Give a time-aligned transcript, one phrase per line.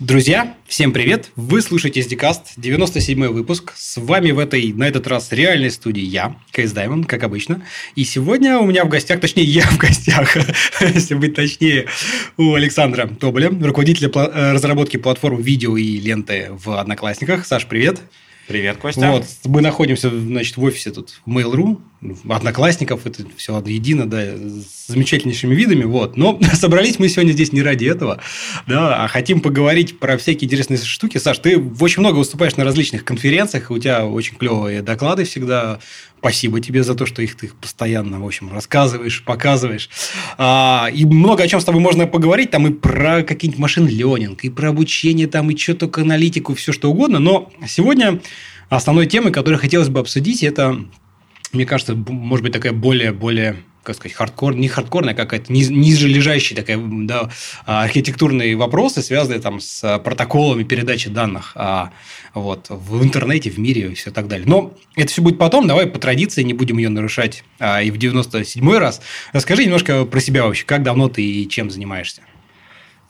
[0.00, 1.32] Друзья, всем привет!
[1.34, 3.72] Вы слушаете SDCast, 97 выпуск.
[3.74, 7.64] С вами в этой, на этот раз, реальной студии я, Кейс Даймон, как обычно.
[7.96, 10.36] И сегодня у меня в гостях, точнее, я в гостях,
[10.80, 11.86] если быть точнее,
[12.36, 17.44] у Александра Тоболя, руководителя э, разработки платформ видео и ленты в Одноклассниках.
[17.44, 18.00] Саш, привет!
[18.48, 19.10] Привет, Костя.
[19.12, 21.78] Вот, мы находимся, значит, в офисе тут в Mail.ru,
[22.30, 26.16] одноклассников, это все едино, да, с замечательнейшими видами, вот.
[26.16, 28.22] Но собрались мы сегодня здесь не ради этого,
[28.66, 31.18] да, а хотим поговорить про всякие интересные штуки.
[31.18, 35.80] Саш, ты очень много выступаешь на различных конференциях, у тебя очень клевые доклады всегда.
[36.20, 39.88] Спасибо тебе за то, что их ты постоянно, в общем, рассказываешь, показываешь.
[40.36, 44.44] А, и много о чем с тобой можно поговорить, там и про какие-нибудь машин ленинг,
[44.44, 47.20] и про обучение, там, и что только аналитику, все что угодно.
[47.20, 48.20] Но сегодня
[48.68, 50.84] основной темой, которую хотелось бы обсудить, это
[51.52, 53.56] мне кажется, может быть, такая более-более
[53.88, 57.30] как сказать, хардкор, не хардкорная, а какая-то низ, ниже лежащая такая, да,
[57.64, 61.90] архитектурные вопросы, связанные там с протоколами передачи данных а,
[62.34, 64.46] вот, в интернете, в мире и все так далее.
[64.46, 67.96] Но это все будет потом, давай по традиции не будем ее нарушать а, и в
[67.96, 69.00] 97-й раз.
[69.32, 72.20] Расскажи немножко про себя вообще, как давно ты и чем занимаешься?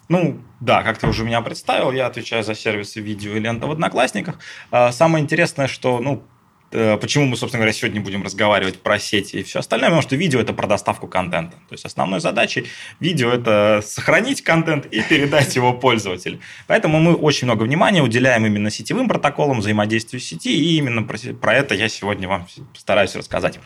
[0.09, 3.73] Ну, да, как ты уже меня представил, я отвечаю за сервисы видео и лента в
[3.73, 4.39] Одноклассниках.
[4.71, 6.23] А, самое интересное, что, ну,
[6.71, 9.89] почему мы, собственно говоря, сегодня будем разговаривать про сети и все остальное?
[9.89, 11.57] Потому что видео– это про доставку контента.
[11.69, 12.67] То есть, основной задачей
[13.01, 16.41] видео– это сохранить контент и передать его пользователю.
[16.67, 21.55] Поэтому мы очень много внимания уделяем именно сетевым протоколам, взаимодействию сети, и именно про, про
[21.55, 23.59] это я сегодня вам постараюсь рассказать.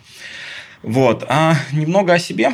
[0.83, 1.25] Вот.
[1.29, 2.53] А немного о себе.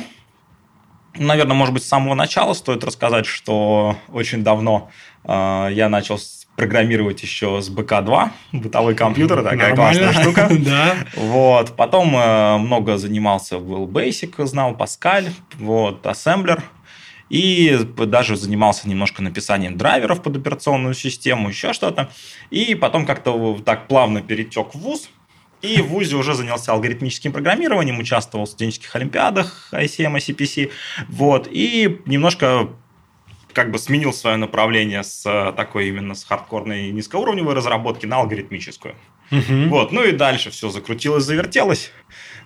[1.14, 4.90] Наверное, может быть, с самого начала стоит рассказать, что очень давно
[5.24, 6.18] э, я начал
[6.58, 10.02] программировать еще с БК-2, бытовой компьютер, такая Нормально.
[10.02, 10.48] классная штука.
[10.58, 10.96] да.
[11.14, 11.76] Вот.
[11.76, 16.64] Потом э, много занимался в Basic, знал Pascal, вот, ассемблер.
[17.30, 22.10] И даже занимался немножко написанием драйверов под операционную систему, еще что-то.
[22.50, 25.10] И потом как-то так плавно перетек в ВУЗ.
[25.62, 30.72] И в ВУЗе уже занялся алгоритмическим программированием, участвовал в студенческих олимпиадах ICM, ICPC.
[31.08, 31.48] Вот.
[31.48, 32.70] И немножко
[33.58, 38.94] как бы сменил свое направление с э, такой именно с хардкорной низкоуровневой разработки на алгоритмическую.
[39.32, 39.68] Угу.
[39.68, 41.90] Вот, ну и дальше все закрутилось, завертелось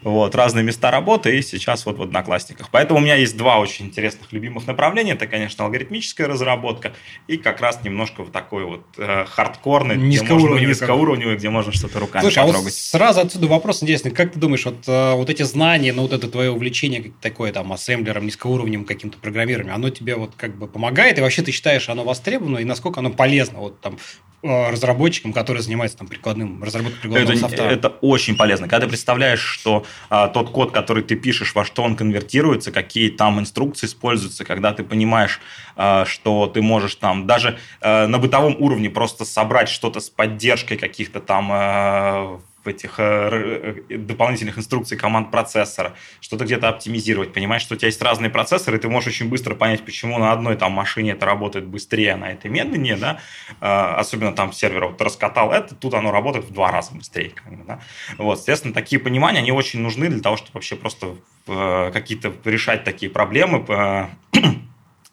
[0.03, 2.69] вот, разные места работы, и сейчас вот в Одноклассниках.
[2.71, 5.13] Поэтому у меня есть два очень интересных любимых направления.
[5.13, 6.93] Это, конечно, алгоритмическая разработка
[7.27, 12.23] и как раз немножко вот такой вот э, хардкорный, низкоуровневый, низкоуровневый, где можно что-то руками
[12.23, 12.61] Слушай, потрогать.
[12.61, 14.11] А вот сразу отсюда вопрос интересный.
[14.11, 17.73] Как ты думаешь, вот, э, вот эти знания, ну, вот это твое увлечение такое там
[17.73, 22.05] ассемблером, низкоуровневым каким-то программированием, оно тебе вот как бы помогает, и вообще ты считаешь, оно
[22.05, 23.99] востребовано, и насколько оно полезно вот там
[24.43, 27.63] разработчикам, которые занимаются там прикладным разработкой прикладного это, софта.
[27.63, 28.69] Это очень полезно.
[28.69, 33.11] Когда ты представляешь, что а, тот код, который ты пишешь, во что он конвертируется, какие
[33.11, 35.41] там инструкции используются, когда ты понимаешь,
[35.77, 40.77] а, что ты можешь там даже а, на бытовом уровне просто собрать что-то с поддержкой
[40.77, 47.63] каких-то там а, в этих э, э, дополнительных инструкций команд процессора, что-то где-то оптимизировать, понимаешь,
[47.63, 50.57] что у тебя есть разные процессоры, и ты можешь очень быстро понять, почему на одной
[50.57, 53.21] там машине это работает быстрее, а на этой медленнее, да,
[53.61, 57.33] э, особенно там сервер вот раскатал это, тут оно работает в два раза быстрее,
[57.67, 57.81] да.
[58.19, 63.11] Вот, соответственно, такие понимания, они очень нужны для того, чтобы вообще просто какие-то решать такие
[63.11, 63.67] проблемы,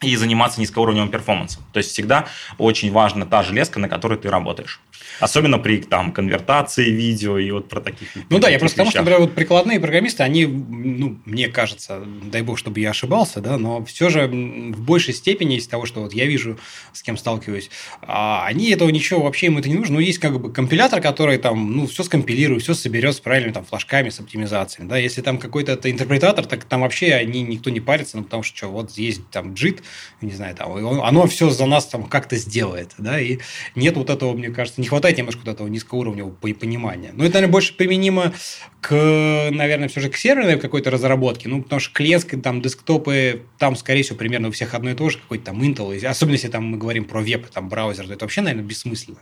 [0.01, 1.63] и заниматься низкоуровневым перформансом.
[1.73, 2.27] То есть всегда
[2.57, 4.79] очень важна та железка, на которой ты работаешь.
[5.19, 8.99] Особенно при там, конвертации видео и вот про таких Ну да, я просто потому что,
[8.99, 13.83] например, вот прикладные программисты, они, ну, мне кажется, дай бог, чтобы я ошибался, да, но
[13.83, 16.57] все же в большей степени из того, что вот я вижу,
[16.93, 17.69] с кем сталкиваюсь,
[18.01, 19.95] а они этого ничего, вообще им это не нужно.
[19.95, 23.65] Ну, есть как бы компилятор, который там, ну, все скомпилирует, все соберет с правильными там
[23.65, 28.17] флажками, с оптимизациями, да, если там какой-то интерпретатор, так там вообще они, никто не парится,
[28.17, 29.81] ну, потому что, что вот есть там JIT,
[30.21, 33.39] не знаю, там, оно все за нас там как-то сделает, да, и
[33.75, 37.11] нет вот этого, мне кажется, не хватает немножко вот этого низкоуровневого понимания.
[37.13, 38.33] Но это, наверное, больше применимо
[38.81, 43.75] к, наверное, все же к серверной какой-то разработке, ну, потому что клиентские там десктопы, там,
[43.75, 46.65] скорее всего, примерно у всех одно и то же, какой-то там Intel, особенно если там
[46.65, 49.19] мы говорим про веб, там, браузер, то это вообще, наверное, бессмысленно.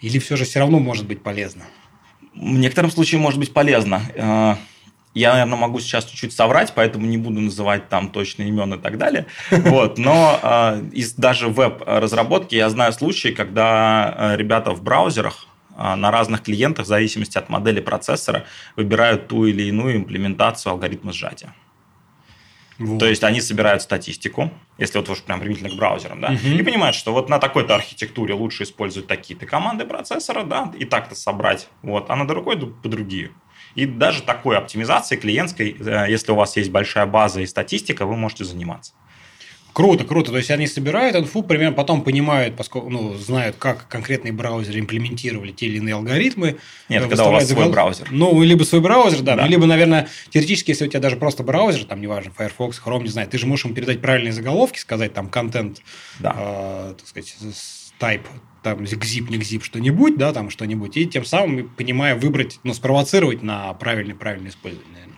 [0.00, 1.64] Или все же все равно может быть полезно?
[2.34, 4.58] В некотором случае может быть полезно.
[5.14, 8.98] Я, наверное, могу сейчас чуть-чуть соврать, поэтому не буду называть там точные имен и так
[8.98, 9.26] далее.
[9.50, 9.98] Вот.
[9.98, 15.46] Но э, из даже веб-разработки я знаю случаи, когда э, ребята в браузерах
[15.76, 18.44] э, на разных клиентах, в зависимости от модели процессора,
[18.76, 21.54] выбирают ту или иную имплементацию алгоритма сжатия.
[22.78, 22.98] Вот.
[22.98, 26.48] То есть они собирают статистику, если вот уж прям применительно к браузерам, да, угу.
[26.48, 31.14] и понимают, что вот на такой-то архитектуре лучше использовать такие-то команды процессора, да, и так-то
[31.14, 33.30] собрать, вот, а на другой по другие.
[33.74, 38.16] И даже такой оптимизацией клиентской, э, если у вас есть большая база и статистика, вы
[38.16, 38.92] можете заниматься.
[39.74, 40.30] Круто, круто.
[40.30, 45.50] То есть они собирают инфу, примерно потом понимают, поскольку ну, знают, как конкретные браузеры имплементировали
[45.50, 46.58] те или иные алгоритмы.
[46.88, 48.06] Нет, когда у вас свой браузер.
[48.12, 49.42] Ну, либо свой браузер, да, да.
[49.42, 53.08] Ну, либо, наверное, теоретически, если у тебя даже просто браузер, там, неважно, Firefox, Chrome, не
[53.08, 55.80] знаю, ты же можешь ему передать правильные заголовки, сказать там контент,
[56.20, 56.36] да.
[56.38, 57.36] э, так сказать,
[57.98, 58.22] type
[58.64, 63.42] там gzip, не gzip, что-нибудь, да, там что-нибудь, и тем самым, понимая, выбрать, ну, спровоцировать
[63.42, 65.13] на правильный, правильное использование, наверное.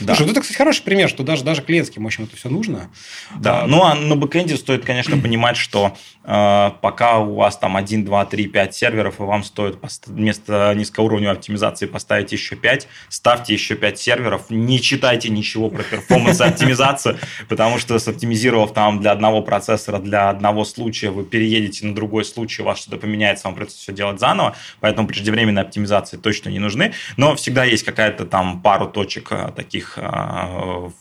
[0.00, 0.14] Да.
[0.14, 2.90] Слушай, вот это, кстати, хороший пример, что даже, даже клиентским, в общем, это все нужно.
[3.36, 7.76] Да, а, ну, а на бэкэнде стоит, конечно, понимать, что э, пока у вас там
[7.76, 13.52] 1, 2, 3, 5 серверов, и вам стоит вместо низкоуровневой оптимизации поставить еще 5, ставьте
[13.52, 17.18] еще 5 серверов, не читайте ничего про performance оптимизацию,
[17.48, 22.62] потому что соптимизировав там для одного процессора, для одного случая, вы переедете на другой случай,
[22.62, 26.92] у вас что-то поменяется, вам придется все делать заново, поэтому преждевременные оптимизации точно не нужны,
[27.16, 30.92] но всегда есть какая-то там пару точек э, таких их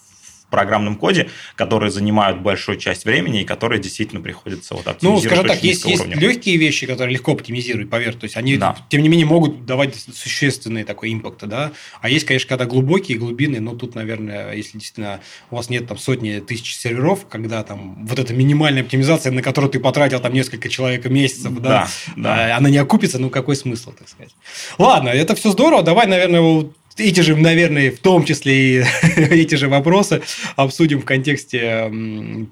[0.47, 5.23] в программном коде, которые занимают большую часть времени и которые действительно приходится вот оптимизировать.
[5.23, 8.77] Ну, скажем так, есть, есть легкие вещи, которые легко оптимизировать поверх, то есть они, да.
[8.89, 13.59] тем не менее, могут давать существенный такой импакт, да, а есть, конечно, когда глубокие, глубины,
[13.59, 15.19] но тут, наверное, если действительно
[15.51, 19.69] у вас нет там сотни тысяч серверов, когда там вот эта минимальная оптимизация, на которую
[19.69, 22.57] ты потратил там несколько человек месяцев, да, да, да.
[22.57, 24.33] она не окупится, ну какой смысл, так сказать.
[24.77, 28.83] Ладно, это все здорово, давай, наверное, эти же, наверное, в том числе и
[29.15, 30.21] эти же вопросы
[30.55, 31.91] обсудим в контексте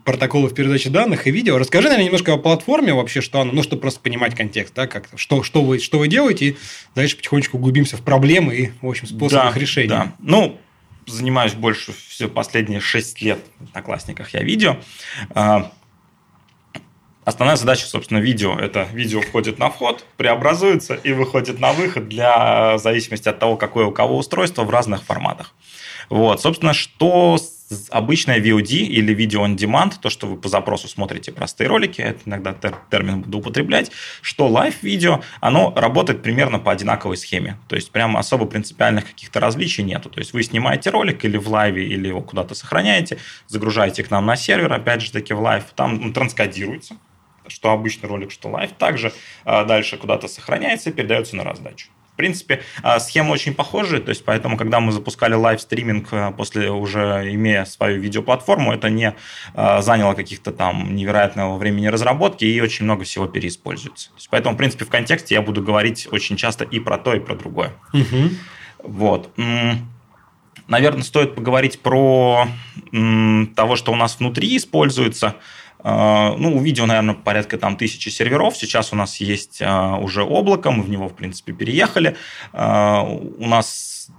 [0.03, 1.57] протоколов передачи данных и видео.
[1.57, 5.09] Расскажи, наверное, немножко о платформе вообще, что она, ну, чтобы просто понимать контекст, да, как,
[5.15, 6.57] что, что, вы, что вы делаете, и
[6.95, 9.89] дальше потихонечку углубимся в проблемы и, в общем, способы да, их решения.
[9.89, 10.15] Да.
[10.19, 10.59] Ну,
[11.07, 14.77] занимаюсь больше все последние 6 лет в Одноклассниках я видео.
[17.25, 22.77] Основная задача, собственно, видео– это видео входит на вход, преобразуется и выходит на выход для
[22.77, 25.55] зависимости от того, какое у кого устройство в разных форматах.
[26.09, 27.39] Вот, собственно, что
[27.89, 32.19] обычное VOD или видео on demand, то, что вы по запросу смотрите простые ролики, это
[32.25, 33.91] иногда тер- термин буду употреблять,
[34.21, 37.57] что live-видео, оно работает примерно по одинаковой схеме.
[37.67, 40.11] То есть, прямо особо принципиальных каких-то различий нету.
[40.11, 43.17] То есть, вы снимаете ролик или в лайве, или его куда-то сохраняете,
[43.47, 46.97] загружаете к нам на сервер, опять же таки в live, там он транскодируется,
[47.47, 49.13] что обычный ролик, что live, также
[49.43, 51.87] а, дальше куда-то сохраняется и передается на раздачу.
[52.13, 56.31] В принципе, а, схема очень похожая, то есть поэтому, когда мы запускали live streaming а,
[56.31, 59.15] после уже имея свою видеоплатформу, это не
[59.53, 64.09] заняло каких-то там невероятного времени разработки и очень много всего переиспользуется.
[64.09, 67.13] То есть, поэтому, в принципе, в контексте я буду говорить очень часто и про то,
[67.13, 67.73] и про другое.
[67.93, 68.29] Угу.
[68.83, 69.29] Вот.
[70.67, 72.47] Наверное, стоит поговорить про
[72.91, 75.35] того, что у нас внутри используется.
[75.87, 78.57] А, ну, у видео, наверное, порядка там тысячи серверов.
[78.57, 82.17] Сейчас у нас есть а, уже облако, мы в него, в принципе, переехали.
[82.53, 84.09] А, у нас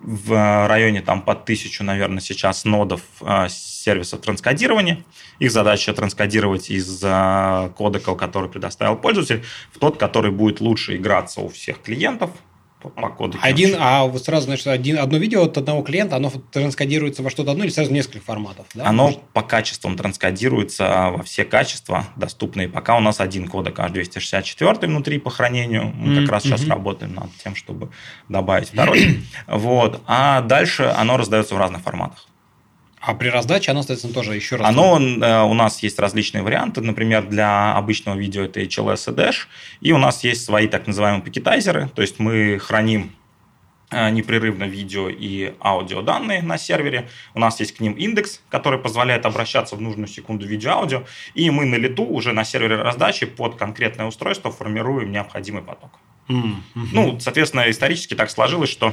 [0.00, 3.02] в районе там под тысячу, наверное, сейчас нодов
[3.48, 5.04] сервисов транскодирования.
[5.38, 11.48] Их задача транскодировать из кодека, который предоставил пользователь, в тот, который будет лучше играться у
[11.48, 12.30] всех клиентов,
[12.80, 13.38] по, коду.
[13.42, 17.50] Один, а вот сразу, значит, один, одно видео от одного клиента, оно транскодируется во что-то
[17.50, 18.66] одно или сразу несколько форматов?
[18.74, 18.86] Да?
[18.86, 19.20] Оно Может?
[19.32, 22.68] по качествам транскодируется во все качества доступные.
[22.68, 25.92] Пока у нас один кодек H264 внутри по хранению.
[25.94, 26.20] Мы mm-hmm.
[26.22, 26.70] как раз сейчас mm-hmm.
[26.70, 27.90] работаем над тем, чтобы
[28.28, 29.24] добавить второй.
[29.48, 30.00] вот.
[30.06, 32.27] А дальше оно раздается в разных форматах.
[33.00, 34.68] А при раздаче оно, соответственно, тоже еще раз...
[34.68, 36.80] Оно, э, у нас есть различные варианты.
[36.80, 39.46] Например, для обычного видео это HLS и Dash.
[39.80, 41.88] И у нас есть свои так называемые пакетайзеры.
[41.94, 43.12] То есть мы храним
[43.90, 47.08] э, непрерывно видео и аудио данные на сервере.
[47.34, 51.04] У нас есть к ним индекс, который позволяет обращаться в нужную секунду видео-аудио.
[51.34, 55.92] И мы на лету уже на сервере раздачи под конкретное устройство формируем необходимый поток.
[56.28, 56.88] Mm-hmm.
[56.92, 58.92] Ну, соответственно, исторически так сложилось, что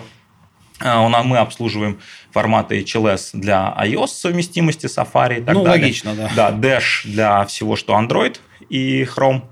[0.81, 1.99] мы обслуживаем
[2.31, 5.83] форматы HLS для iOS совместимости Safari и так ну, далее.
[5.83, 6.31] логично, да.
[6.35, 8.39] Да, Dash для всего, что Android
[8.69, 9.43] и Chrome.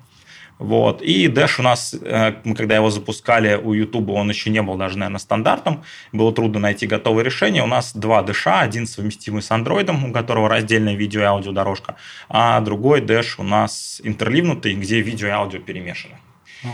[0.59, 1.01] Вот.
[1.01, 4.75] И Dash у нас, э, мы когда его запускали у YouTube, он еще не был
[4.75, 5.83] даже, наверное, стандартом.
[6.11, 7.63] Было трудно найти готовое решение.
[7.63, 11.95] У нас два Dash, один совместимый с Android, у которого раздельная видео и аудио дорожка,
[12.29, 16.15] а другой Dash у нас интерливнутый, где видео и аудио перемешаны.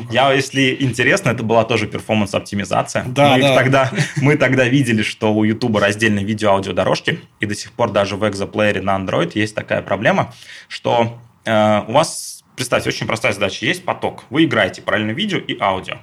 [0.10, 3.04] Я, если интересно, это была тоже перформанс-оптимизация.
[3.06, 3.56] Да, мы, да.
[3.56, 8.28] Тогда, мы тогда видели, что у YouTube раздельные видео-аудиодорожки, и до сих пор даже в
[8.28, 10.34] экзоплеере на Android есть такая проблема,
[10.68, 15.58] что э, у вас, представьте, очень простая задача, есть поток, вы играете параллельно видео и
[15.60, 15.98] аудио.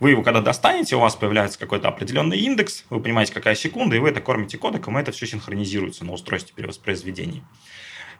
[0.00, 3.98] Вы его когда достанете, у вас появляется какой-то определенный индекс, вы понимаете, какая секунда, и
[3.98, 7.42] вы это кормите кодеком, и это все синхронизируется на устройстве перевоспроизведения.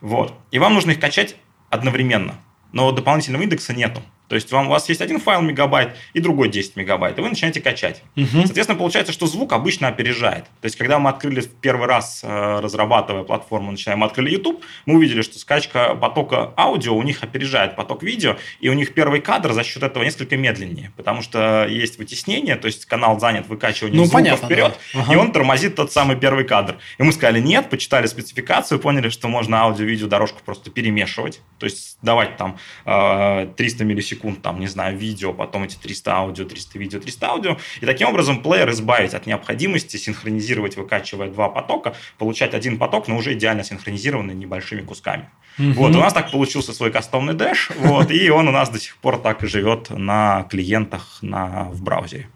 [0.00, 0.34] Вот.
[0.50, 1.36] И вам нужно их качать
[1.70, 2.34] одновременно.
[2.72, 4.02] Но дополнительного индекса нету.
[4.28, 7.30] То есть вам, у вас есть один файл мегабайт и другой 10 мегабайт, и вы
[7.30, 8.02] начинаете качать.
[8.16, 8.44] Угу.
[8.44, 10.44] Соответственно, получается, что звук обычно опережает.
[10.44, 14.96] То есть, когда мы открыли в первый раз, э, разрабатывая платформу, начинаем, открыли YouTube, мы
[14.96, 19.52] увидели, что скачка потока аудио у них опережает поток видео, и у них первый кадр
[19.52, 24.04] за счет этого несколько медленнее, потому что есть вытеснение, то есть канал занят выкачиванием ну,
[24.04, 25.00] звука понятно, вперед, да.
[25.00, 25.12] ага.
[25.12, 26.76] и он тормозит тот самый первый кадр.
[26.98, 31.98] И мы сказали нет, почитали спецификацию, поняли, что можно аудио-видео дорожку просто перемешивать, то есть
[32.02, 36.78] давать там 300 э, миллисекунд секунд, там, не знаю, видео, потом эти 300 аудио, 300
[36.78, 37.56] видео, 300 аудио.
[37.80, 43.16] И таким образом плеер избавить от необходимости синхронизировать, выкачивая два потока, получать один поток, но
[43.16, 45.28] уже идеально синхронизированный небольшими кусками.
[45.58, 45.72] Угу.
[45.72, 48.96] Вот, у нас так получился свой кастомный дэш, вот, и он у нас до сих
[48.96, 52.28] пор так и живет на клиентах на, в браузере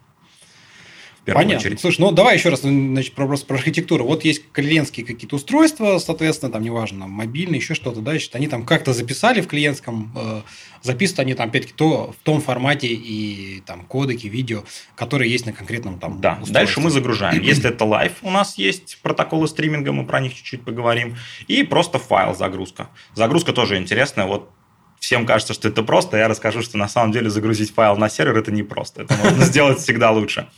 [1.23, 1.61] в первую Понятно.
[1.67, 1.81] очередь.
[1.81, 4.05] Слушай, ну давай еще раз значит, про, просто про архитектуру.
[4.05, 8.64] Вот есть клиентские какие-то устройства, соответственно, там неважно, мобильные, еще что-то, да, значит, они там
[8.67, 10.41] как-то записали в клиентском, э,
[10.83, 14.64] записывают они там, опять-таки, то, в том формате и там кодеки, видео,
[14.97, 16.55] которые есть на конкретном там Да, устройстве.
[16.55, 17.41] дальше мы загружаем.
[17.43, 22.00] Если это live, у нас есть протоколы стриминга, мы про них чуть-чуть поговорим, и просто
[22.00, 22.88] файл загрузка.
[23.14, 24.50] Загрузка тоже интересная, вот
[24.99, 28.38] всем кажется, что это просто, я расскажу, что на самом деле загрузить файл на сервер
[28.38, 29.02] это не просто.
[29.02, 30.49] Это можно сделать всегда лучше.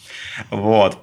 [0.51, 0.99] Вот.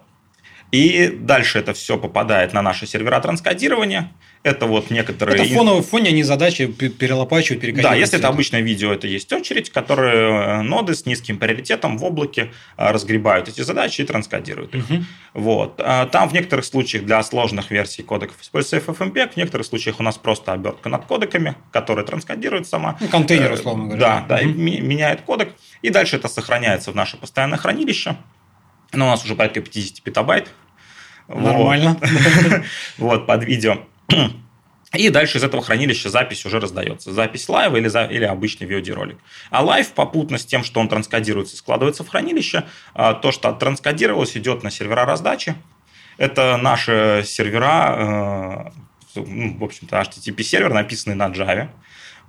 [0.71, 4.11] И дальше это все попадает на наши сервера транскодирования.
[4.43, 5.35] Это вот некоторые...
[5.35, 7.93] Это фоновый фоне, они задачи перелопачивают, перекодируют.
[7.93, 12.03] Да, если это обычное видео, это есть очередь, которые э, ноды с низким приоритетом в
[12.03, 14.89] облаке э, разгребают эти задачи и транскодируют их.
[14.89, 15.03] Угу.
[15.35, 15.75] Вот.
[15.77, 20.03] А там в некоторых случаях для сложных версий кодеков используется FFmpeg, в некоторых случаях у
[20.03, 22.97] нас просто обертка над кодеками, которая транскодирует сама.
[22.99, 24.25] Ну, контейнер, условно говоря.
[24.27, 24.49] Да, да, угу.
[24.49, 25.53] и меняет кодек.
[25.83, 28.15] И дальше это сохраняется в наше постоянное хранилище.
[28.93, 30.49] Но у нас уже порядка 50 петабайт.
[31.27, 31.97] Нормально.
[32.97, 33.79] Вот, под видео.
[34.93, 37.13] И дальше из этого хранилища запись уже раздается.
[37.13, 39.17] Запись лайва или, за, или обычный VOD-ролик.
[39.49, 43.53] А live попутно с тем, что он транскодируется и складывается в хранилище, а, то, что
[43.53, 45.55] транскодировалось, идет на сервера раздачи.
[46.17, 48.71] Это наши сервера,
[49.15, 51.69] э, ну, в общем-то, HTTP-сервер, написанный на Java.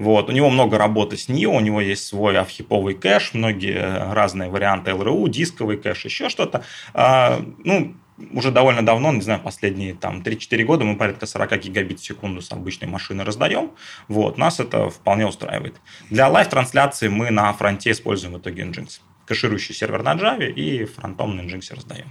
[0.02, 0.28] Вот.
[0.28, 4.90] У него много работы с NIO, у него есть свой авхиповый кэш, многие разные варианты
[4.90, 6.64] LRU, дисковый кэш, еще что-то.
[6.92, 7.94] А, ну,
[8.32, 12.42] уже довольно давно, не знаю, последние там 3-4 года мы порядка 40 гигабит в секунду
[12.42, 13.70] с обычной машины раздаем.
[14.08, 15.76] Вот, нас это вполне устраивает.
[16.10, 19.00] Для live-трансляции мы на фронте используем в итоге Nginx.
[19.26, 22.10] Кэширующий сервер на Java и фронтом на Nginx раздаем.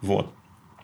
[0.00, 0.32] Вот.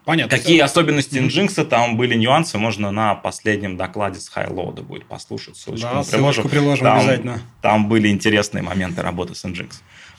[0.05, 0.37] Понятно.
[0.37, 0.65] Какие все.
[0.65, 5.57] особенности Nginx, там были нюансы, можно на последнем докладе с Highload будет послушать.
[5.57, 6.49] Ссылочку да, приложим.
[6.49, 7.41] приложим там, обязательно.
[7.63, 9.73] Там были интересные моменты работы с Nginx.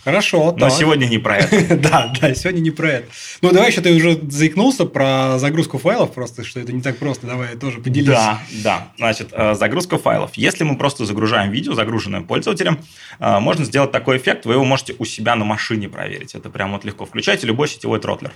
[0.06, 0.52] Хорошо.
[0.52, 0.72] Но так.
[0.72, 1.76] сегодня не про это.
[1.90, 3.08] да, да, сегодня не про это.
[3.42, 7.26] Ну, давай еще ты уже заикнулся про загрузку файлов, просто что это не так просто.
[7.26, 8.08] Давай тоже поделись.
[8.08, 8.88] Да, да.
[8.98, 10.36] Значит, э, загрузка файлов.
[10.36, 12.80] Если мы просто загружаем видео, загруженное пользователем,
[13.20, 16.36] э, можно сделать такой эффект, вы его можете у себя на машине проверить.
[16.36, 17.06] Это прям вот легко.
[17.06, 18.32] Включайте любой сетевой тротлер.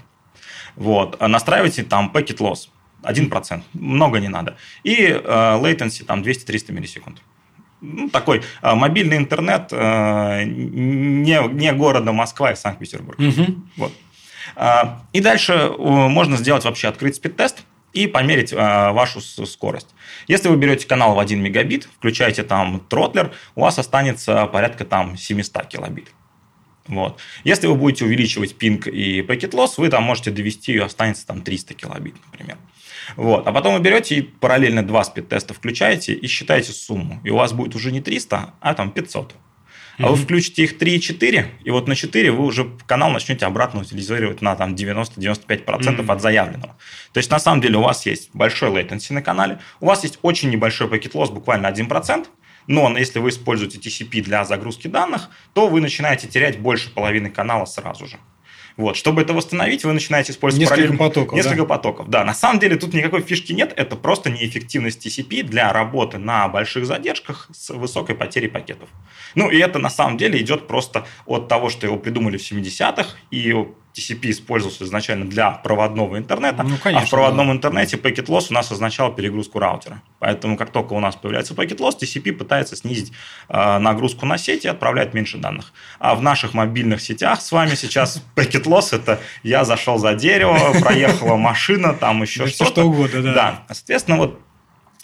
[0.75, 1.19] Вот.
[1.19, 2.69] Настраивайте там packet loss.
[3.03, 3.61] 1%.
[3.73, 4.57] Много не надо.
[4.83, 7.21] И э, latency там 200-300 миллисекунд
[7.81, 13.19] ну, такой а, мобильный интернет а, не, не города Москва и Санкт-Петербург.
[13.19, 13.45] Угу.
[13.77, 13.93] Вот.
[14.55, 19.87] А, и дальше можно сделать вообще открыть спид-тест и померить а, вашу скорость.
[20.27, 25.17] Если вы берете канал в 1 мегабит, включаете там тротлер, у вас останется порядка там
[25.17, 26.09] 700 килобит.
[26.89, 27.19] Вот.
[27.43, 31.41] Если вы будете увеличивать пинг и packet loss, вы там можете довести, и останется там
[31.41, 32.57] 300 килобит, например.
[33.15, 33.47] Вот.
[33.47, 37.21] А потом вы берете и параллельно два спид-теста включаете и считаете сумму.
[37.23, 39.35] И у вас будет уже не 300, а там 500.
[39.99, 40.09] А mm-hmm.
[40.11, 43.81] вы включите их 3 и 4, и вот на 4 вы уже канал начнете обратно
[43.81, 46.11] утилизировать на там 90-95% mm-hmm.
[46.11, 46.77] от заявленного.
[47.11, 50.17] То есть, на самом деле, у вас есть большой latency на канале, у вас есть
[50.21, 52.27] очень небольшой пакет лосс, буквально 1%,
[52.67, 57.65] но если вы используете TCP для загрузки данных, то вы начинаете терять больше половины канала
[57.65, 58.17] сразу же.
[58.79, 58.95] Вот.
[58.95, 60.97] Чтобы это восстановить, вы начинаете использовать несколько параллельно...
[60.97, 61.35] потоков.
[61.35, 61.65] Несколько да?
[61.65, 62.09] потоков.
[62.09, 66.47] Да, на самом деле тут никакой фишки нет, это просто неэффективность TCP для работы на
[66.47, 68.87] больших задержках с высокой потерей пакетов.
[69.35, 73.17] Ну и это на самом деле идет просто от того, что его придумали в 70-х,
[73.31, 73.53] и
[73.99, 77.53] TCP использовался изначально для проводного интернета, ну, конечно, а в проводном да.
[77.53, 80.01] интернете packet loss у нас означал перегрузку раутера.
[80.19, 83.11] Поэтому как только у нас появляется packet loss, TCP пытается снизить
[83.49, 85.73] э, нагрузку на сеть и отправляет меньше данных.
[85.99, 90.79] А в наших мобильных сетях с вами сейчас packet loss это я зашел за дерево,
[90.81, 92.71] проехала машина, там еще что-то.
[92.71, 93.33] Что угодно, да.
[93.33, 94.39] Да, соответственно, вот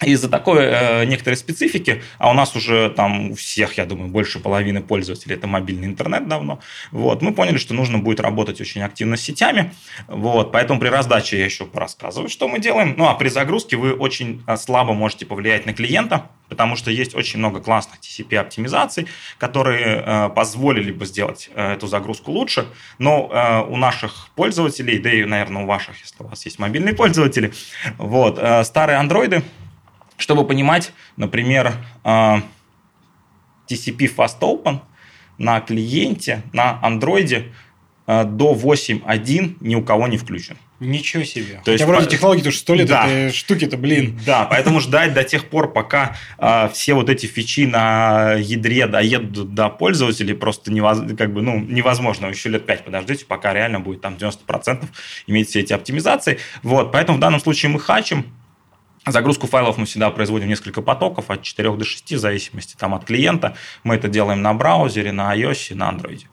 [0.04, 4.40] из-за такой э, некоторой специфики, а у нас уже там у всех, я думаю, больше
[4.40, 6.60] половины пользователей это мобильный интернет давно,
[6.92, 9.74] вот, мы поняли, что нужно будет работать очень активно с сетями,
[10.08, 13.94] вот, поэтому при раздаче я еще порассказываю, что мы делаем, ну, а при загрузке вы
[13.94, 20.04] очень э, слабо можете повлиять на клиента, потому что есть очень много классных TCP-оптимизаций, которые
[20.06, 22.68] э, позволили бы сделать э, эту загрузку лучше,
[23.00, 26.94] но э, у наших пользователей, да и, наверное, у ваших, если у вас есть мобильные
[26.94, 27.54] пользователи,
[27.98, 29.42] вот, э, старые андроиды,
[30.18, 32.42] чтобы понимать, например, а,
[33.68, 34.80] TCP Fast Open
[35.38, 37.52] на клиенте, на андроиде
[38.08, 40.58] а, до 8.1 ни у кого не включен.
[40.82, 41.54] Ничего себе.
[41.54, 43.08] То Хотя есть, вроде технологии-то сто лет, да.
[43.08, 44.20] это штуки-то, блин.
[44.26, 49.54] Да, поэтому ждать до тех пор, пока э, все вот эти фичи на ядре доедут
[49.54, 51.00] до пользователей, просто невоз...
[51.18, 52.26] как бы, ну, невозможно.
[52.28, 54.86] Еще лет 5 подождите, пока реально будет там 90%
[55.28, 56.40] иметь все эти оптимизации.
[56.62, 58.26] Вот, поэтому в данном случае мы хачим,
[59.06, 63.06] Загрузку файлов мы всегда производим несколько потоков, от 4 до 6, в зависимости там, от
[63.06, 63.56] клиента.
[63.84, 66.24] Мы это делаем на браузере, на iOS и на Android.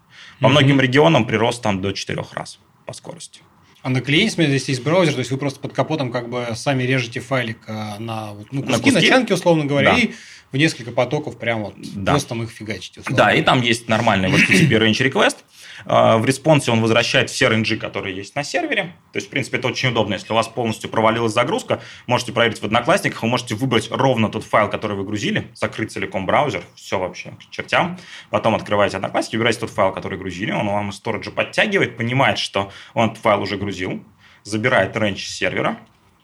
[0.41, 0.49] По mm-hmm.
[0.49, 3.41] многим регионам прирост там до 4 раз по скорости.
[3.83, 6.47] А на клиенте, смотрите, здесь есть браузер, то есть вы просто под капотом как бы
[6.55, 9.99] сами режете файлик а, на ну, куски, на куски, начанки, условно говоря, да.
[9.99, 10.13] и
[10.53, 12.13] в несколько потоков прям вот да.
[12.13, 13.03] просто их фигачите.
[13.11, 15.39] Да, и там есть нормальный HTTP range request,
[15.85, 18.95] в response е он возвращает все range и, которые есть на сервере.
[19.13, 20.15] То есть, в принципе, это очень удобно.
[20.15, 24.45] Если у вас полностью провалилась загрузка, можете проверить в Одноклассниках, вы можете выбрать ровно тот
[24.45, 27.99] файл, который вы грузили, закрыть целиком браузер, все вообще к чертям.
[28.31, 32.39] Потом открываете Одноклассники, выбираете тот файл, который грузили, он вам из storage а подтягивает, понимает,
[32.39, 34.03] что он этот файл уже грузил,
[34.45, 35.79] забирает range сервера,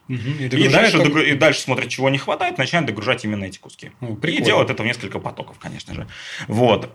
[0.08, 0.16] Угу.
[0.40, 1.18] И, и, дальше, только...
[1.20, 3.90] и дальше смотрит, чего не хватает, начинает догружать именно эти куски.
[4.00, 6.06] Ну, и делает это в несколько потоков, конечно же.
[6.46, 6.90] Вот.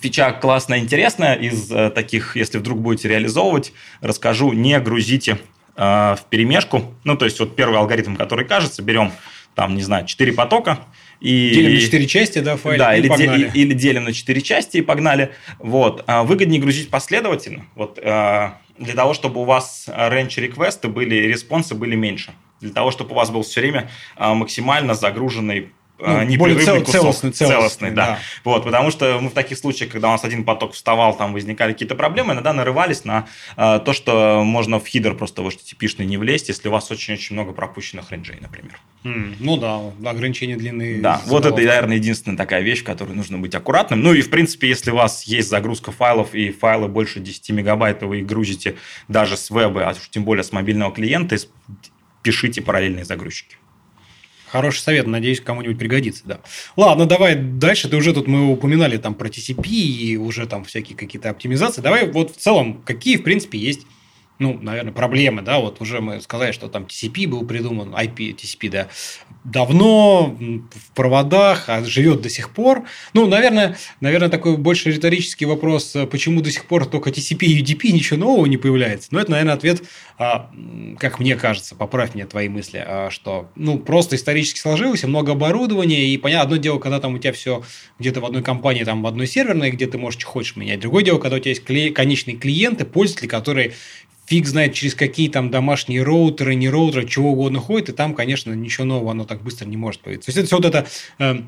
[0.00, 1.34] Фича классная, интересная.
[1.34, 5.38] Из э, таких, если вдруг будете реализовывать, расскажу, не грузите
[5.76, 6.94] э, в перемешку.
[7.04, 9.12] Ну, то есть, вот первый алгоритм, который кажется, берем
[9.54, 10.80] там, не знаю, 4 потока,
[11.20, 14.78] и, делим на 4 части, да, файл, да, или, де, или делим на 4 части
[14.78, 15.32] и погнали.
[15.58, 16.04] Вот.
[16.06, 21.74] А выгоднее грузить последовательно, вот, э, для того, чтобы у вас range реквесты были, респонсы
[21.74, 22.32] были меньше.
[22.60, 25.70] Для того, чтобы у вас был все время э, максимально загруженный
[26.00, 26.92] ну, непрерывный цел, кусок.
[26.92, 28.06] Целостный, целостный, целостный да.
[28.06, 28.18] да.
[28.44, 31.72] Вот, потому что мы в таких случаях, когда у нас один поток вставал, там возникали
[31.72, 33.26] какие-то проблемы, иногда нарывались на
[33.56, 37.34] э, то, что можно в хидер просто в HTTP не влезть, если у вас очень-очень
[37.34, 38.78] много пропущенных рейнджей, например.
[39.04, 39.80] Mm, ну да,
[40.10, 41.00] ограничения длины.
[41.00, 44.02] Да, вот это, наверное, единственная такая вещь, в которой нужно быть аккуратным.
[44.02, 48.02] Ну и, в принципе, если у вас есть загрузка файлов и файлы больше 10 мегабайт,
[48.02, 48.76] вы их грузите
[49.08, 51.36] даже с веба, а тем более с мобильного клиента,
[52.22, 53.56] пишите параллельные загрузчики.
[54.50, 56.40] Хороший совет, надеюсь, кому-нибудь пригодится, да.
[56.76, 57.88] Ладно, давай дальше.
[57.88, 61.80] Ты уже тут мы упоминали там про TCP и уже там всякие какие-то оптимизации.
[61.80, 63.86] Давай вот в целом, какие, в принципе, есть
[64.40, 68.70] ну, наверное, проблемы, да, вот уже мы сказали, что там TCP был придуман, IP, TCP,
[68.70, 68.88] да,
[69.44, 72.84] давно в проводах, а живет до сих пор.
[73.12, 77.92] Ну, наверное, наверное, такой больше риторический вопрос, почему до сих пор только TCP и UDP,
[77.92, 79.08] ничего нового не появляется.
[79.12, 79.82] Но это, наверное, ответ,
[80.18, 80.50] а,
[80.98, 86.06] как мне кажется, поправь мне твои мысли, а, что, ну, просто исторически сложилось, много оборудования,
[86.06, 87.62] и понятно, одно дело, когда там у тебя все
[87.98, 90.80] где-то в одной компании, там в одной серверной, где ты можешь что хочешь менять.
[90.80, 93.74] Другое дело, когда у тебя есть конечные клиенты, пользователи, которые
[94.30, 98.52] фиг знает, через какие там домашние роутеры, не роутеры, чего угодно ходит, и там, конечно,
[98.52, 100.26] ничего нового оно так быстро не может появиться.
[100.26, 100.86] То есть, это все вот это
[101.18, 101.42] э,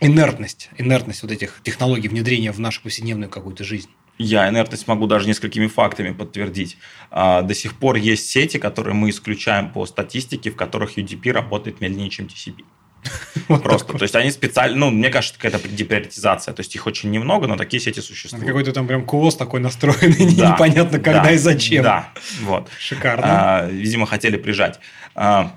[0.00, 3.88] инертность, инертность вот этих технологий внедрения в нашу повседневную какую-то жизнь.
[4.18, 6.78] Я инертность могу даже несколькими фактами подтвердить.
[7.12, 11.80] А, до сих пор есть сети, которые мы исключаем по статистике, в которых UDP работает
[11.80, 12.64] медленнее, чем TCP.
[13.48, 13.92] Вот Просто.
[13.92, 16.52] То есть они специально, ну, мне кажется, какая-то деприоритизация.
[16.52, 18.44] То есть их очень немного, но такие сети существуют.
[18.44, 21.84] Какой-то там прям куос такой настроенный, да, непонятно когда да, и зачем.
[21.84, 22.08] Да,
[22.42, 22.68] вот.
[22.78, 23.24] Шикарно.
[23.24, 24.80] А, видимо, хотели прижать.
[25.14, 25.52] А,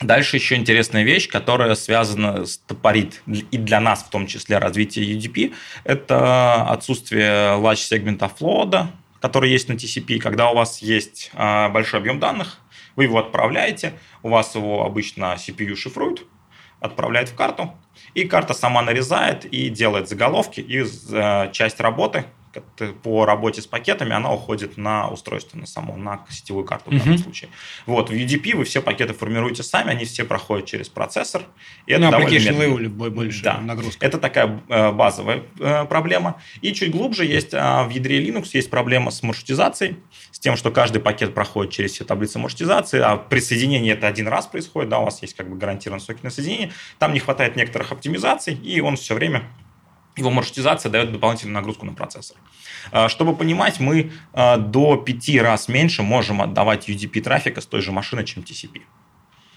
[0.00, 5.16] Дальше еще интересная вещь, которая связана с топорит и для нас в том числе развитие
[5.16, 8.88] UDP, это отсутствие segment offload,
[9.20, 10.18] который есть на TCP.
[10.18, 12.58] Когда у вас есть а, большой объем данных,
[12.94, 16.24] вы его отправляете, у вас его обычно CPU шифрует,
[16.86, 17.72] отправляет в карту,
[18.14, 22.24] и карта сама нарезает и делает заголовки, и э, часть работы
[23.02, 27.14] по работе с пакетами, она уходит на устройство, на само, на сетевую карту в данном
[27.14, 27.22] uh-huh.
[27.22, 27.50] случае.
[27.86, 31.42] Вот, в UDP вы все пакеты формируете сами, они все проходят через процессор.
[31.86, 33.58] И это ну, application level больше да.
[33.58, 34.04] нагрузка.
[34.04, 36.40] Это такая э, базовая э, проблема.
[36.60, 39.96] И чуть глубже есть а, в ядре Linux есть проблема с маршрутизацией,
[40.30, 44.46] с тем, что каждый пакет проходит через все таблицы маршрутизации, а присоединение это один раз
[44.46, 48.54] происходит, да, у вас есть как бы гарантированное сокетное соединение, там не хватает некоторых оптимизаций,
[48.54, 49.44] и он все время
[50.16, 52.36] его маршрутизация дает дополнительную нагрузку на процессор.
[52.90, 57.82] А, чтобы понимать, мы а, до 5 раз меньше можем отдавать UDP трафика с той
[57.82, 58.82] же машины, чем TCP.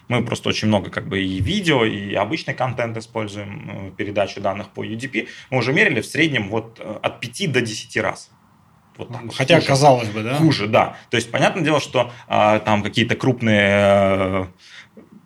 [0.10, 4.70] Мы просто очень много как бы и видео, и обычный контент используем, э, передачу данных
[4.70, 5.28] по UDP.
[5.52, 8.32] Мы уже мерили в среднем вот э, от 5 до 10 раз.
[8.98, 9.68] Вот так Хотя, хуже.
[9.68, 10.36] казалось бы, да?
[10.36, 10.98] Хуже, да.
[11.12, 14.46] То есть, понятное дело, что а, там какие-то крупные э,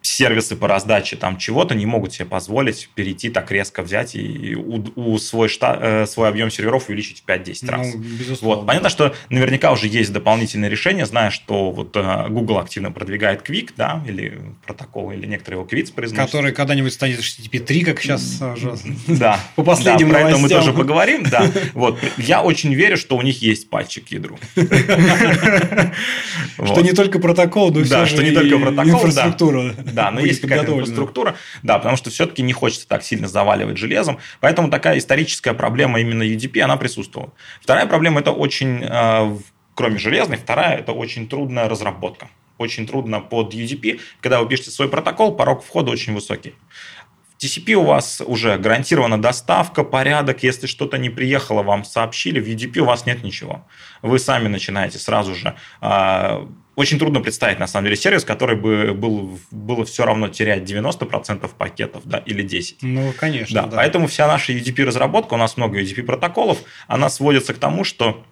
[0.06, 4.84] сервисы по раздаче там чего-то не могут себе позволить перейти так резко взять и у,
[4.96, 7.96] у свой, штат, э, свой объем серверов увеличить в 5-10 ну, раз.
[7.96, 8.62] Безусловно.
[8.62, 8.68] Вот.
[8.68, 13.72] Понятно, что наверняка уже есть дополнительные решения, зная, что вот э, Google активно продвигает Quick,
[13.78, 16.26] да, или протокол, или некоторые его Quits произносят.
[16.26, 18.76] Который когда-нибудь станет HTTP 3, как сейчас уже.
[19.08, 19.40] Да.
[19.56, 21.50] По последним да, про это мы тоже поговорим, да.
[21.74, 21.98] Вот.
[22.18, 24.38] Я очень верю, что у них есть пальчик к ядру.
[26.56, 29.74] Что не только протокол, но и Да, что не только протокол, инфраструктура.
[30.04, 31.36] Да, но есть какая-то инфраструктура.
[31.62, 34.20] Да, потому что все-таки не хочется так сильно заваливать железом.
[34.40, 37.32] Поэтому такая историческая проблема именно UDP, она присутствовала.
[37.62, 39.38] Вторая проблема– это очень, э,
[39.76, 42.30] кроме железной, вторая– это очень трудная разработка.
[42.58, 44.00] Очень трудно под UDP.
[44.22, 46.54] Когда вы пишете свой протокол, порог входа очень высокий.
[47.44, 50.44] TCP у вас уже гарантирована доставка, порядок.
[50.44, 52.40] Если что-то не приехало, вам сообщили.
[52.40, 53.68] В UDP у вас нет ничего.
[54.02, 58.94] Вы сами начинаете сразу же а, очень трудно представить, на самом деле, сервис, который бы
[58.94, 62.78] был, было все равно терять 90% пакетов да, или 10%.
[62.82, 63.62] Ну, конечно.
[63.62, 63.78] Да, да.
[63.78, 68.26] Поэтому вся наша UDP-разработка, у нас много UDP-протоколов, она сводится к тому, что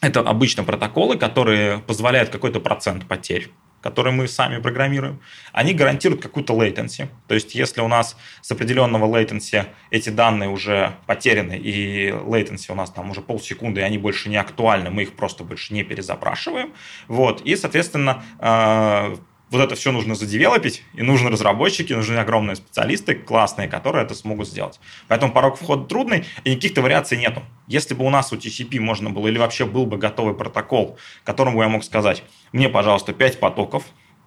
[0.00, 3.50] это обычно протоколы, которые позволяют какой-то процент потерь
[3.82, 5.20] которые мы сами программируем,
[5.52, 7.08] они гарантируют какую-то latency.
[7.28, 12.74] То есть, если у нас с определенного latency эти данные уже потеряны, и latency у
[12.74, 16.72] нас там уже полсекунды, и они больше не актуальны, мы их просто больше не перезапрашиваем.
[17.08, 17.42] Вот.
[17.42, 19.16] И, соответственно, э,
[19.56, 24.48] вот это все нужно задевелопить, и нужны разработчики, нужны огромные специалисты, классные, которые это смогут
[24.48, 24.78] сделать.
[25.08, 27.42] Поэтому порог входа трудный, и никаких-то вариаций нету.
[27.66, 31.62] Если бы у нас у TCP можно было, или вообще был бы готовый протокол, которому
[31.62, 33.84] я мог сказать, мне, пожалуйста, 5 потоков,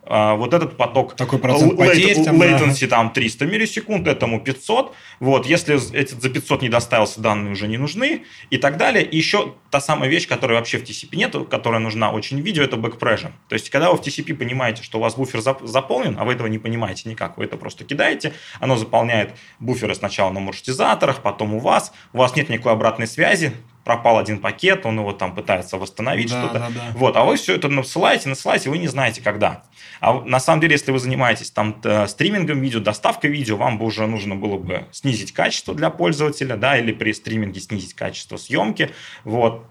[0.09, 2.97] вот этот поток Такой процент потерь, там, latency да.
[2.97, 4.95] там 300 миллисекунд, этому 500.
[5.19, 9.05] Вот, если эти, за 500 не доставился, данные уже не нужны и так далее.
[9.05, 12.63] И еще та самая вещь, которая вообще в TCP нет, которая нужна очень в видео,
[12.63, 13.31] это backpressure.
[13.47, 16.47] То есть, когда вы в TCP понимаете, что у вас буфер заполнен, а вы этого
[16.47, 21.59] не понимаете никак, вы это просто кидаете, оно заполняет буферы сначала на маршрутизаторах, потом у
[21.59, 26.29] вас, у вас нет никакой обратной связи, пропал один пакет, он его там пытается восстановить
[26.29, 26.59] да, что-то.
[26.59, 26.91] Да, да.
[26.95, 29.63] Вот, а вы все это насылаете, насылаете, вы не знаете когда.
[29.99, 34.07] А на самом деле, если вы занимаетесь там стримингом видео, доставкой видео, вам бы уже
[34.07, 38.91] нужно было бы снизить качество для пользователя, да, или при стриминге снизить качество съемки,
[39.23, 39.65] вот,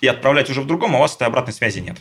[0.00, 1.98] и отправлять уже в другом, а у вас этой обратной связи нет.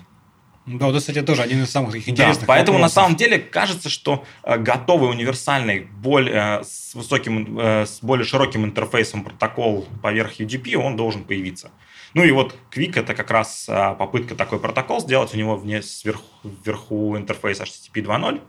[0.78, 2.42] Да, вот, кстати, тоже один из самых таких интересных.
[2.42, 2.96] Да, поэтому вопросов.
[2.96, 8.24] на самом деле кажется, что э, готовый универсальный, более, э, с высоким, э, с более
[8.26, 11.72] широким интерфейсом протокол поверх UDP, он должен появиться.
[12.14, 15.34] Ну и вот Quick это как раз попытка такой протокол сделать.
[15.34, 18.42] У него вне, сверху, вверху интерфейс HTTP 2.0,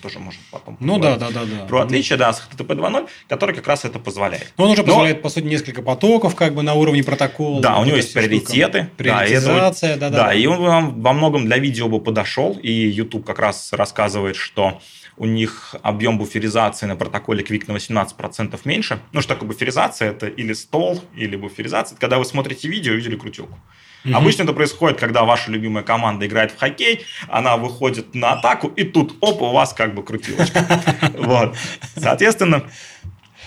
[0.00, 1.66] тоже можем потом ну, да, да, да, да.
[1.66, 4.52] про отличие, да, с HTTP 2.0, который как раз это позволяет.
[4.56, 4.88] Но он уже Но...
[4.88, 7.60] позволяет, по сути, несколько потоков как бы на уровне протокола.
[7.60, 8.88] Да, у него есть приоритеты.
[8.96, 10.24] Приоритизация, да, да, да.
[10.26, 14.80] Да, и он во многом для видео бы подошел, и YouTube как раз рассказывает, что
[15.16, 19.00] у них объем буферизации на протоколе Quick на 18% меньше.
[19.12, 20.10] Ну, что такое буферизация?
[20.10, 21.96] Это или стол, или буферизация.
[21.98, 23.58] когда вы смотрите видео, видели крутилку.
[24.04, 24.14] Угу.
[24.16, 28.84] Обычно это происходит, когда ваша любимая команда играет в хоккей, она выходит на атаку, и
[28.84, 30.66] тут, оп, у вас как бы крутилочка.
[31.18, 31.56] Вот.
[31.96, 32.64] Соответственно,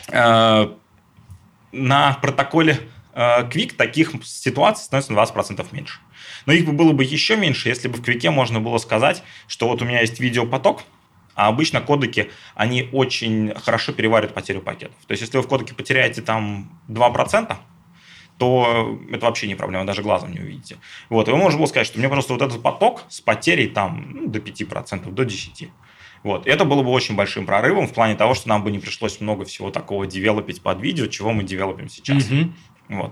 [0.09, 0.67] э,
[1.71, 2.79] на протоколе
[3.13, 5.99] э, Quick таких ситуаций становится на 20% меньше.
[6.45, 9.81] Но их было бы еще меньше, если бы в Квике можно было сказать, что вот
[9.81, 10.83] у меня есть видеопоток,
[11.35, 14.95] а обычно кодеки, они очень хорошо переваривают потерю пакетов.
[15.05, 17.57] То есть, если вы в кодеке потеряете там 2%,
[18.37, 20.77] то это вообще не проблема, даже глазом не увидите.
[21.09, 24.11] Вот, и вы можете было сказать, что мне просто вот этот поток с потерей там
[24.11, 25.69] ну, до 5%, до 10%.
[26.23, 26.47] Вот.
[26.47, 29.45] Это было бы очень большим прорывом в плане того, что нам бы не пришлось много
[29.45, 32.29] всего такого девелопить под видео, чего мы девелопим сейчас.
[32.29, 32.51] Угу.
[32.89, 33.11] Вот.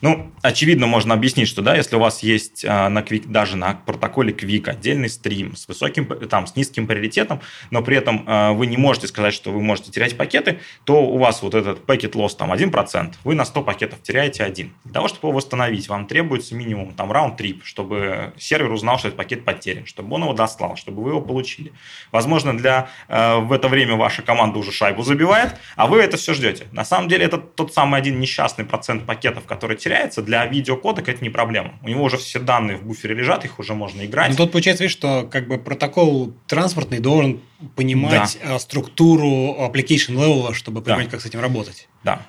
[0.00, 3.74] Ну, очевидно, можно объяснить, что да, если у вас есть а, на Quick, даже на
[3.74, 8.66] протоколе Quick отдельный стрим с высоким, там, с низким приоритетом, но при этом а, вы
[8.66, 12.36] не можете сказать, что вы можете терять пакеты, то у вас вот этот пакет loss
[12.36, 14.74] там 1%, вы на 100 пакетов теряете один.
[14.84, 19.18] Для того, чтобы его восстановить, вам требуется минимум там раунд-трип, чтобы сервер узнал, что этот
[19.18, 21.72] пакет потерян, чтобы он его дослал, чтобы вы его получили.
[22.12, 26.34] Возможно, для э, в это время ваша команда уже шайбу забивает, а вы это все
[26.34, 26.66] ждете.
[26.72, 31.22] На самом деле, это тот самый один несчастный процент пакетов, который теряется, для видеокодека это
[31.22, 31.74] не проблема.
[31.82, 34.30] У него уже все данные в буфере лежат, их уже можно играть.
[34.30, 37.40] Ну, тут получается, видишь, что как бы протокол транспортный должен
[37.76, 38.56] понимать да.
[38.56, 41.10] Э, структуру application level, чтобы понимать, да.
[41.12, 41.88] как с этим работать.
[42.02, 42.22] Да.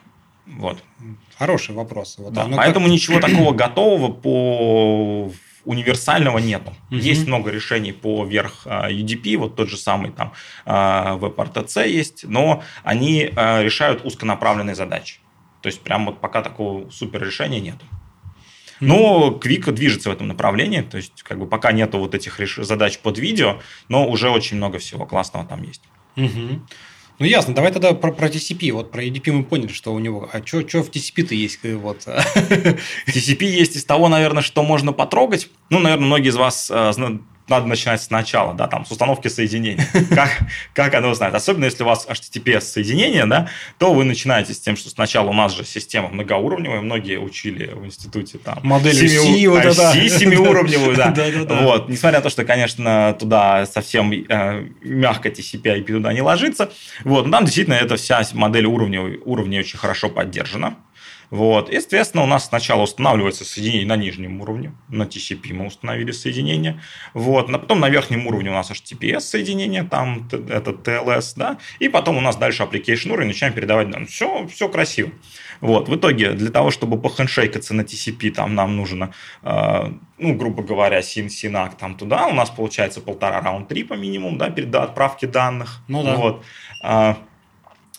[0.45, 0.83] Вот.
[1.39, 2.17] Хороший вопрос.
[2.19, 2.47] Вот да.
[2.55, 2.93] Поэтому как...
[2.93, 5.31] ничего такого готового по
[5.65, 6.75] универсального нету.
[6.91, 6.99] Угу.
[6.99, 10.31] Есть много решений по верх UDP, вот тот же самый там
[10.65, 15.19] WebRTC есть, но они решают узконаправленные задачи.
[15.61, 17.85] То есть прям вот пока такого супер решения нету.
[18.79, 22.99] Но Quick движется в этом направлении, то есть как бы пока нету вот этих задач
[22.99, 25.81] под видео, но уже очень много всего классного там есть.
[26.15, 26.61] Угу.
[27.19, 27.55] Ну, ясно.
[27.55, 28.71] Давай тогда про, про TCP.
[28.71, 30.29] Вот про EDP мы поняли, что у него.
[30.31, 31.59] А что в TCP-то есть?
[31.63, 32.07] Вот.
[33.07, 35.49] TCP есть из того, наверное, что можно потрогать.
[35.71, 36.91] Ну, наверное, многие из вас э,
[37.49, 39.87] надо начинать сначала, да, там, с установки соединения.
[40.09, 40.29] Как,
[40.73, 41.35] как оно знает.
[41.35, 45.33] Особенно, если у вас HTTPS соединение, да, то вы начинаете с тем, что сначала у
[45.33, 48.59] нас же система многоуровневая, многие учили в институте там.
[48.63, 48.93] Модель
[49.47, 49.93] вот это.
[50.09, 51.13] семиуровневую, да.
[51.67, 56.71] Вот, несмотря на то, что, конечно, туда совсем э, мягко TCP IP туда не ложится,
[57.03, 60.77] вот, но там действительно эта вся модель уровней, уровней очень хорошо поддержана.
[61.29, 61.71] Вот.
[61.71, 66.81] Естественно, у нас сначала устанавливается соединение на нижнем уровне, на TCP мы установили соединение,
[67.13, 67.49] вот.
[67.49, 72.17] а потом на верхнем уровне у нас HTTPS соединение, там это TLS, да, и потом
[72.17, 74.07] у нас дальше application уровень, начинаем передавать данные.
[74.07, 75.11] Все, все красиво.
[75.59, 75.89] Вот.
[75.89, 79.13] В итоге для того, чтобы похендшейкаться на TCP, там нам нужно,
[79.43, 84.49] э, ну, грубо говоря, син синак там туда, у нас получается полтора раунд-трипа минимум, да,
[84.49, 85.81] перед отправки данных.
[85.87, 86.15] Ну да.
[86.15, 86.43] Вот.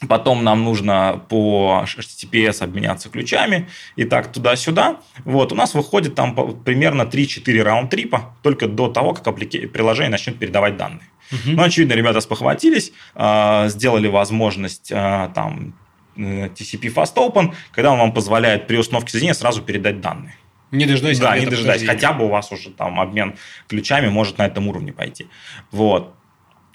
[0.06, 3.68] Потом нам нужно по HTTPS обменяться ключами.
[3.96, 5.00] И так туда-сюда.
[5.24, 10.76] Вот, у нас выходит там примерно 3-4 раунд-трипа только до того, как приложение начнет передавать
[10.76, 11.08] данные.
[11.32, 11.56] Угу.
[11.56, 15.74] Ну, очевидно, ребята спохватились, а, сделали возможность а, там
[16.16, 20.36] э, TCP Fast Open, когда он вам позволяет при установке соединения сразу передать данные.
[20.70, 21.18] Не дожидаясь.
[21.18, 21.84] Да, не дожидаясь.
[21.84, 23.36] Хотя бы у вас уже там обмен
[23.68, 25.26] ключами может на этом уровне пойти.
[25.70, 26.14] Вот.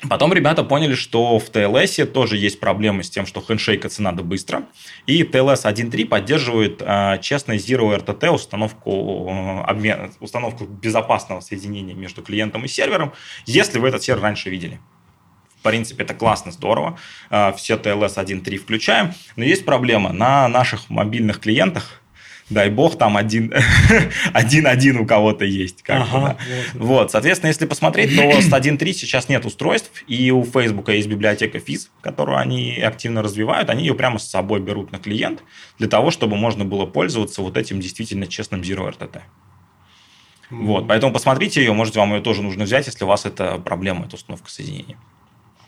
[0.10, 4.64] Потом ребята поняли, что в TLS тоже есть проблемы с тем, что хендшейкаться надо быстро.
[5.06, 12.22] И TLS 1.3 поддерживает э, честный Zero RTT установку, э, обмен, установку безопасного соединения между
[12.22, 13.14] клиентом и сервером,
[13.46, 14.80] если вы этот сервер раньше видели.
[15.60, 16.98] В принципе, это классно, здорово.
[17.30, 19.14] Э, все TLS 1.3 включаем.
[19.38, 20.12] Но есть проблема.
[20.12, 22.03] На наших мобильных клиентах
[22.50, 23.54] дай бог, там один,
[24.34, 25.84] один-один у кого-то есть.
[25.84, 26.56] Как ага, да.
[26.74, 26.88] вот.
[26.88, 31.58] вот, соответственно, если посмотреть, то с 1.3 сейчас нет устройств, и у Facebook есть библиотека
[31.58, 35.44] FIS, которую они активно развивают, они ее прямо с собой берут на клиент,
[35.80, 39.22] для того, чтобы можно было пользоваться вот этим действительно честным Zero RTT.
[40.50, 44.06] Вот, поэтому посмотрите ее, может, вам ее тоже нужно взять, если у вас это проблема,
[44.06, 44.98] это установка соединения.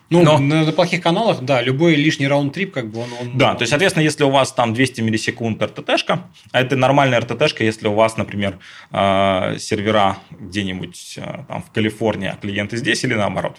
[0.09, 0.37] Ну, Но...
[0.37, 3.37] на, плохих каналах, да, любой лишний раунд-трип, как бы он, он...
[3.37, 7.63] Да, то есть, соответственно, если у вас там 200 миллисекунд РТТшка, а это нормальная РТТшка,
[7.63, 8.59] если у вас, например,
[8.91, 13.57] э, сервера где-нибудь э, там в Калифорнии, а клиенты здесь или наоборот.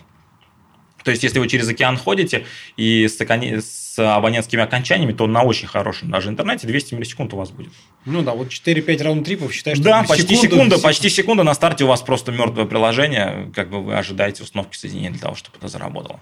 [1.06, 5.68] То есть, если вы через океан ходите и с, с абонентскими окончаниями, то на очень
[5.68, 7.72] хорошем даже интернете 200 миллисекунд у вас будет.
[8.04, 11.85] Ну да, вот 4-5 раунд-трипов считаешь, что Да, почти секунду, секунда, почти секунда на старте
[11.85, 15.68] у вас просто мертвое приложение, как бы вы ожидаете установки соединения для того, чтобы это
[15.68, 16.20] заработало.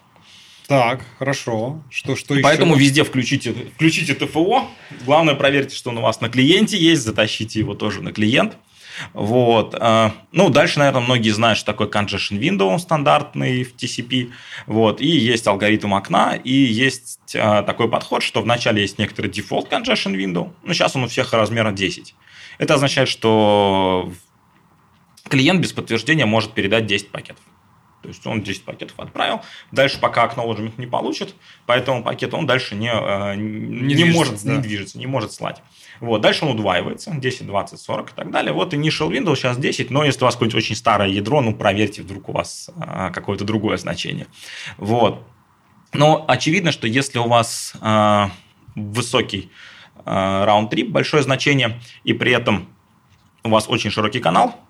[0.66, 1.82] Так, хорошо.
[1.90, 2.84] Что, что Поэтому еще?
[2.84, 4.66] везде включите, включите ТФО.
[5.04, 8.56] Главное, проверьте, что он у вас на клиенте есть, затащите его тоже на клиент.
[9.12, 9.74] Вот.
[9.78, 14.30] Э, ну, дальше, наверное, многие знают, что такое congestion window стандартный в TCP.
[14.66, 15.00] Вот.
[15.00, 20.14] И есть алгоритм окна, и есть э, такой подход, что вначале есть некоторый default congestion
[20.14, 22.14] window, но сейчас он у всех размера 10.
[22.58, 24.12] Это означает, что
[25.28, 27.42] клиент без подтверждения может передать 10 пакетов.
[28.04, 29.40] То есть он 10 пакетов отправил.
[29.72, 34.44] Дальше пока acknowledgement не получит, по этому пакету он дальше не, э, не, не может,
[34.44, 34.52] да.
[34.52, 35.62] не движется, не может слать.
[36.00, 38.52] Вот, дальше он удваивается, 10, 20, 40 и так далее.
[38.52, 42.02] Вот initial window сейчас 10, но если у вас какое-нибудь очень старое ядро, ну, проверьте,
[42.02, 44.26] вдруг у вас а, какое-то другое значение.
[44.76, 45.26] Вот.
[45.94, 48.32] Но очевидно, что если у вас а,
[48.74, 49.50] высокий
[50.04, 52.68] а, раунд-трип, большое значение, и при этом
[53.44, 54.60] у вас очень широкий канал,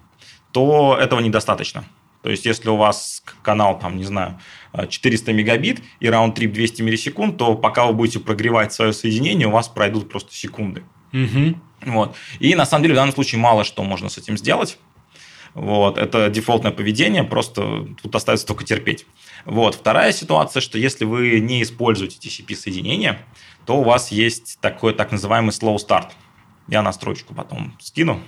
[0.53, 1.85] то этого недостаточно.
[2.25, 4.41] То есть, если у вас канал, там, не знаю,
[4.89, 9.69] 400 мегабит и раунд-трип 200 миллисекунд, то пока вы будете прогревать свое соединение, у вас
[9.69, 10.85] пройдут просто секунды.
[11.13, 11.55] Угу.
[11.93, 12.17] Вот.
[12.39, 14.79] И на самом деле в данном случае мало что можно с этим сделать.
[15.53, 19.05] Вот, это дефолтное поведение, просто тут остается только терпеть.
[19.45, 19.75] Вот.
[19.75, 23.19] Вторая ситуация, что если вы не используете TCP-соединение,
[23.67, 26.07] то у вас есть такой так называемый slow start.
[26.69, 28.23] Я настройку потом скину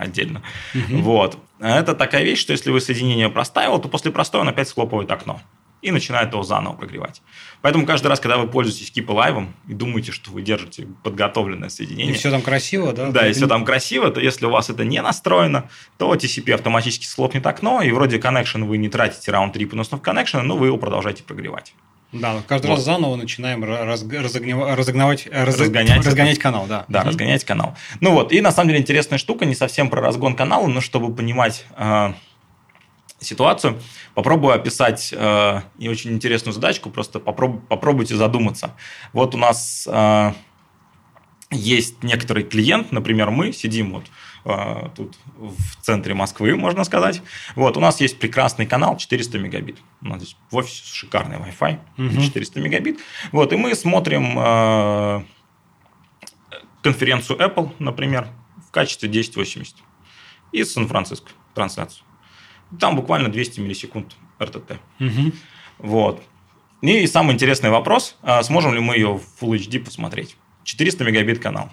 [0.00, 0.42] отдельно.
[0.74, 0.98] Угу.
[1.02, 1.38] Вот.
[1.58, 5.40] Это такая вещь, что если вы соединение проставил, то после простоя он опять схлопывает окно
[5.82, 7.22] и начинает его заново прогревать.
[7.62, 12.14] Поэтому каждый раз, когда вы пользуетесь Keep Alive и думаете, что вы держите подготовленное соединение...
[12.14, 13.10] И все там красиво, да?
[13.10, 17.06] Да, и все там красиво, то если у вас это не настроено, то TCP автоматически
[17.06, 21.22] схлопнет окно, и вроде connection вы не тратите раунд-трип установку connection, но вы его продолжаете
[21.22, 21.74] прогревать.
[22.12, 22.76] Да, каждый вот.
[22.76, 26.84] раз заново начинаем раз, разогнев, разогнавать, раз, разгонять, разгонять канал, да.
[26.88, 27.76] Да, mm разгонять канал.
[28.00, 31.14] Ну вот, и на самом деле интересная штука, не совсем про разгон канала, но чтобы
[31.14, 32.12] понимать э,
[33.20, 33.80] ситуацию,
[34.14, 38.74] попробую описать э, и очень интересную задачку, просто попроб, попробуйте задуматься.
[39.12, 40.32] Вот у нас э,
[41.50, 44.04] есть некоторый клиент, например, мы сидим вот
[44.44, 47.22] тут в центре Москвы, можно сказать.
[47.54, 49.78] Вот, у нас есть прекрасный канал 400 мегабит.
[50.00, 52.22] У нас здесь в офисе шикарный Wi-Fi, угу.
[52.22, 53.00] 400 мегабит.
[53.32, 55.22] Вот, и мы смотрим э,
[56.82, 58.28] конференцию Apple, например,
[58.66, 59.76] в качестве 1080
[60.52, 62.04] из Сан-Франциско трансляцию.
[62.78, 64.78] Там буквально 200 миллисекунд РТТ.
[65.00, 65.32] Угу.
[65.78, 66.22] Вот.
[66.82, 70.36] И самый интересный вопрос, а сможем ли мы ее в Full HD посмотреть?
[70.64, 71.70] 400 мегабит канал.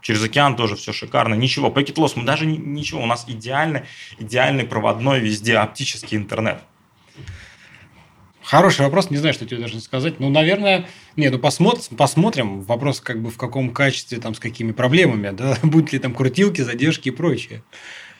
[0.00, 1.34] Через океан тоже все шикарно.
[1.34, 3.02] Ничего, Packet Loss, мы даже ничего.
[3.02, 3.82] У нас идеальный,
[4.18, 6.62] идеальный проводной везде оптический интернет.
[8.42, 10.18] Хороший вопрос, не знаю, что тебе должен сказать.
[10.18, 12.62] Ну, наверное, не, ну посмотрим, посмотрим.
[12.62, 16.62] Вопрос, как бы в каком качестве, там, с какими проблемами, да, будут ли там крутилки,
[16.62, 17.62] задержки и прочее.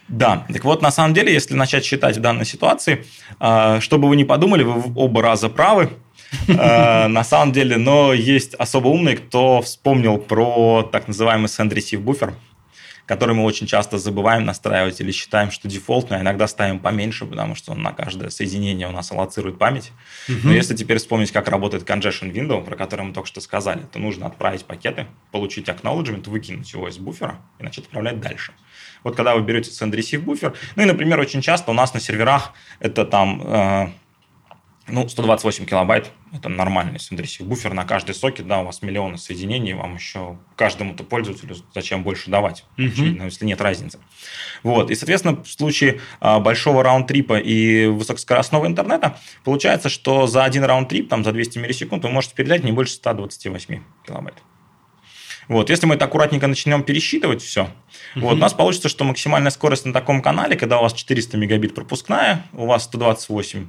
[0.07, 3.05] Да, так вот, на самом деле, если начать считать в данной ситуации,
[3.39, 5.91] а, чтобы вы не подумали, вы оба раза правы,
[6.49, 12.35] на самом деле, но есть особо умный, кто вспомнил про так называемый send receive буфер,
[13.07, 17.57] который мы очень часто забываем настраивать или считаем, что дефолтный, а иногда ставим поменьше, потому
[17.57, 19.91] что он на каждое соединение у нас аллоцирует память.
[20.29, 23.99] Но если теперь вспомнить, как работает congestion window, про который мы только что сказали, то
[23.99, 28.53] нужно отправить пакеты, получить acknowledgement, выкинуть его из буфера и начать отправлять дальше.
[29.03, 31.99] Вот когда вы берете send receive буфер, ну и, например, очень часто у нас на
[31.99, 33.89] серверах это там э,
[34.91, 39.75] ну, 128 килобайт– это нормальный send буфер на каждый сокет, да, у вас миллионы соединений,
[39.75, 42.87] вам еще каждому-то пользователю зачем больше давать, mm-hmm.
[42.87, 43.99] очевидно, если нет разницы.
[44.63, 50.65] Вот, и, соответственно, в случае а, большого раунд-трипа и высокоскоростного интернета получается, что за один
[50.65, 54.37] раунд-трип, там, за 200 миллисекунд вы можете передать не больше 128 килобайт.
[55.49, 57.63] Вот, если мы это аккуратненько начнем пересчитывать все,
[58.15, 58.27] угу.
[58.27, 61.75] вот, у нас получится, что максимальная скорость на таком канале, когда у вас 400 мегабит
[61.75, 63.69] пропускная, у вас 128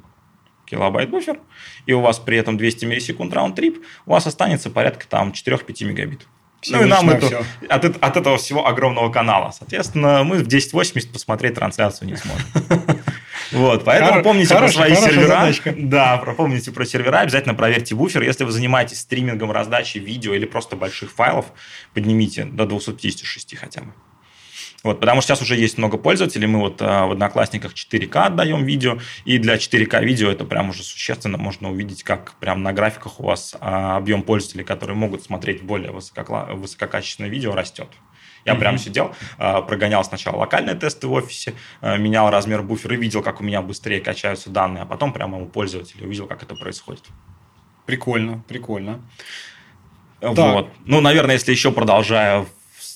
[0.72, 1.40] килобайт буфер,
[1.86, 6.22] и у вас при этом 200 миллисекунд раунд-трип, у вас останется порядка там 4-5 мегабит.
[6.70, 9.52] Ну и нам это, от, от этого всего огромного канала.
[9.52, 12.46] Соответственно, мы в 1080 посмотреть трансляцию не сможем.
[13.52, 15.28] Вот, поэтому Хор- помните хорошая, про свои сервера.
[15.28, 15.74] Задачка.
[15.78, 18.22] Да, помните про сервера, обязательно проверьте буфер.
[18.22, 21.48] Если вы занимаетесь стримингом, раздачей видео или просто больших файлов,
[21.94, 23.92] поднимите до 256 хотя бы.
[24.84, 28.66] Вот, потому что сейчас уже есть много пользователей, мы вот а, в Одноклассниках 4К отдаем
[28.66, 33.20] видео, и для 4К видео это прям уже существенно можно увидеть, как прям на графиках
[33.20, 37.90] у вас а, объем пользователей, которые могут смотреть более высококла- высококачественное видео, растет.
[38.44, 38.60] Я mm-hmm.
[38.60, 43.22] прям сидел, а, прогонял сначала локальные тесты в офисе, а, менял размер буфера и видел,
[43.22, 47.04] как у меня быстрее качаются данные, а потом прямо у пользователя увидел, как это происходит.
[47.86, 49.02] Прикольно, прикольно.
[50.22, 50.36] Вот.
[50.36, 50.68] Так.
[50.86, 52.46] Ну, наверное, если еще продолжая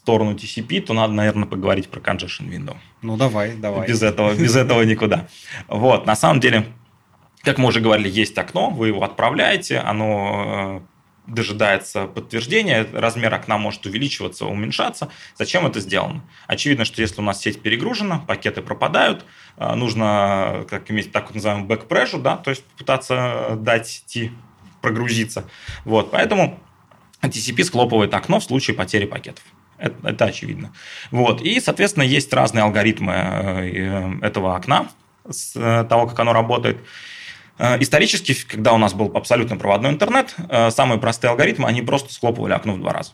[0.05, 2.77] сторону TCP, то надо, наверное, поговорить про congestion window.
[3.01, 3.87] Ну, давай, давай.
[3.87, 5.27] Без этого, без этого никуда.
[5.67, 6.67] Вот, на самом деле,
[7.41, 10.81] как мы уже говорили, есть окно, вы его отправляете, оно
[11.27, 15.09] э, дожидается подтверждения, размер окна может увеличиваться, уменьшаться.
[15.35, 16.21] Зачем это сделано?
[16.45, 19.25] Очевидно, что если у нас сеть перегружена, пакеты пропадают,
[19.57, 24.31] э, нужно как иметь так называемый back pressure, да, то есть пытаться дать сети
[24.81, 25.45] прогрузиться.
[25.83, 26.59] Вот, поэтому
[27.23, 29.43] TCP схлопывает окно в случае потери пакетов.
[29.85, 30.73] Это, это очевидно.
[31.11, 31.41] Вот.
[31.41, 34.87] И, соответственно, есть разные алгоритмы э, этого окна,
[35.29, 36.77] с э, того, как оно работает.
[37.57, 42.13] Э, исторически, когда у нас был абсолютно проводной интернет, э, самые простые алгоритмы, они просто
[42.13, 43.11] схлопывали окно в два раза.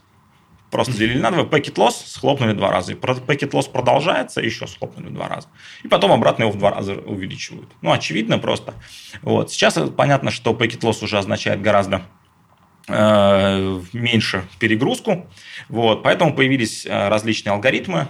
[0.69, 2.93] Просто делили на два, packet loss схлопнули два раза.
[2.93, 5.49] И packet loss продолжается, еще схлопнули два раза.
[5.83, 7.69] И потом обратно его в два раза увеличивают.
[7.81, 8.73] Ну, очевидно просто.
[9.21, 9.51] Вот.
[9.51, 12.01] Сейчас понятно, что packet loss уже означает гораздо э,
[12.91, 15.29] меньше перегрузку.
[15.69, 16.03] Вот.
[16.03, 18.07] Поэтому появились различные алгоритмы.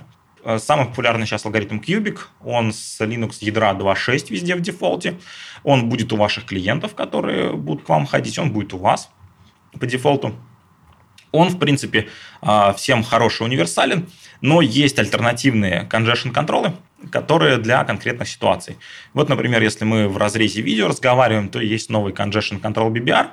[0.58, 2.18] Самый популярный сейчас алгоритм Cubic.
[2.44, 5.20] Он с Linux ядра 2.6 везде в дефолте.
[5.64, 9.10] Он будет у ваших клиентов, которые будут к вам ходить, он будет у вас
[9.80, 10.36] по дефолту.
[11.32, 12.10] Он, в принципе,
[12.76, 14.10] всем хороший, универсален,
[14.42, 16.74] но есть альтернативные congestion контролы,
[17.10, 18.78] которые для конкретных ситуаций.
[19.14, 23.28] Вот, например, если мы в разрезе видео разговариваем, то есть новый congestion control BBR,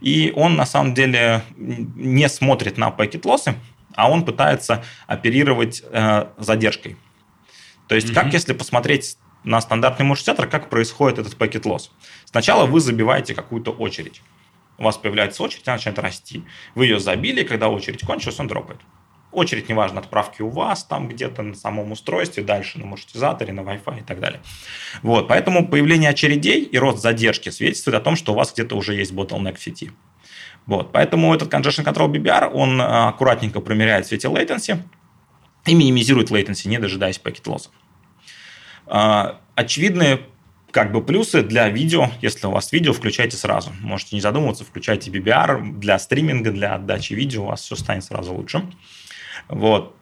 [0.00, 3.54] и он на самом деле не смотрит на пакет лоссы,
[3.94, 6.96] а он пытается оперировать э, задержкой.
[7.88, 8.14] То есть, mm-hmm.
[8.14, 11.90] как если посмотреть на стандартный маршрутизатор, как происходит этот пакет лосс.
[12.24, 14.22] Сначала вы забиваете какую-то очередь.
[14.76, 16.44] У вас появляется очередь, она начинает расти.
[16.74, 18.80] Вы ее забили, когда очередь кончилась, он дропает.
[19.30, 24.00] Очередь, неважно, отправки у вас там где-то на самом устройстве, дальше на маршрутизаторе, на Wi-Fi
[24.00, 24.40] и так далее.
[25.02, 28.94] Вот, поэтому появление очередей и рост задержки свидетельствует о том, что у вас где-то уже
[28.94, 29.92] есть bottleneck в сети.
[30.64, 34.78] Вот, поэтому этот Congestion Control BBR, он а, аккуратненько промеряет в свете latency
[35.66, 37.70] и минимизирует latency, не дожидаясь пакет-лосса.
[38.86, 40.20] А, очевидные
[40.70, 43.72] как бы плюсы для видео, если у вас видео, включайте сразу.
[43.80, 48.34] Можете не задумываться, включайте BBR для стриминга, для отдачи видео, у вас все станет сразу
[48.34, 48.62] лучше.
[49.48, 49.94] Вот.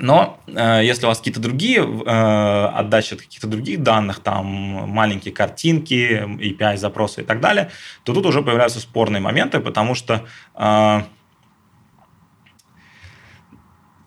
[0.00, 5.34] Но э, если у вас какие-то другие э, отдачи от каких-то других данных, там маленькие
[5.34, 7.70] картинки, API-запросы и так далее,
[8.04, 11.02] то тут уже появляются спорные моменты, потому что э,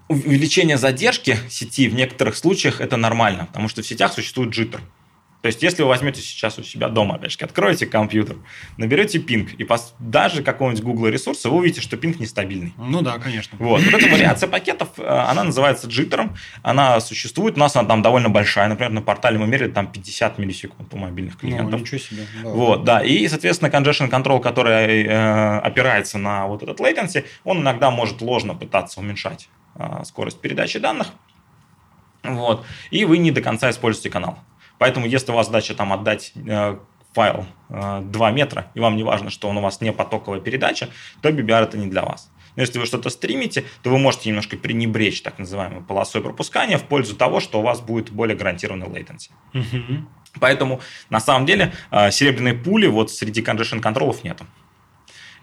[0.08, 4.82] увеличение задержки сети в некоторых случаях это нормально, потому что в сетях существует джиттер.
[5.42, 8.38] То есть, если вы возьмете сейчас у себя дома, опять же, откроете компьютер,
[8.78, 9.96] наберете пинг, и пос...
[9.98, 12.74] даже какого-нибудь Google ресурса, вы увидите, что пинг нестабильный.
[12.78, 13.58] Ну да, конечно.
[13.60, 13.82] Вот.
[13.82, 18.30] вот эта вариация пакетов, э, она называется джиттером, она существует, у нас она там довольно
[18.30, 21.72] большая, например, на портале мы мерили там 50 миллисекунд у мобильных ну, клиентов.
[21.72, 22.28] Ну, ничего себе.
[22.44, 22.50] Да.
[22.50, 27.90] Вот, да, и, соответственно, congestion control, который э, опирается на вот этот latency, он иногда
[27.90, 31.08] может ложно пытаться уменьшать э, скорость передачи данных,
[32.24, 34.38] вот, и вы не до конца используете канал.
[34.82, 36.76] Поэтому, если у вас задача там отдать э,
[37.14, 40.90] файл э, 2 метра, и вам не важно, что он у вас не потоковая передача,
[41.22, 42.32] то BBR это не для вас.
[42.56, 46.84] Но если вы что-то стримите, то вы можете немножко пренебречь так называемой полосой пропускания в
[46.86, 49.30] пользу того, что у вас будет более гарантированный latency.
[50.40, 54.48] Поэтому на самом деле э, серебряной пули вот среди congestion контролов нету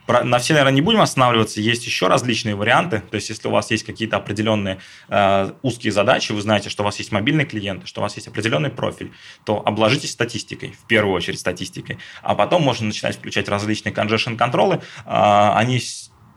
[0.09, 1.61] на все, наверное, не будем останавливаться.
[1.61, 3.02] Есть еще различные варианты.
[3.11, 4.78] То есть, если у вас есть какие-то определенные
[5.09, 8.26] э, узкие задачи, вы знаете, что у вас есть мобильные клиенты, что у вас есть
[8.26, 9.12] определенный профиль,
[9.44, 11.98] то обложитесь статистикой, в первую очередь статистикой.
[12.22, 14.80] А потом можно начинать включать различные congestion контролы.
[15.04, 15.80] Э, они,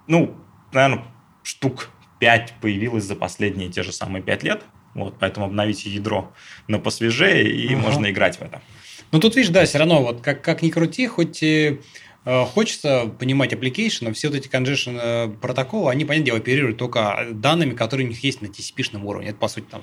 [0.07, 0.35] ну,
[0.73, 1.05] наверное,
[1.43, 4.63] штук 5 появилось за последние те же самые 5 лет.
[4.93, 6.33] Вот, поэтому обновите ядро
[6.67, 7.83] на посвежее, и угу.
[7.83, 8.61] можно играть в это.
[9.11, 11.81] Ну, тут, видишь, да, все равно, вот как, как ни крути, хоть и
[12.23, 17.73] хочется понимать application, все вот эти congestion э, протоколы, они, понятное дело, оперируют только данными,
[17.73, 19.29] которые у них есть на TCP-шном уровне.
[19.29, 19.81] Это, по сути, там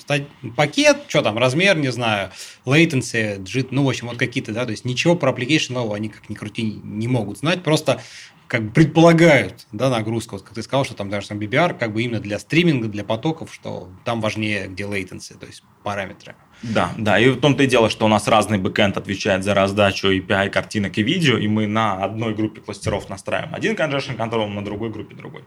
[0.54, 2.30] пакет, что там, размер, не знаю,
[2.64, 6.08] latency, JIT, ну, в общем, вот какие-то, да, то есть ничего про application нового они,
[6.10, 8.00] как ни крути, не могут знать, просто
[8.46, 11.92] как бы предполагают, да, нагрузку, вот как ты сказал, что там даже там BBR как
[11.92, 16.34] бы именно для стриминга, для потоков, что там важнее где latency, то есть параметры.
[16.62, 20.08] Да, да, и в том-то и дело, что у нас разный бэкэнд отвечает за раздачу
[20.08, 24.64] API картинок и видео, и мы на одной группе кластеров настраиваем один congestion control, на
[24.64, 25.44] другой группе другой.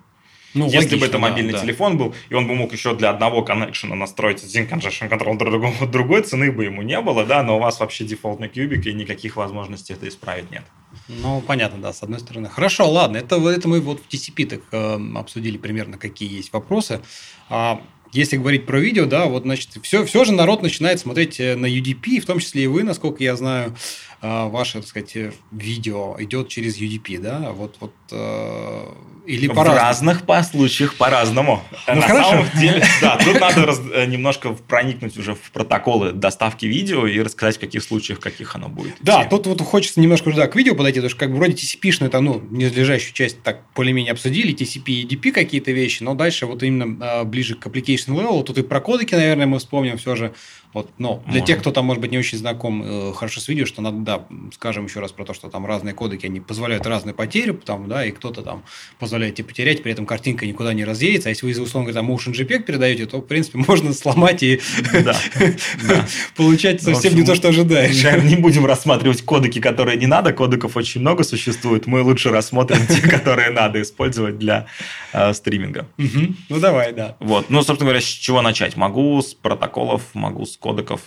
[0.53, 3.09] Ну, Если логично, бы это мобильный да, телефон был, и он бы мог еще для
[3.09, 7.57] одного коннекшена настроить один congestion control, другого, другой цены бы ему не было, да, но
[7.57, 10.63] у вас вообще дефолтный кубик, и никаких возможностей это исправить нет.
[11.07, 12.49] Ну, понятно, да, с одной стороны.
[12.49, 17.01] Хорошо, ладно, это, это мы вот в TCP так э, обсудили примерно, какие есть вопросы.
[17.49, 17.81] А,
[18.13, 21.65] если говорить про видео, да, вот, значит, все, все же народ начинает смотреть э, на
[21.65, 23.75] UDP, в том числе и вы, насколько я знаю,
[24.21, 25.15] ваше, так сказать,
[25.51, 28.85] видео идет через UDP, да, вот, вот э,
[29.25, 31.63] или по В разных по случаях по-разному.
[31.87, 32.29] Ну, На хорошо.
[32.29, 37.19] самом деле, да, тут надо раз, э, немножко проникнуть уже в протоколы доставки видео и
[37.21, 38.95] рассказать, в каких случаях, каких оно будет.
[39.01, 42.05] Да, тут вот хочется немножко да, к видео подойти, потому что как бы вроде TCP,
[42.05, 46.63] это, ну, незлежащую часть так более-менее обсудили, TCP и UDP какие-то вещи, но дальше вот
[46.63, 50.33] именно а, ближе к application level, тут и про кодеки, наверное, мы вспомним все же,
[50.73, 51.45] вот, но для Может.
[51.47, 54.25] тех, кто там, может быть, не очень знаком э, хорошо с видео, что надо, да,
[54.53, 58.05] скажем еще раз про то, что там разные кодеки, они позволяют разные потери, там, да,
[58.05, 58.63] и кто-то там
[58.97, 61.27] позволяет тебе потерять, при этом картинка никуда не разъедется.
[61.27, 64.61] А если вы, условно говоря, там Motion JPEG передаете, то, в принципе, можно сломать и
[66.35, 68.01] получать совсем не то, что ожидаешь.
[68.23, 70.31] Не будем рассматривать кодеки, которые не надо.
[70.31, 71.85] Кодеков очень много существует.
[71.85, 74.67] Мы лучше рассмотрим те, которые надо использовать для
[75.11, 75.87] э, стриминга.
[75.97, 77.17] Ну, давай, да.
[77.19, 77.49] Вот.
[77.49, 78.77] Ну, собственно говоря, с чего начать?
[78.77, 81.01] Могу с протоколов, могу с кодеков.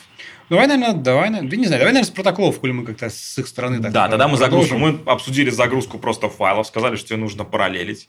[0.51, 3.47] Давай, наверное, давай, да не знаю, давай, наверное, с протоколов, коли мы как-то с их
[3.47, 7.45] стороны так Да, тогда мы загрузку, мы обсудили загрузку просто файлов, сказали, что тебе нужно
[7.45, 8.09] параллелить,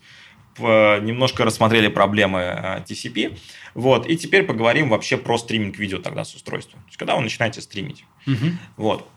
[0.60, 3.38] немножко рассмотрели проблемы э, TCP,
[3.74, 7.22] вот, и теперь поговорим вообще про стриминг видео тогда с устройства, то есть, когда вы
[7.22, 8.52] начинаете стримить, угу.
[8.76, 9.08] вот.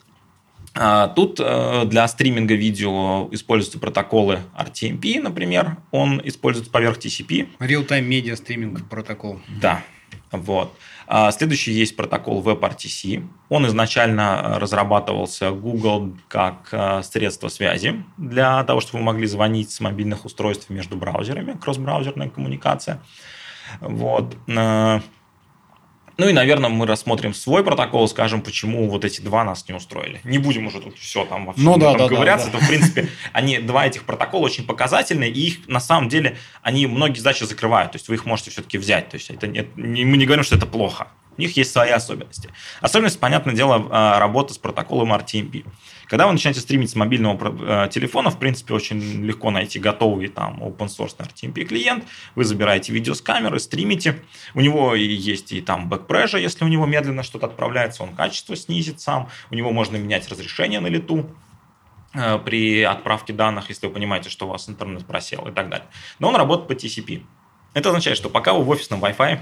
[0.75, 7.49] А, тут э, для стриминга видео используются протоколы RTMP, например, он используется поверх TCP.
[7.59, 9.41] Real-time Media Streaming протокол.
[9.61, 9.83] Да,
[10.31, 10.77] вот.
[11.11, 13.27] А, следующий есть протокол WebRTC.
[13.49, 19.81] Он изначально разрабатывался Google как а, средство связи для того, чтобы вы могли звонить с
[19.81, 23.01] мобильных устройств между браузерами, кросс-браузерная коммуникация.
[23.81, 24.37] Вот.
[26.19, 30.21] Ну и, наверное, мы рассмотрим свой протокол, скажем, почему вот эти два нас не устроили.
[30.25, 32.51] Не будем уже тут все там во всем ну, да, да, говыряться.
[32.51, 32.59] Да, да.
[32.59, 36.89] Это, в принципе, они, два этих протокола очень показательные, и их, на самом деле, они
[36.89, 37.93] многие задачи закрывают.
[37.93, 39.09] То есть вы их можете все-таки взять.
[39.11, 41.07] То есть это, это, мы не говорим, что это плохо.
[41.39, 42.51] У них есть свои особенности.
[42.81, 45.65] Особенность, понятное дело, а, работы с протоколом RTMP.
[46.09, 50.61] Когда вы начинаете стримить с мобильного э, телефона, в принципе, очень легко найти готовый там
[50.63, 52.05] open source RTMP клиент.
[52.35, 54.21] Вы забираете видео с камеры, стримите.
[54.55, 59.01] У него есть и там backpressure, если у него медленно что-то отправляется, он качество снизит
[59.01, 59.29] сам.
[59.51, 61.31] У него можно менять разрешение на лету
[62.15, 65.87] э, при отправке данных, если вы понимаете, что у вас интернет просел и так далее.
[66.19, 67.23] Но он работает по TCP.
[67.75, 69.41] Это означает, что пока вы в офисном Wi-Fi,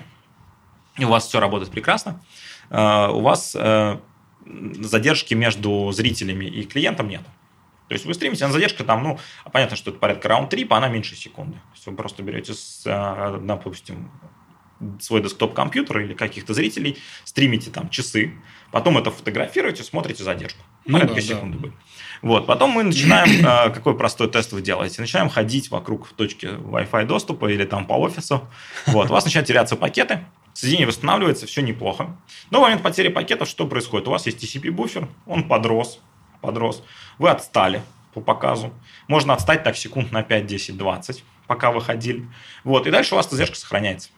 [1.04, 2.22] у вас все работает прекрасно,
[2.70, 3.56] э, у вас
[4.80, 7.22] задержки между зрителями и клиентом нет.
[7.88, 9.18] То есть вы стримите, а задержка там, ну,
[9.52, 11.54] понятно, что это порядка раунд-трипа, она меньше секунды.
[11.54, 14.10] То есть вы просто берете, с, а, допустим,
[15.00, 18.34] свой десктоп-компьютер или каких-то зрителей, стримите там часы,
[18.72, 20.62] потом это фотографируете, смотрите задержку.
[20.86, 21.40] Ну, да, да.
[21.58, 21.72] будет.
[22.22, 25.00] Вот, потом мы начинаем, а, какой простой тест вы делаете?
[25.00, 28.48] Начинаем ходить вокруг точки Wi-Fi доступа или там по офису.
[28.86, 32.16] Вот, у вас начинают теряться пакеты, соединение восстанавливается, все неплохо.
[32.50, 34.08] Но в момент потери пакетов что происходит?
[34.08, 36.00] У вас есть TCP-буфер, он подрос,
[36.40, 36.82] подрос.
[37.18, 37.82] Вы отстали
[38.14, 38.72] по показу.
[39.08, 42.26] Можно отстать так секунд на 5, 10, 20, пока выходили.
[42.64, 44.08] Вот, и дальше у вас задержка сохраняется.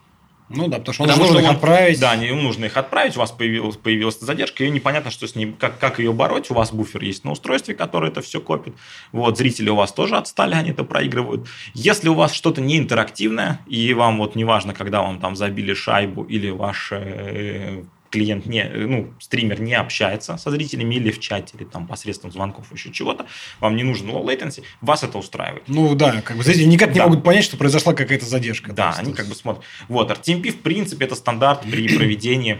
[0.49, 1.99] Ну да, потому что потому нужно их отправить.
[1.99, 5.55] Да, не, нужно их отправить, у вас появилась, появилась задержка, и непонятно, что с ней,
[5.57, 6.49] как, как ее бороть.
[6.49, 8.73] У вас буфер есть на устройстве, который это все копит.
[9.11, 11.47] Вот, зрители у вас тоже отстали, они это проигрывают.
[11.75, 16.23] Если у вас что-то не интерактивное, и вам вот неважно, когда вам там забили шайбу
[16.23, 21.65] или ваш э, клиент не, ну, стример не общается со зрителями или в чате, или
[21.65, 23.27] там посредством звонков, еще чего-то,
[23.59, 25.63] вам не нужен low latency, вас это устраивает.
[25.67, 27.07] Ну да, как бы зрители никак не да.
[27.07, 28.73] могут понять, что произошла какая-то задержка.
[28.73, 29.63] Да, они как бы смотрят.
[29.87, 32.59] Вот, RTMP, в принципе, это стандарт при проведении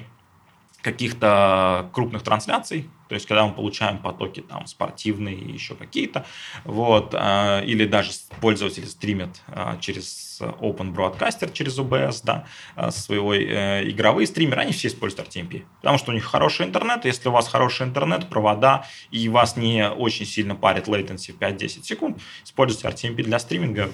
[0.82, 6.26] каких-то крупных трансляций, то есть когда мы получаем потоки там спортивные и еще какие-то,
[6.64, 13.36] вот, э, или даже пользователи стримят э, через Open Broadcaster, через OBS, да, э, своего
[13.36, 17.48] игровые стримеры, они все используют RTMP, потому что у них хороший интернет, если у вас
[17.48, 23.24] хороший интернет, провода, и вас не очень сильно парит latency в 5-10 секунд, используйте RTMP
[23.24, 23.90] для стриминга,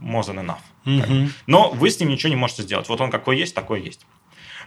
[0.00, 0.60] more than enough.
[0.86, 1.30] Mm-hmm.
[1.46, 2.88] Но вы с ним ничего не можете сделать.
[2.88, 4.06] Вот он какой есть, такой есть.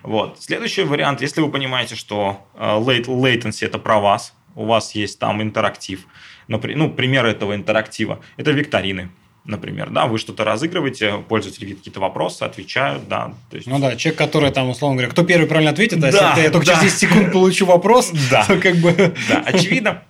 [0.03, 0.41] Вот.
[0.41, 5.41] Следующий вариант, если вы понимаете, что э, latency это про вас, у вас есть там
[5.41, 6.05] интерактив,
[6.47, 9.09] например, ну, пример этого интерактива, это викторины,
[9.45, 13.33] например, да, вы что-то разыгрываете, пользователи видят какие-то вопросы, отвечают, да.
[13.49, 13.67] То есть...
[13.67, 16.51] Ну да, человек, который там, условно говоря, кто первый правильно ответит, а да, если я
[16.51, 16.75] только да.
[16.75, 18.45] через 10 секунд получу вопрос, да.
[18.45, 19.15] то как бы...
[19.27, 20.03] Да, очевидно.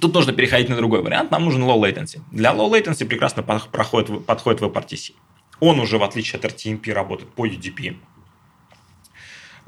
[0.00, 2.20] Тут нужно переходить на другой вариант, нам нужен low latency.
[2.30, 5.12] Для low latency прекрасно проходит, подходит WebRTC.
[5.60, 7.96] Он уже, в отличие от RTMP, работает по UDP.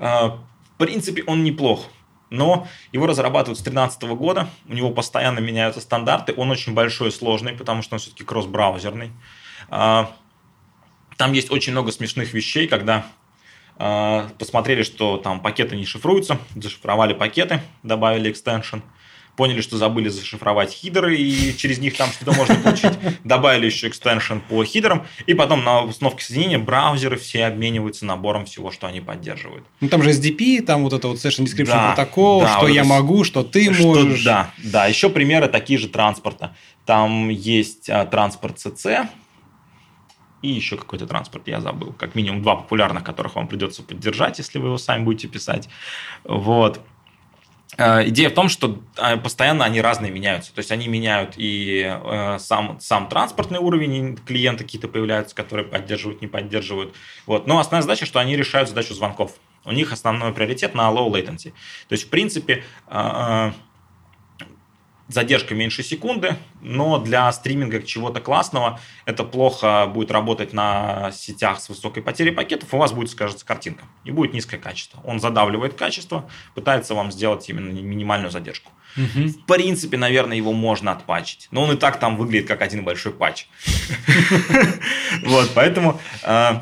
[0.00, 0.38] А,
[0.74, 1.86] в принципе, он неплох,
[2.30, 7.12] но его разрабатывают с 2013 года, у него постоянно меняются стандарты, он очень большой и
[7.12, 9.12] сложный, потому что он все-таки кросс-браузерный.
[9.68, 10.10] А,
[11.18, 13.04] там есть очень много смешных вещей, когда
[13.76, 18.78] а, посмотрели, что там пакеты не шифруются, зашифровали пакеты, добавили экстеншн–
[19.36, 22.92] поняли, что забыли зашифровать хидеры, и через них там что-то можно получить.
[23.24, 28.70] Добавили еще экстеншн по хидерам, и потом на установке соединения браузеры все обмениваются набором всего,
[28.70, 29.64] что они поддерживают.
[29.80, 32.68] Ну, там же SDP, там вот это вот Session Description да, протокол, да, что вот
[32.68, 34.24] я могу, что ты что, можешь.
[34.24, 36.54] Да, да, еще примеры такие же транспорта.
[36.84, 39.08] Там есть а, транспорт CC,
[40.42, 41.92] и еще какой-то транспорт, я забыл.
[41.92, 45.68] Как минимум два популярных, которых вам придется поддержать, если вы его сами будете писать.
[46.24, 46.80] Вот.
[47.80, 50.52] Э, идея в том, что э, постоянно они разные меняются.
[50.54, 56.20] То есть они меняют и э, сам, сам транспортный уровень, клиенты какие-то появляются, которые поддерживают,
[56.20, 56.94] не поддерживают.
[57.24, 57.46] Вот.
[57.46, 59.32] Но основная задача, что они решают задачу звонков.
[59.64, 61.52] У них основной приоритет на low latency.
[61.88, 62.64] То есть, в принципе,
[65.12, 71.68] задержка меньше секунды, но для стриминга чего-то классного это плохо будет работать на сетях с
[71.68, 75.00] высокой потерей пакетов, у вас будет, скажется, картинка, и будет низкое качество.
[75.04, 78.72] Он задавливает качество, пытается вам сделать именно минимальную задержку.
[78.96, 79.28] Угу.
[79.28, 83.12] В принципе, наверное, его можно отпачить, но он и так там выглядит как один большой
[83.12, 83.46] патч.
[85.22, 86.60] Вот, поэтому э,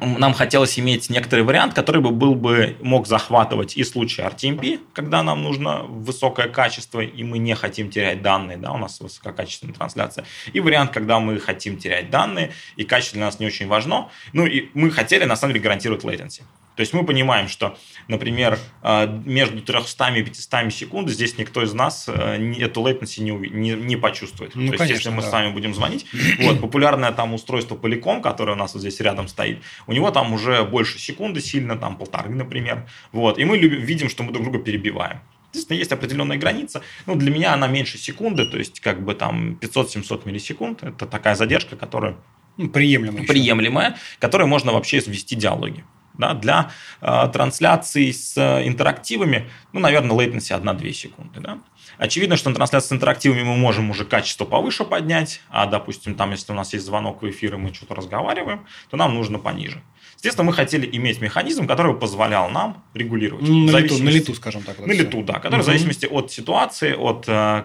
[0.00, 5.22] нам хотелось иметь некоторый вариант, который бы был бы мог захватывать и случай RTMP, когда
[5.22, 10.24] нам нужно высокое качество, и мы не хотим терять данные, да, у нас высококачественная трансляция,
[10.52, 14.46] и вариант, когда мы хотим терять данные, и качество для нас не очень важно, ну
[14.46, 16.42] и мы хотели, на самом деле, гарантировать latency.
[16.76, 21.72] То есть мы понимаем, что, например, э, между 300 и 500 секунд здесь никто из
[21.72, 24.54] нас э, эту latency не, не, не почувствует.
[24.54, 25.28] Ну, То есть конечно, если мы да.
[25.28, 26.06] с вами будем звонить,
[26.38, 30.34] вот, популярное там устройство Polycom, которое у нас вот здесь рядом стоит, у него там
[30.34, 32.86] уже больше секунды сильно, там полторы, например.
[33.10, 35.20] Вот, и мы любим, видим, что мы друг друга перебиваем.
[35.52, 36.82] Естественно, есть определенная граница.
[37.06, 40.82] Ну, для меня она меньше секунды, то есть как бы там 500-700 миллисекунд.
[40.82, 42.16] Это такая задержка, которая
[42.58, 45.84] ну, приемлемая, приемлемая которой можно вообще ввести диалоги.
[46.18, 51.40] Да, для э, трансляции с интерактивами, ну, наверное, latency 1-2 секунды.
[51.40, 51.58] Да?
[51.98, 56.30] Очевидно, что на трансляции с интерактивами мы можем уже качество повыше поднять, а, допустим, там,
[56.30, 59.82] если у нас есть звонок в эфир, и мы что-то разговариваем, то нам нужно пониже.
[60.16, 63.46] Естественно, мы хотели иметь механизм, который позволял нам регулировать.
[63.46, 64.78] На, лету, на лету, скажем так.
[64.78, 65.02] Вот на все.
[65.02, 65.34] лету, да.
[65.34, 65.62] Который угу.
[65.62, 67.64] в зависимости от ситуации, от э,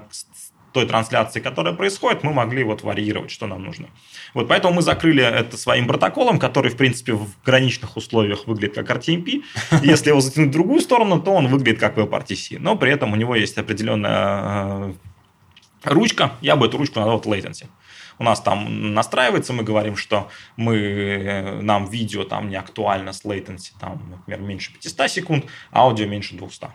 [0.74, 3.89] той трансляции, которая происходит, мы могли вот варьировать, что нам нужно.
[4.34, 8.89] Вот поэтому мы закрыли это своим протоколом, который, в принципе, в граничных условиях выглядит как
[8.89, 9.43] RTMP.
[9.84, 12.57] Если его затянуть в другую сторону, то он выглядит как WebRTC.
[12.59, 14.93] Но при этом у него есть определенная э,
[15.84, 16.34] ручка.
[16.41, 17.65] Я бы эту ручку назвал latency
[18.22, 23.26] у нас там настраивается, мы говорим, что мы, э, нам видео там не актуально с
[23.26, 26.67] latency, там, например, меньше 500 секунд, а аудио меньше 200.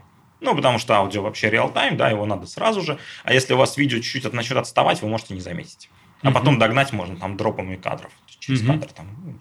[0.47, 2.99] Ну, потому что аудио вообще реал-тайм, да, его надо сразу же.
[3.25, 5.91] А если у вас видео чуть-чуть начнет отставать, вы можете не заметить.
[6.23, 8.13] А потом догнать можно там дропами кадров.
[8.39, 9.35] Через uh кадр там ну,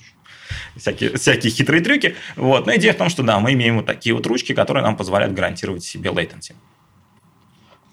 [0.75, 2.15] всякие, всякие хитрые трюки.
[2.35, 2.65] Вот.
[2.65, 5.35] Но идея в том, что да, мы имеем вот такие вот ручки, которые нам позволяют
[5.35, 6.53] гарантировать себе latency.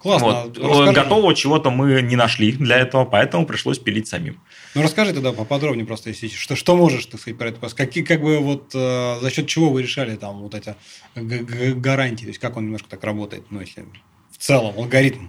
[0.02, 0.52] Классно.
[0.58, 0.94] Вот.
[0.94, 4.40] Готового чего-то мы не нашли для этого, поэтому пришлось пилить самим.
[4.74, 8.20] Ну, расскажи тогда поподробнее просто, если что, что можешь, так сказать, про это Какие, как
[8.20, 10.74] бы вот э, за счет чего вы решали там вот эти
[11.14, 13.84] гарантии, то есть как он немножко так работает, ну, если
[14.30, 15.26] в целом алгоритм?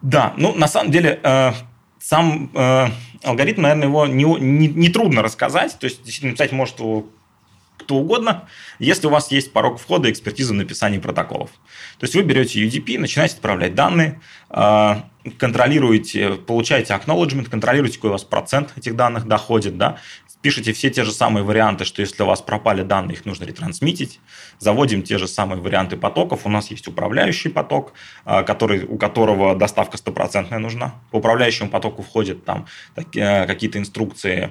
[0.00, 1.52] Да, ну, на самом деле, э,
[2.00, 2.86] сам э,
[3.22, 7.06] алгоритм, наверное, его не, не, не трудно рассказать, то есть действительно написать может его
[7.78, 8.48] кто угодно,
[8.78, 11.50] если у вас есть порог входа экспертизы написания протоколов.
[11.98, 15.08] То есть вы берете UDP, начинаете отправлять данные, а,
[15.38, 19.98] контролируете, получаете acknowledgement, контролируете, какой у вас процент этих данных доходит, да,
[20.44, 24.20] пишите все те же самые варианты, что если у вас пропали данные, их нужно ретрансмитить,
[24.58, 27.94] заводим те же самые варианты потоков, у нас есть управляющий поток,
[28.26, 30.96] а, который, у которого доставка стопроцентная нужна.
[31.10, 32.66] По управляющему потоку входят там
[32.96, 34.50] э, какие-то инструкции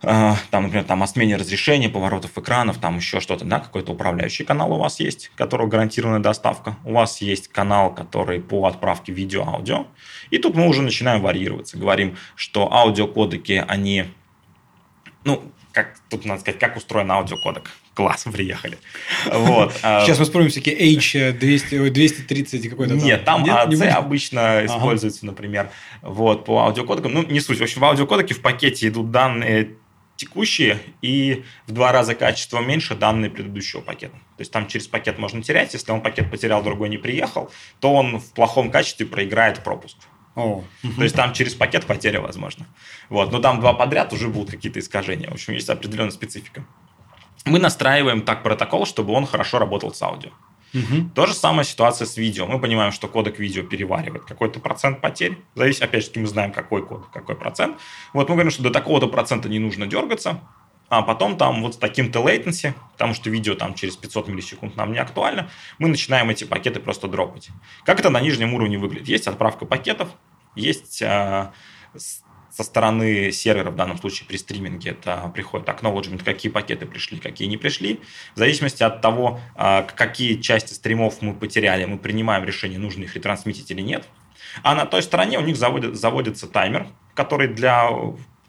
[0.00, 4.72] там, например, там, о смене разрешения, поворотов экранов, там еще что-то, да, какой-то управляющий канал
[4.72, 6.76] у вас есть, которого гарантированная доставка.
[6.84, 9.86] У вас есть канал, который по отправке видео-аудио.
[10.30, 11.76] И тут мы уже начинаем варьироваться.
[11.76, 14.06] Говорим, что аудиокодеки, они,
[15.24, 15.42] ну,
[15.72, 17.70] как тут надо сказать, как устроен аудиокодек.
[17.94, 18.78] Класс, приехали.
[19.30, 19.74] Вот.
[19.82, 22.94] А Сейчас мы вспомним всякие H200, 230 какой-то.
[22.94, 25.70] Нет, там AC обычно используется, например,
[26.02, 27.12] вот, по аудиокодекам.
[27.12, 27.58] Ну, не суть.
[27.58, 29.76] В общем, в аудиокодеке в пакете идут данные
[30.20, 34.16] текущие и в два раза качество меньше данные предыдущего пакета.
[34.36, 35.72] То есть там через пакет можно терять.
[35.72, 37.50] Если он пакет потерял, другой не приехал,
[37.80, 39.96] то он в плохом качестве проиграет пропуск.
[40.36, 40.62] Oh.
[40.96, 42.66] То есть там через пакет потеря возможно.
[43.08, 43.32] Вот.
[43.32, 45.30] Но там два подряд уже будут какие-то искажения.
[45.30, 46.66] В общем, есть определенная специфика.
[47.46, 50.32] Мы настраиваем так протокол, чтобы он хорошо работал с аудио.
[50.72, 51.10] Угу.
[51.14, 52.46] То же самая ситуация с видео.
[52.46, 55.38] Мы понимаем, что кодек видео переваривает какой-то процент потерь.
[55.54, 57.78] Зависит, опять же, мы знаем, какой код, какой процент.
[58.12, 60.40] Вот мы говорим, что до такого-то процента не нужно дергаться,
[60.88, 64.92] а потом там вот с таким-то latency, потому что видео там через 500 миллисекунд нам
[64.92, 65.48] не актуально,
[65.78, 67.50] мы начинаем эти пакеты просто дропать.
[67.84, 69.08] Как это на нижнем уровне выглядит?
[69.08, 70.08] Есть отправка пакетов,
[70.56, 71.52] есть а,
[72.50, 77.48] со стороны сервера, в данном случае при стриминге, это приходит acknowledgement, какие пакеты пришли, какие
[77.48, 78.00] не пришли.
[78.34, 83.14] В зависимости от того, а, какие части стримов мы потеряли, мы принимаем решение, нужно их
[83.14, 84.06] ретрансмитить или нет.
[84.62, 87.88] А на той стороне у них заводит, заводится таймер, который для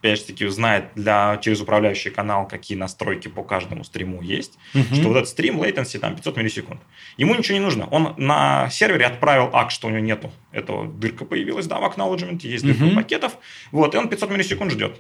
[0.02, 4.95] опять же таки, знает для, через управляющий канал, какие настройки по каждому стриму есть, угу.
[4.95, 6.82] что вот этот стрим latency там 500 миллисекунд.
[7.18, 7.86] Ему ничего не нужно.
[7.86, 12.39] Он на сервере отправил ак, что у него нету этого дырка появилась, да, в acknowledgement,
[12.41, 12.95] есть дырка угу.
[12.95, 13.38] пакетов,
[13.72, 14.99] вот, и он 500 миллисекунд ждет.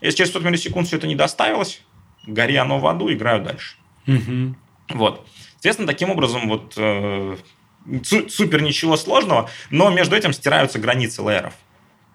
[0.00, 1.82] Если через 500 миллисекунд все это не доставилось,
[2.24, 3.76] гори оно в аду, играю дальше.
[4.06, 4.54] Угу.
[4.90, 5.26] Вот.
[5.54, 7.36] Соответственно, таким образом, вот э,
[8.04, 11.54] супер ничего сложного, но между этим стираются границы лейеров.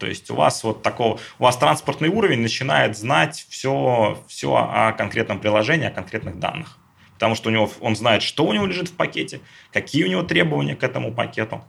[0.02, 4.94] То есть у вас вот такого, у вас транспортный уровень начинает знать все, все о
[4.94, 6.80] конкретном приложении, о конкретных данных.
[7.14, 9.42] Потому что у него, он знает, что у него лежит в пакете,
[9.72, 11.64] какие у него требования к этому пакету.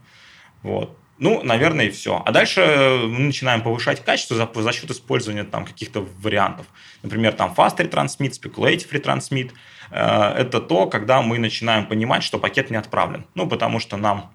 [0.63, 0.97] Вот.
[1.19, 2.23] Ну, наверное, и все.
[2.25, 6.65] А дальше мы начинаем повышать качество за, за счет использования там каких-то вариантов.
[7.03, 9.51] Например, там fast retransmit, speculative retransmit.
[9.91, 13.27] Э, это то, когда мы начинаем понимать, что пакет не отправлен.
[13.35, 14.31] Ну, потому что нам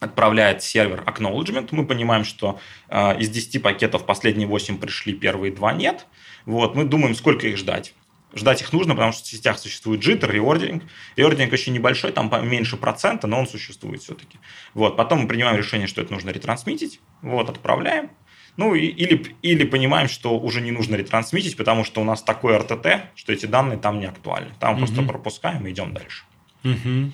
[0.00, 5.72] отправляет сервер acknowledgement, мы понимаем, что э, из 10 пакетов последние 8 пришли, первые 2
[5.72, 6.06] нет.
[6.46, 7.94] Вот, мы думаем, сколько их ждать.
[8.34, 10.82] Ждать их нужно, потому что в сетях существует джиттер, реордеринг.
[11.16, 14.38] Реордеринг очень небольшой, там меньше процента, но он существует все-таки.
[14.74, 14.96] Вот.
[14.96, 17.00] Потом мы принимаем решение, что это нужно ретрансмитить.
[17.22, 18.10] Вот, отправляем.
[18.56, 22.56] Ну, и, или, или понимаем, что уже не нужно ретрансмитить, потому что у нас такой
[22.56, 24.50] РТТ, что эти данные там не актуальны.
[24.60, 24.80] Там угу.
[24.80, 26.24] просто пропускаем и идем дальше.
[26.64, 27.12] Угу.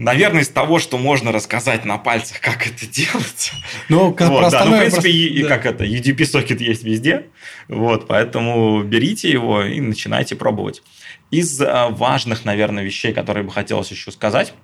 [0.00, 3.52] Наверное, из того, что можно рассказать на пальцах, как это делать.
[3.90, 5.08] Ну, как вот, да, ну, в принципе, просто...
[5.10, 5.48] и, да.
[5.50, 7.26] как это, UDP-сокет есть везде,
[7.68, 10.82] вот, поэтому берите его и начинайте пробовать.
[11.30, 14.54] Из а, важных, наверное, вещей, которые бы хотелось еще сказать,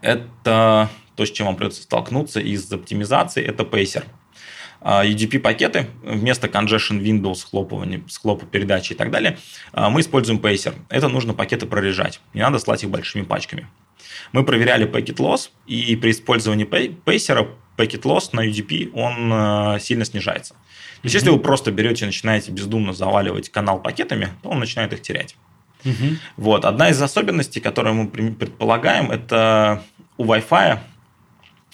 [0.00, 3.64] это то, с чем вам придется столкнуться из оптимизации, это.
[4.80, 9.38] А, UDP-пакеты вместо congestion window, схлопывания, схлопа передачи и так далее,
[9.72, 10.74] а, мы используем Pacer.
[10.88, 12.20] Это нужно пакеты прорежать.
[12.34, 13.68] Не надо слать их большими пачками.
[14.32, 20.04] Мы проверяли packet loss, и при использовании Pacer packet loss на UDP он э, сильно
[20.04, 20.54] снижается.
[20.54, 20.58] То
[21.06, 21.18] есть, mm-hmm.
[21.18, 25.36] если вы просто берете и начинаете бездумно заваливать канал пакетами, то он начинает их терять.
[25.84, 26.16] Mm-hmm.
[26.36, 26.64] Вот.
[26.64, 29.82] Одна из особенностей, которую мы предполагаем, это
[30.16, 30.78] у Wi-Fi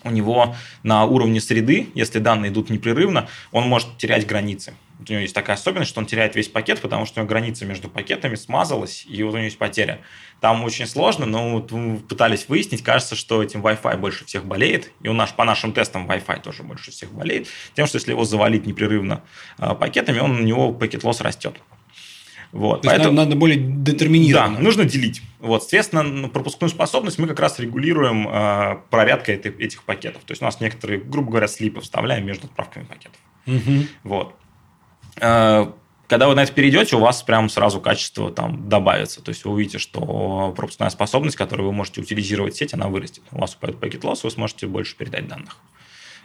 [0.04, 4.74] у него на уровне среды, если данные идут непрерывно, он может терять границы.
[4.98, 7.64] У него есть такая особенность, что он теряет весь пакет, потому что у него граница
[7.64, 10.00] между пакетами смазалась, и вот у него есть потеря.
[10.40, 14.90] Там очень сложно, но вот мы пытались выяснить, кажется, что этим Wi-Fi больше всех болеет,
[15.02, 18.24] и у нас по нашим тестам Wi-Fi тоже больше всех болеет, тем, что если его
[18.24, 19.22] завалить непрерывно
[19.56, 21.60] а, пакетами, он, у него пакет-лосс растет.
[22.50, 24.56] Вот, То поэтому надо, надо более детерминированно.
[24.56, 25.20] Да, нужно делить.
[25.38, 30.22] Вот, соответственно, пропускную способность мы как раз регулируем э, проверкой этих, этих пакетов.
[30.24, 33.20] То есть у нас некоторые, грубо говоря, слипы вставляем между отправками пакетов.
[33.46, 33.86] Угу.
[34.04, 34.34] Вот.
[35.20, 35.72] Э,
[36.08, 39.22] когда вы на это перейдете, у вас прям сразу качество там добавится.
[39.22, 43.22] То есть вы увидите, что пропускная способность, которую вы можете утилизировать в сеть, она вырастет.
[43.30, 45.58] У вас упадет пакет лосс, вы сможете больше передать данных.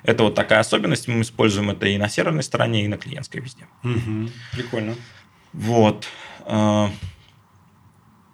[0.04, 1.08] Это вот такая особенность.
[1.08, 3.68] Мы используем это и на серверной стороне, и на клиентской везде.
[3.84, 4.30] Угу.
[4.54, 4.96] Прикольно.
[5.52, 6.08] Вот.
[6.46, 6.88] Э,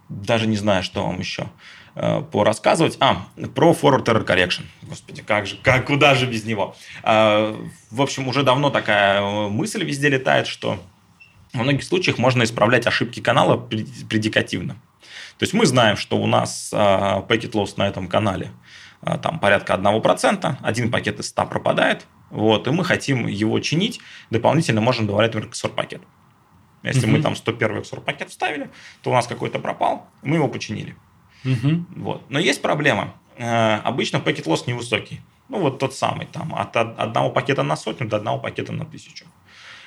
[0.07, 1.49] даже не знаю, что вам еще
[1.93, 2.97] порассказывать.
[2.99, 3.25] А,
[3.55, 4.63] про Forward Error Correction.
[4.83, 6.75] Господи, как же, как, куда же без него?
[7.03, 7.55] Э,
[7.91, 10.79] в общем, уже давно такая мысль везде летает, что
[11.53, 14.75] во многих случаях можно исправлять ошибки канала предикативно.
[15.37, 18.51] То есть мы знаем, что у нас пакет loss на этом канале
[19.01, 24.81] там порядка 1%, один пакет из 100 пропадает, вот, и мы хотим его чинить, дополнительно
[24.81, 26.01] можем добавлять, например, XOR пакет.
[26.83, 27.17] Если угу.
[27.17, 28.69] мы там 101 XOR пакет вставили,
[29.01, 30.95] то у нас какой-то пропал, мы его починили.
[31.45, 31.85] Угу.
[31.97, 32.23] Вот.
[32.29, 33.13] Но есть проблема.
[33.37, 35.21] Э, обычно пакет лосс невысокий.
[35.47, 39.25] Ну, вот тот самый, там, от одного пакета на сотню до одного пакета на тысячу.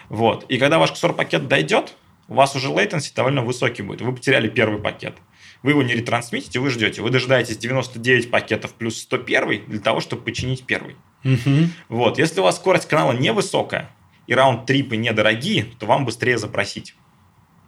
[0.08, 0.44] Вот.
[0.48, 1.94] И когда ваш XOR пакет дойдет,
[2.28, 4.00] у вас уже latency довольно высокий будет.
[4.00, 5.14] Вы потеряли первый пакет.
[5.62, 7.02] Вы его не ретрансмитите, вы ждете.
[7.02, 10.96] Вы дожидаетесь 99 пакетов плюс 101 для того, чтобы починить первый.
[11.24, 11.68] Угу.
[11.88, 12.18] Вот.
[12.18, 13.90] Если у вас скорость канала невысокая,
[14.26, 16.94] и раунд-трипы недорогие, то вам быстрее запросить.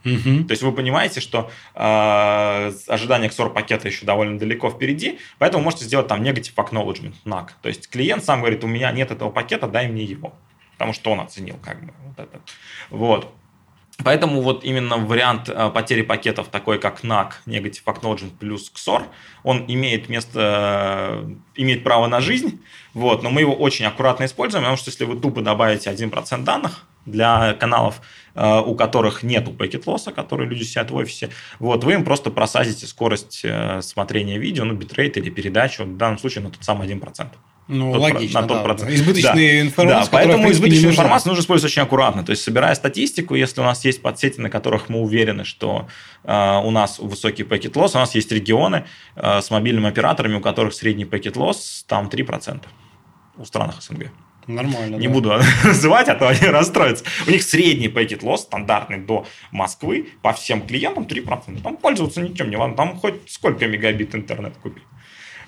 [0.05, 0.44] Угу.
[0.44, 5.84] То есть вы понимаете, что э, ожидание XOR пакета еще довольно далеко впереди, поэтому можете
[5.84, 7.48] сделать там negative acknowledgement, NAC.
[7.62, 10.34] То есть клиент сам говорит, у меня нет этого пакета, дай мне его.
[10.72, 12.40] Потому что он оценил как бы вот это.
[12.90, 13.32] Вот.
[14.02, 19.05] Поэтому вот именно вариант э, потери пакетов, такой как NAC, Negative Acknowledgement плюс XOR,
[19.44, 22.61] он имеет место, э, имеет право на жизнь,
[22.92, 26.86] вот, но мы его очень аккуратно используем, потому что если вы тупо добавите 1% данных
[27.07, 28.00] для каналов,
[28.35, 33.45] у которых нету пакет-лосса, которые люди сидят в офисе, вот, вы им просто просадите скорость
[33.80, 37.28] смотрения видео, ну, битрейт или передачу, в данном случае на тот самый 1%.
[37.66, 38.62] Ну, тот, логично, на тот да.
[38.62, 38.91] процент.
[38.91, 39.61] Избыточная да.
[39.61, 40.05] информация.
[40.05, 42.22] Да, поэтому избыточную информацию нужно использовать очень аккуратно.
[42.22, 45.89] То есть, собирая статистику, если у нас есть подсети, на которых мы уверены, что
[46.24, 48.85] э, у нас высокий пакет лосс, у нас есть регионы
[49.16, 52.64] э, с мобильными операторами, у которых средний пакет лосс там 3%
[53.39, 54.11] у странах СНГ.
[54.47, 54.97] Нормально.
[54.97, 55.12] Не да.
[55.12, 55.32] буду
[55.64, 57.05] называть, а то они расстроятся.
[57.26, 61.62] У них средний пакет лосс стандартный до Москвы по всем клиентам 3%.
[61.62, 62.76] Там пользоваться ничем не важно.
[62.76, 64.55] Там хоть сколько мегабит интернет.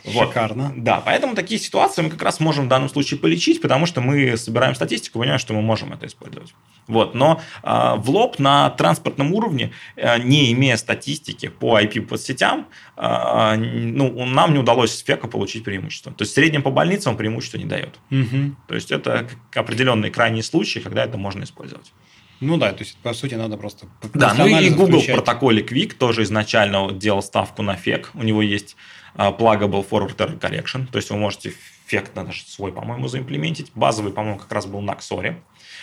[0.04, 0.28] Вот.
[0.28, 0.72] Шикарно.
[0.76, 4.36] Да, поэтому такие ситуации мы как раз можем в данном случае полечить, потому что мы
[4.36, 6.54] собираем статистику, понимаем, что мы можем это использовать.
[6.88, 7.14] Вот.
[7.14, 12.66] Но э, в лоб на транспортном уровне, э, не имея статистики по IP-подсетям,
[12.96, 16.12] э, ну, нам не удалось с фека получить преимущество.
[16.12, 17.98] То есть, в среднем по больницам он преимущество не дает.
[18.10, 18.56] Угу.
[18.68, 21.92] То есть, это определенные крайние случаи, когда это можно использовать.
[22.40, 23.86] Ну да, то есть, по сути, надо просто...
[24.12, 25.08] Да, ну и Google включать.
[25.08, 28.10] в протоколе Quick тоже изначально делал ставку на фек.
[28.12, 28.76] У него есть
[29.16, 31.54] pluggable forward error correction, то есть вы можете
[31.86, 33.70] эффект наш свой, по-моему, заимплементить.
[33.74, 35.36] Базовый, по-моему, как раз был на Xore.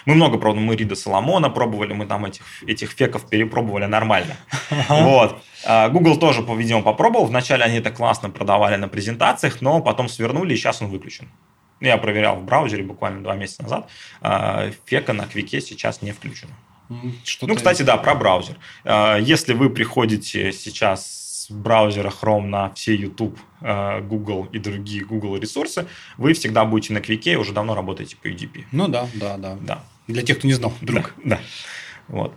[0.06, 4.36] Мы много пробовали, мы Рида Соломона пробовали, мы там этих, этих феков перепробовали нормально.
[4.89, 5.41] Вот.
[5.66, 7.26] А, Google тоже, видимо, попробовал.
[7.26, 11.30] Вначале они это классно продавали на презентациях, но потом свернули, и сейчас он выключен.
[11.80, 13.89] Я проверял в браузере буквально два месяца назад.
[14.22, 16.51] А, фека на Квике сейчас не включена.
[17.24, 18.58] Что ну, кстати, да, про браузер.
[18.84, 25.38] А, если вы приходите сейчас с браузера Chrome на все YouTube, Google и другие Google
[25.38, 25.88] ресурсы,
[26.18, 28.66] вы всегда будете на Квике и уже давно работаете по UDP.
[28.72, 29.58] Ну да, да, да.
[29.62, 29.84] да.
[30.08, 31.14] Для тех, кто не знал, вдруг.
[31.24, 31.41] Да, да.
[32.08, 32.34] Вот.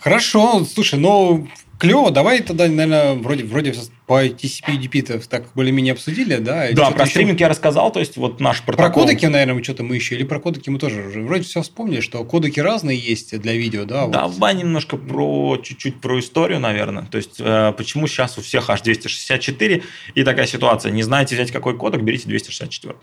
[0.00, 1.46] Хорошо, слушай, ну
[1.80, 3.74] клево, давай тогда, наверное, вроде, вроде
[4.06, 6.70] по TCP и UDP так более-менее обсудили, да?
[6.72, 7.10] да, про еще...
[7.10, 8.92] стриминг я рассказал, то есть вот наш протокол.
[8.92, 12.00] Про кодеки, наверное, что-то мы еще, или про кодеки мы тоже уже вроде все вспомнили,
[12.00, 14.04] что кодеки разные есть для видео, да?
[14.04, 14.12] Вот.
[14.12, 18.82] Давай немножко про, чуть-чуть про историю, наверное, то есть э, почему сейчас у всех аж
[18.82, 19.82] 264
[20.14, 22.94] и такая ситуация, не знаете взять какой кодек, берите 264.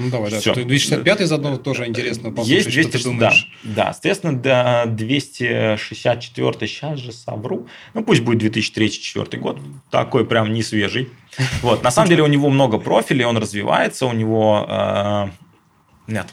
[0.00, 0.54] Ну, давай, Все.
[0.54, 0.64] да.
[0.64, 3.52] 265 заодно тоже интересно послушать, Есть 200, что ты думаешь.
[3.62, 7.68] Да, да, соответственно, до 264 сейчас же совру.
[7.92, 9.58] Ну, пусть будет 2003-2004 год.
[9.90, 11.10] Такой прям не свежий.
[11.60, 11.82] Вот.
[11.82, 14.66] На самом деле у него много профилей, он развивается, у него...
[14.68, 15.28] Э,
[16.06, 16.28] нет,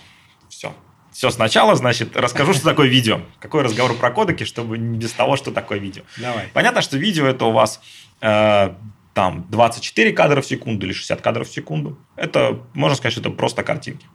[0.47, 0.73] все.
[1.11, 3.19] Все сначала, значит, расскажу, что такое видео.
[3.39, 6.03] Какой разговор про кодеки, чтобы не без того, что такое видео.
[6.15, 6.45] Давай.
[6.53, 7.81] Понятно, что видео это у вас
[8.21, 8.69] э,
[9.17, 11.97] там 24 кадра в секунду или 60 кадров в секунду.
[12.15, 14.05] Это, можно сказать, что это просто картинки.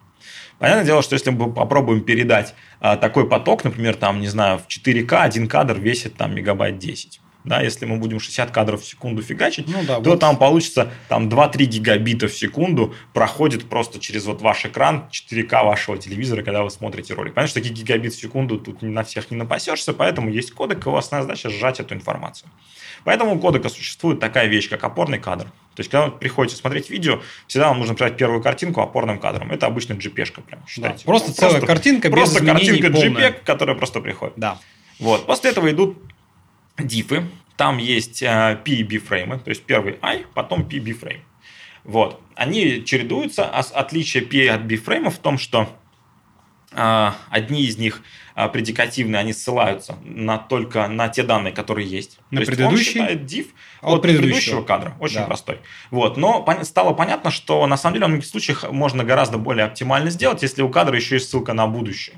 [0.61, 4.68] Понятное дело, что если мы попробуем передать а, такой поток, например, там, не знаю, в
[4.68, 7.20] 4К один кадр весит там мегабайт 10.
[7.45, 10.20] Да, если мы будем 60 кадров в секунду фигачить, ну, да, то вот.
[10.20, 15.99] там получится там 2-3 гигабита в секунду проходит просто через вот ваш экран 4К вашего
[15.99, 17.34] телевизора, когда вы смотрите ролик.
[17.34, 20.88] Понятно, что такие гигабит в секунду тут на всех не напасешься, поэтому есть кодек, и
[20.88, 22.49] у вас задача сжать эту информацию.
[23.05, 25.47] Поэтому у кодека существует такая вещь, как опорный кадр.
[25.74, 29.51] То есть, когда вы приходите смотреть видео, всегда вам нужно придать первую картинку опорным кадром.
[29.51, 30.99] Это обычно JPEG, прям считайте.
[30.99, 34.34] Да, просто ну, целая просто, картинка Просто без картинка JPEG, которая просто приходит.
[34.36, 34.59] Да.
[34.99, 35.26] Вот.
[35.26, 35.99] После этого идут
[36.78, 37.26] дифы.
[37.56, 41.22] Там есть э, PB фреймы, то есть первый I, потом PB фрейм.
[41.84, 42.20] Вот.
[42.34, 43.44] Они чередуются.
[43.44, 45.68] А отличие P от B фрейма в том, что
[46.72, 48.02] э, одни из них
[48.34, 52.18] а, предикативные, они ссылаются на, только на те данные, которые есть.
[52.30, 53.00] На То предыдущий?
[53.00, 53.46] он считает div
[53.82, 54.22] от, от предыдущего.
[54.22, 54.96] предыдущего кадра.
[55.00, 55.26] Очень да.
[55.26, 55.58] простой.
[55.90, 56.16] Вот.
[56.16, 60.42] Но стало понятно, что на самом деле в многих случаях можно гораздо более оптимально сделать,
[60.42, 62.16] если у кадра еще есть ссылка на будущее.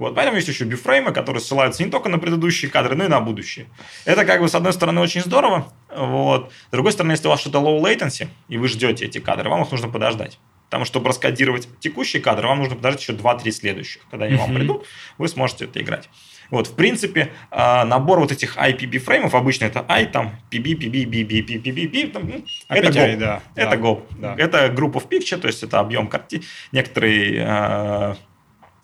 [0.00, 3.20] Вот, поэтому есть еще бифреймы, которые ссылаются не только на предыдущие кадры, но и на
[3.20, 3.66] будущее.
[4.06, 6.50] Это как бы с одной стороны очень здорово, вот.
[6.68, 9.62] с другой стороны, если у вас что-то low latency, и вы ждете эти кадры, вам
[9.62, 10.38] их нужно подождать.
[10.70, 14.02] Потому что, чтобы раскодировать текущий кадр, вам нужно подождать еще 2-3 следующих.
[14.10, 14.38] Когда они uh-huh.
[14.38, 14.86] вам придут,
[15.18, 16.08] вы сможете это играть.
[16.50, 21.04] Вот, в принципе, а, набор вот этих IPB фреймов, обычно это I, там, PB, PB,
[21.04, 23.16] BB, PB, PB, там, ну, это Go.
[23.16, 24.02] Да, это да, Go.
[24.18, 24.34] Да.
[24.38, 26.42] Это группа в picture, то есть это объем карты,
[26.72, 28.14] некоторый э,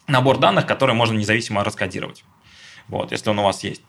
[0.07, 2.25] набор данных, который можно независимо раскодировать.
[2.89, 3.83] Вот, если он у вас есть.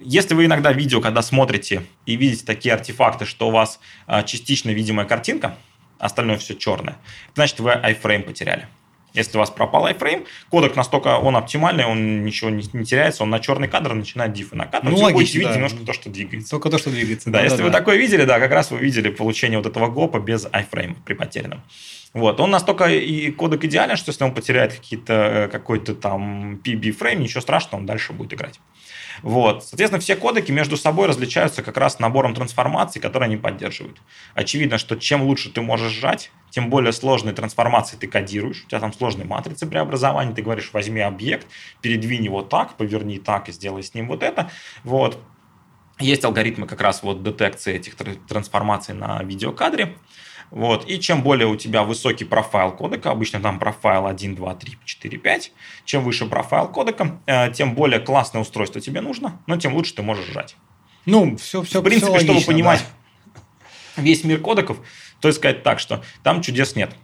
[0.00, 3.80] Если вы иногда видео, когда смотрите и видите такие артефакты, что у вас
[4.26, 5.56] частично видимая картинка,
[5.98, 6.96] остальное все черное.
[7.34, 8.68] Значит, вы iFrame потеряли.
[9.12, 13.30] Если у вас пропал iFrame, кодек настолько он оптимальный, он ничего не, не теряется, он
[13.30, 14.98] на черный кадр начинает дифы накатывать.
[14.98, 15.54] Ну, вы будете видеть да.
[15.54, 16.50] немножко то, что двигается.
[16.50, 17.30] Только то, что двигается.
[17.30, 17.78] Да, да если да, вы да.
[17.78, 21.62] такое видели, да, как раз вы видели получение вот этого гопа без iFrame при потерянном.
[22.14, 22.38] Вот.
[22.40, 27.20] Он настолько и кодек идеален, что если он потеряет какие-то, э, какой-то там PB фрейм,
[27.20, 28.60] ничего страшного, он дальше будет играть.
[29.22, 29.64] Вот.
[29.64, 34.00] Соответственно, все кодеки между собой различаются как раз набором трансформаций, которые они поддерживают.
[34.34, 38.62] Очевидно, что чем лучше ты можешь сжать, тем более сложные трансформации ты кодируешь.
[38.64, 40.34] У тебя там сложные матрицы преобразования.
[40.34, 41.48] Ты говоришь, возьми объект,
[41.80, 44.50] передвинь его так, поверни так и сделай с ним вот это.
[44.84, 45.18] Вот.
[45.98, 49.96] Есть алгоритмы как раз вот детекции этих трансформаций на видеокадре.
[50.50, 50.88] Вот.
[50.88, 55.18] И чем более у тебя высокий профайл кодека, обычно там профайл 1, 2, 3, 4,
[55.18, 55.52] 5,
[55.84, 60.02] чем выше профайл кодека, э, тем более классное устройство тебе нужно, но тем лучше ты
[60.02, 60.56] можешь жать.
[61.06, 62.84] Ну, все, все В принципе, все логично, чтобы понимать
[63.96, 64.02] да.
[64.02, 64.78] весь мир кодеков,
[65.20, 66.94] то есть сказать так, что там чудес нет.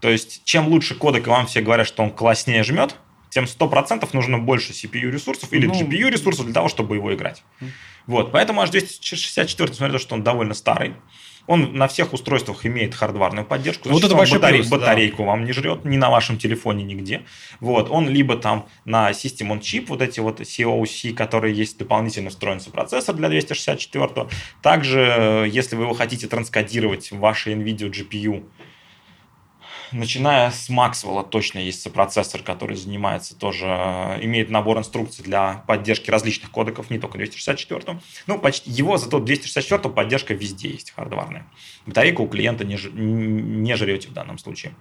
[0.00, 2.96] То есть, чем лучше кодек, и вам все говорят, что он класснее жмет,
[3.30, 7.42] тем 100% нужно больше CPU ресурсов или ну, GPU ресурсов для того, чтобы его играть.
[8.06, 10.96] Вот, поэтому H264, несмотря на то, что он довольно старый,
[11.46, 13.88] он на всех устройствах имеет хардварную поддержку.
[13.88, 15.24] Вот это большой батарей, плюс, батарейку да.
[15.24, 17.22] вам не жрет ни на вашем телефоне, нигде.
[17.60, 17.90] Вот.
[17.90, 22.60] Он либо там на System on Chip, вот эти вот COC, которые есть дополнительно встроен
[22.72, 24.28] процессор для 264.
[24.62, 28.44] Также, если вы его хотите транскодировать в вашей NVIDIA GPU,
[29.92, 36.10] начиная с Maxwell точно есть сопроцессор, который занимается тоже, э, имеет набор инструкций для поддержки
[36.10, 38.00] различных кодеков, не только 264.
[38.26, 41.46] Ну, почти его зато 264 поддержка везде есть хардварная.
[41.86, 44.74] Батарейку у клиента не, не жрете в данном случае.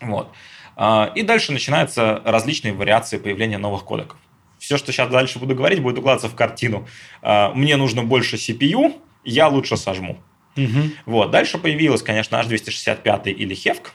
[0.00, 0.30] Вот.
[0.76, 4.18] А, и дальше начинаются различные вариации появления новых кодеков.
[4.58, 6.86] Все, что сейчас дальше буду говорить, будет укладываться в картину.
[7.22, 10.18] А, мне нужно больше CPU, я лучше сожму.
[10.56, 10.90] Угу.
[11.06, 11.30] Вот.
[11.30, 13.88] Дальше появилась, конечно, H265 или HEVC.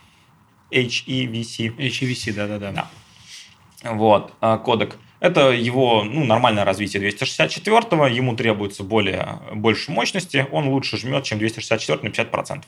[0.82, 1.76] HEVC.
[1.78, 2.72] HEVC, да-да-да.
[2.72, 3.94] Да.
[3.94, 4.98] вот, а, кодек.
[5.20, 11.40] Это его ну, нормальное развитие 264-го, ему требуется более, больше мощности, он лучше жмет, чем
[11.40, 12.64] 264 на 50%.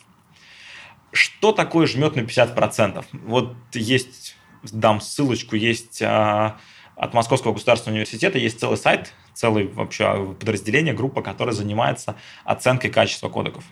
[1.11, 3.03] Что такое жмет на 50%?
[3.25, 4.37] Вот есть,
[4.71, 6.57] дам ссылочку, есть а,
[6.95, 13.27] от Московского государственного университета, есть целый сайт, целое вообще подразделение, группа, которая занимается оценкой качества
[13.27, 13.65] кодеков.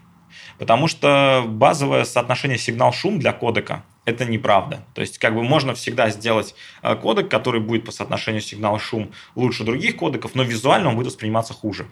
[0.58, 4.86] Потому что базовое соотношение сигнал-шум для кодека– это неправда.
[4.94, 9.64] То есть, как бы можно всегда сделать э, кодек, который будет по соотношению сигнал-шум лучше
[9.64, 11.88] других кодеков, но визуально он будет восприниматься хуже.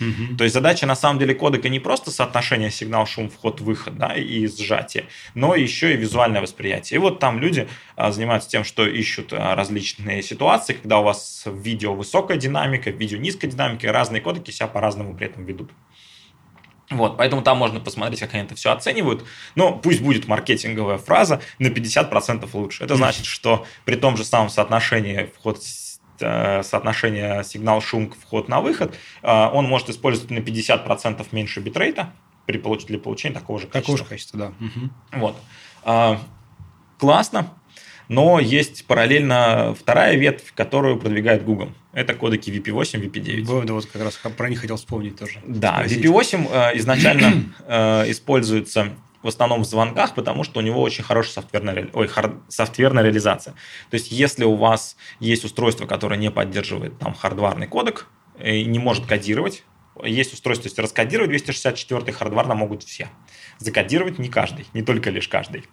[0.00, 0.36] Угу.
[0.36, 5.06] То есть задача на самом деле кодека не просто соотношение сигнал-шум, вход-выход да, и сжатие,
[5.34, 6.96] но еще и визуальное восприятие.
[6.96, 11.42] И вот там люди а, занимаются тем, что ищут а, различные ситуации, когда у вас
[11.46, 15.44] в видео высокая динамика, в видео низкая динамика, и разные кодеки себя по-разному при этом
[15.44, 15.70] ведут.
[16.96, 19.24] Вот, поэтому там можно посмотреть, как они это все оценивают.
[19.54, 22.84] Но пусть будет маркетинговая фраза на 50% лучше.
[22.84, 25.60] Это значит, что при том же самом соотношении вход
[26.20, 32.12] э, соотношение сигнал-шум вход на выход, э, он может использовать на 50% меньше битрейта
[32.46, 32.86] при получ...
[32.86, 33.80] для получения такого же качества.
[33.82, 34.46] Такого же качества, да.
[34.66, 35.20] Угу.
[35.20, 35.36] Вот.
[35.84, 36.20] А,
[36.98, 37.50] классно
[38.12, 41.70] но есть параллельно вторая ветвь, которую продвигает Google.
[41.92, 43.64] Это кодеки VP8, VP9.
[43.66, 45.40] Да, вот как раз про них хотел вспомнить тоже.
[45.46, 46.04] Да, спросить.
[46.04, 51.34] VP8 э, изначально э, используется в основном в звонках, потому что у него очень хорошая
[51.34, 53.54] софтверная, ой, хард, софтверная реализация.
[53.90, 58.06] То есть, если у вас есть устройство, которое не поддерживает там хардварный кодек
[58.42, 59.64] и не может кодировать,
[60.02, 63.08] есть устройство, то есть раскодировать 264 хардварно могут все.
[63.58, 65.64] Закодировать не каждый, не только лишь каждый.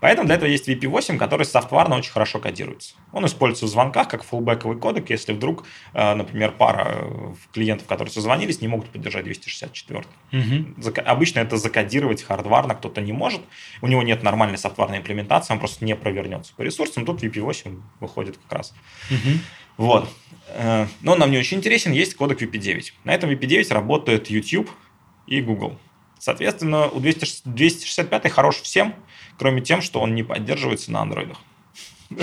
[0.00, 2.94] Поэтому для этого есть VP8, который софтварно очень хорошо кодируется.
[3.12, 8.12] Он используется в звонках как фуллбековый кодек, если вдруг, э, например, пара э, клиентов, которые
[8.12, 10.04] созвонились, не могут поддержать 264.
[10.32, 10.90] Угу.
[11.04, 13.42] Обычно это закодировать хардварно кто-то не может,
[13.82, 18.38] у него нет нормальной софтварной имплементации, он просто не провернется по ресурсам, тут VP8 выходит
[18.38, 18.74] как раз.
[19.10, 19.38] Угу.
[19.76, 20.08] Вот.
[20.48, 22.92] Э, но нам не очень интересен, есть кодек VP9.
[23.04, 24.70] На этом VP9 работает YouTube
[25.26, 25.78] и Google.
[26.18, 28.94] Соответственно, у 265 хорош всем,
[29.40, 31.38] кроме тем, что он не поддерживается на андроидах.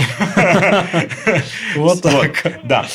[1.76, 2.60] Вот так.
[2.64, 2.86] Да.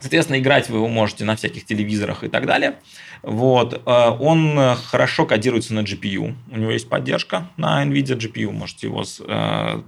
[0.00, 2.74] Соответственно, играть вы его можете на всяких телевизорах и так далее.
[3.22, 3.80] Вот.
[3.86, 4.58] Э, он
[4.90, 6.34] хорошо кодируется на GPU.
[6.50, 8.50] У него есть поддержка на NVIDIA GPU.
[8.50, 9.82] Можете его э,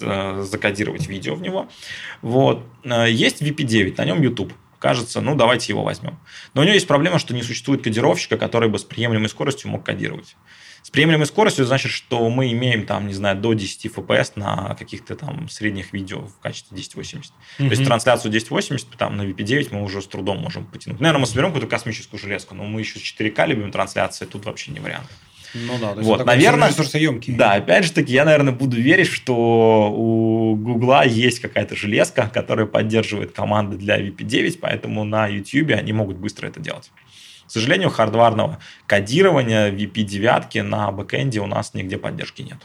[0.00, 1.68] э, закодировать видео в него.
[2.22, 2.64] Вот.
[2.84, 6.18] Есть VP9, на нем YouTube кажется, ну, давайте его возьмем.
[6.52, 9.82] Но у него есть проблема, что не существует кодировщика, который бы с приемлемой скоростью мог
[9.82, 10.36] кодировать.
[10.84, 15.16] С приемлемой скоростью значит, что мы имеем там, не знаю, до 10 FPS на каких-то
[15.16, 17.32] там средних видео в качестве 1080.
[17.32, 17.56] Mm-hmm.
[17.56, 21.00] То есть трансляцию 1080 там на VP9 мы уже с трудом можем потянуть.
[21.00, 24.80] Наверное, мы соберем какую-то космическую железку, но мы еще 4К любим трансляции, тут вообще не
[24.80, 25.08] вариант.
[25.54, 27.32] Ну да, то есть вот, наверное, ресурсоемкий.
[27.34, 32.66] Да, опять же таки, я, наверное, буду верить, что у Гугла есть какая-то железка, которая
[32.66, 36.90] поддерживает команды для VP9, поэтому на YouTube они могут быстро это делать.
[37.46, 42.58] К сожалению, хардварного кодирования VP9 на бэкэнде у нас нигде поддержки нет.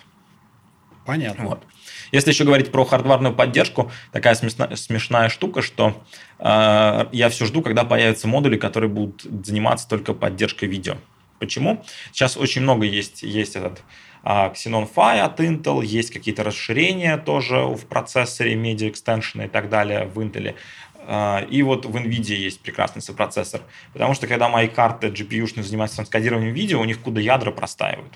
[1.05, 1.45] Понятно.
[1.45, 1.63] Вот.
[2.11, 6.03] Если еще говорить про хардварную поддержку, такая смешная, смешная штука, что
[6.39, 10.97] э, я все жду, когда появятся модули, которые будут заниматься только поддержкой видео.
[11.39, 11.83] Почему?
[12.11, 13.81] Сейчас очень много есть, есть этот
[14.23, 19.69] а, Xenon Phi от Intel, есть какие-то расширения тоже в процессоре, Media Extension и так
[19.69, 20.55] далее в Intel.
[21.07, 23.61] А, и вот в NVIDIA есть прекрасный сопроцессор.
[23.93, 28.13] Потому что когда мои карты GPU-шные занимаются сканированием видео, у них куда ядра простаивают.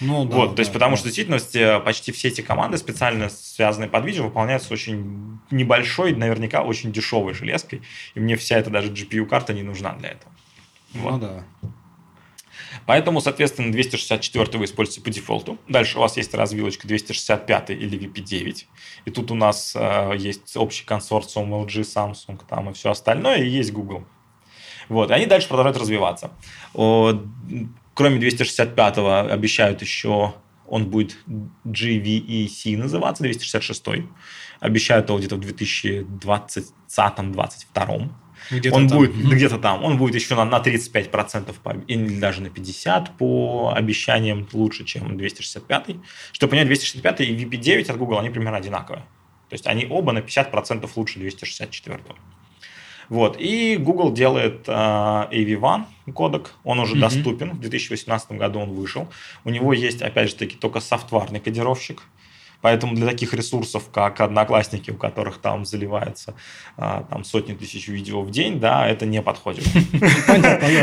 [0.00, 0.96] Ну, да, вот, да, то есть, потому да.
[0.96, 6.62] что в действительности почти все эти команды, специально связанные под видео, выполняются очень небольшой, наверняка
[6.62, 7.82] очень дешевой железкой.
[8.14, 10.32] И мне вся эта даже GPU-карта не нужна для этого.
[10.94, 11.20] Ну вот.
[11.20, 11.44] да.
[12.86, 15.58] Поэтому, соответственно, 264 вы используете по дефолту.
[15.68, 18.64] Дальше у вас есть развилочка 265 или VP9.
[19.04, 23.48] И тут у нас э, есть общий консорциум LG, Samsung там и все остальное, и
[23.48, 24.04] есть Google.
[24.88, 26.32] Вот, и они дальше продолжают развиваться.
[26.74, 27.12] О,
[27.94, 28.98] кроме 265
[29.30, 30.34] обещают еще
[30.72, 31.18] он будет
[31.66, 33.84] GVEC называться, 266
[34.60, 38.08] Обещают его где-то в 2020-2022.
[38.50, 38.98] Где-то он там.
[38.98, 39.34] будет mm-hmm.
[39.34, 44.46] где-то там, он будет еще на, на 35% по, или даже на 50% по обещаниям
[44.52, 45.96] лучше, чем 265.
[46.32, 49.04] Чтобы понять, 265 и VP9 от Google, они примерно одинаковые.
[49.48, 52.00] То есть они оба на 50% лучше 264.
[53.08, 53.36] Вот.
[53.38, 55.84] И Google делает э, AV1
[56.14, 57.00] кодек, он уже mm-hmm.
[57.00, 59.08] доступен, в 2018 году он вышел.
[59.44, 62.02] У него есть, опять же таки, только софтварный кодировщик,
[62.62, 66.34] Поэтому для таких ресурсов, как Одноклассники, у которых там заливается
[66.76, 69.66] а, там, сотни тысяч видео в день, да, это не подходит.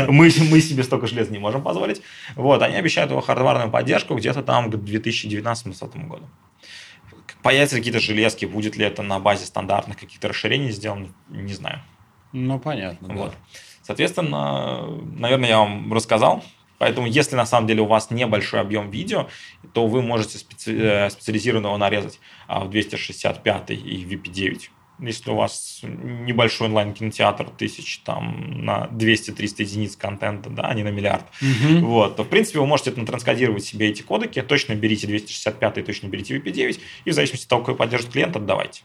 [0.08, 2.02] Мы себе столько желез не можем позволить.
[2.36, 6.28] Вот, они обещают его хардварную поддержку где-то там к 2019-2020 году.
[7.42, 11.80] Появятся какие-то железки, будет ли это на базе стандартных каких-то расширений сделано, не знаю.
[12.32, 13.14] Ну, понятно.
[13.14, 13.30] Вот.
[13.30, 13.36] Да.
[13.82, 16.44] Соответственно, наверное, я вам рассказал.
[16.80, 19.28] Поэтому, если на самом деле у вас небольшой объем видео,
[19.74, 20.74] то вы можете специ...
[20.74, 22.18] Э, специализированного нарезать
[22.48, 23.74] а, в 265 и
[24.04, 24.70] в VP9
[25.02, 30.90] если у вас небольшой онлайн-кинотеатр тысяч там на 200-300 единиц контента, да, а не на
[30.90, 31.86] миллиард, угу.
[31.86, 36.36] вот, то, в принципе, вы можете транскодировать себе эти кодеки, точно берите 265, точно берите
[36.36, 38.82] VP9, и в зависимости от того, какой поддержит клиент, отдавайте.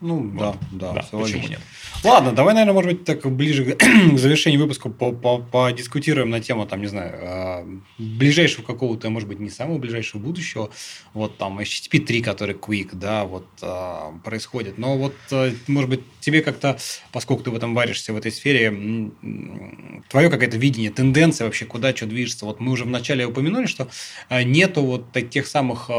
[0.00, 0.56] Ну, вот.
[0.72, 1.60] да, да, да почему нет?
[2.04, 3.82] Ладно, давай, наверное, может быть, так ближе к
[4.16, 7.66] завершению выпуска подискутируем на тему, там, не знаю, а,
[7.98, 10.70] ближайшего какого-то, может быть, не самого ближайшего будущего,
[11.14, 14.78] вот там HTTP 3, который Quick, да, вот а, происходит.
[14.78, 16.78] Но вот, а, может быть, тебе как-то,
[17.10, 18.70] поскольку ты в этом варишься, в этой сфере,
[20.08, 22.44] твое какое-то видение, тенденция вообще, куда что движется.
[22.44, 23.88] Вот мы уже вначале упомянули, что
[24.30, 25.90] нету вот тех самых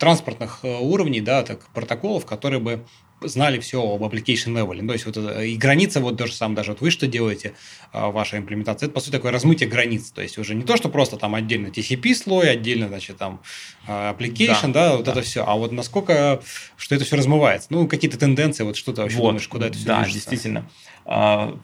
[0.00, 2.84] транспортных уровней, да, так, протоколов, которые бы
[3.22, 4.74] знали все об application level.
[4.80, 7.54] Ну, то есть, вот и граница, вот то же самое, даже вот вы что делаете,
[7.92, 10.10] а, ваша имплементация, это, по сути, такое размытие границ.
[10.10, 13.40] То есть, уже не то, что просто там отдельно TCP слой, отдельно, значит, там
[13.86, 15.12] а, application, да, да вот да.
[15.12, 16.42] это все, а вот насколько,
[16.76, 17.68] что это все размывается.
[17.70, 20.30] Ну, какие-то тенденции, вот что ты вообще вот, думаешь, куда это все Да, движется?
[20.30, 20.70] действительно.
[21.04, 21.58] А,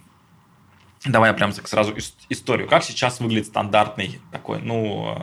[1.05, 1.95] давай я прям сразу
[2.29, 2.69] историю.
[2.69, 5.17] Как сейчас выглядит стандартный такой, ну,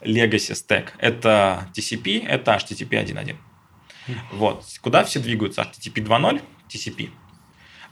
[0.00, 0.88] legacy stack?
[0.98, 3.36] Это TCP, это HTTP 1.1.
[4.32, 4.64] Вот.
[4.80, 5.62] Куда все двигаются?
[5.62, 7.10] HTTP 2.0, TCP.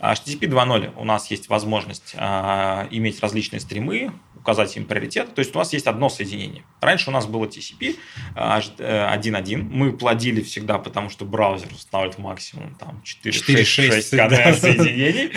[0.00, 4.12] HTTP 2.0 у нас есть возможность а, иметь различные стримы,
[4.45, 5.34] указать им приоритет.
[5.34, 6.64] То есть у нас есть одно соединение.
[6.82, 7.97] Раньше у нас было TCP
[8.36, 8.76] 1.1.
[8.84, 14.55] А, Мы плодили всегда, потому что браузер устанавливает максимум там 4-6 да.
[14.55, 15.30] соединений.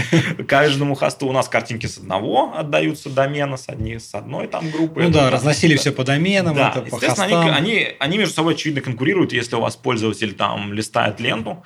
[0.44, 5.04] Каждому хосту у нас картинки с одного отдаются домена, с, одни, с одной там группы.
[5.04, 6.74] Ну да, разносили все по доменам, да.
[6.76, 7.24] это по хостам.
[7.24, 9.32] Они, они, они между собой очевидно конкурируют.
[9.32, 11.64] Если у вас пользователь там листает ленту,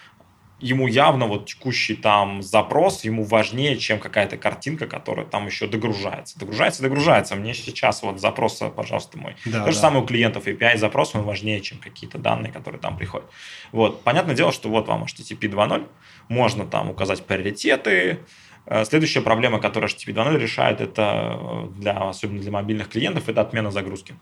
[0.61, 6.39] ему явно вот текущий там запрос, ему важнее, чем какая-то картинка, которая там еще догружается.
[6.39, 7.35] Догружается, догружается.
[7.35, 9.35] Мне сейчас вот запрос, пожалуйста, мой.
[9.45, 9.71] Да, То да.
[9.71, 13.29] же самое у клиентов API запрос, он важнее, чем какие-то данные, которые там приходят.
[13.71, 14.03] Вот.
[14.03, 15.87] Понятное дело, что вот вам HTTP 2.0,
[16.29, 18.19] можно там указать приоритеты,
[18.67, 23.41] э, Следующая проблема, которую HTTP 2.0 решает, это э, для, особенно для мобильных клиентов, это
[23.41, 24.15] отмена загрузки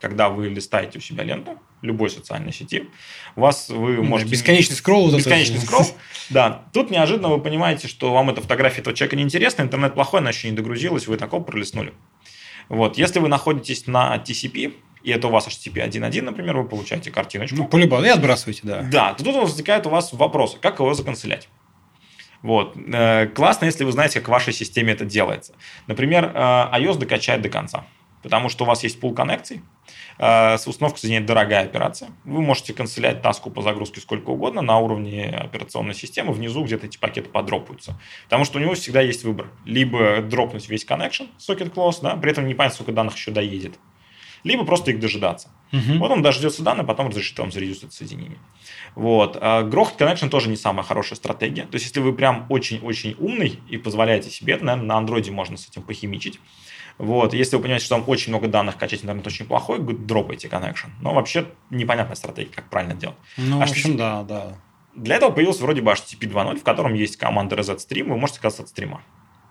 [0.00, 2.88] когда вы листаете у себя ленту любой социальной сети,
[3.34, 4.30] у вас вы можете...
[4.30, 5.14] Бесконечный скролл.
[5.14, 5.86] Бесконечный скролл,
[6.30, 6.64] да.
[6.72, 10.50] Тут неожиданно вы понимаете, что вам эта фотография этого человека неинтересна, интернет плохой, она еще
[10.50, 11.92] не догрузилась, вы такого пролистнули.
[12.68, 12.98] Вот.
[12.98, 17.56] Если вы находитесь на TCP, и это у вас HTTP 1.1, например, вы получаете картиночку.
[17.56, 18.82] Ну, по-любому, и отбрасываете, да.
[18.82, 21.48] Да, то тут возникает у вас вопрос, как его законцелять.
[22.42, 22.76] Вот.
[22.76, 25.54] Э, классно, если вы знаете, как в вашей системе это делается.
[25.86, 27.86] Например, э, iOS докачает до конца
[28.26, 29.62] потому что у вас есть пул коннекций,
[30.18, 32.10] э, с установкой соединять дорогая операция.
[32.24, 36.98] Вы можете канцелять таску по загрузке сколько угодно на уровне операционной системы, внизу где-то эти
[36.98, 37.96] пакеты подропаются.
[38.24, 39.46] Потому что у него всегда есть выбор.
[39.64, 43.78] Либо дропнуть весь connection, socket close, да, при этом не понятно, сколько данных еще доедет.
[44.42, 45.48] Либо просто их дожидаться.
[45.72, 45.98] Угу.
[45.98, 48.38] Вот он дождется данные, потом разрешит вам зарезюзить это соединение.
[48.96, 49.38] Вот.
[49.40, 51.62] А грохот connection тоже не самая хорошая стратегия.
[51.62, 55.56] То есть, если вы прям очень-очень умный и позволяете себе, это, наверное, на андроиде можно
[55.56, 56.40] с этим похимичить.
[56.98, 57.34] Вот.
[57.34, 60.88] Если вы понимаете, что там очень много данных, качать интернет очень плохой, дропайте connection.
[61.00, 63.16] Но вообще непонятная стратегия, как правильно делать.
[63.36, 63.66] Ну, HTTP...
[63.66, 64.56] в общем, да, да.
[64.94, 68.38] Для этого появился вроде бы HTTP 2.0, в котором есть команда reset stream, вы можете
[68.38, 68.96] отказаться от стрима.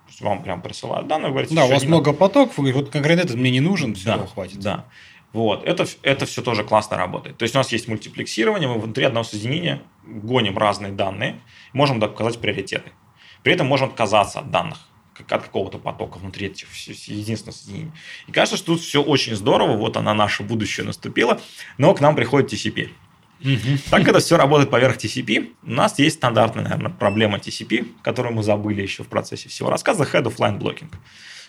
[0.06, 2.18] То есть вам прям присылают данные, говорите, Да, у вас много надо.
[2.18, 4.58] потоков, вы вот конкретно этот мне не нужен, все, да, хватит.
[4.60, 4.86] Да.
[5.32, 7.36] Вот, это, это все тоже классно работает.
[7.36, 11.40] То есть у нас есть мультиплексирование, мы внутри одного соединения гоним разные данные,
[11.72, 12.90] можем показать приоритеты.
[13.42, 14.78] При этом можем отказаться от данных
[15.20, 16.68] от какого-то потока внутри этих
[17.08, 17.92] единственных соединений.
[18.26, 21.40] И кажется, что тут все очень здорово, вот она наше будущее наступило,
[21.78, 22.90] но к нам приходит TCP.
[23.40, 23.78] Угу.
[23.90, 25.52] Так это все работает поверх TCP.
[25.62, 30.04] У нас есть стандартная, наверное, проблема TCP, которую мы забыли еще в процессе всего рассказа,
[30.04, 30.90] Head of Line Blocking.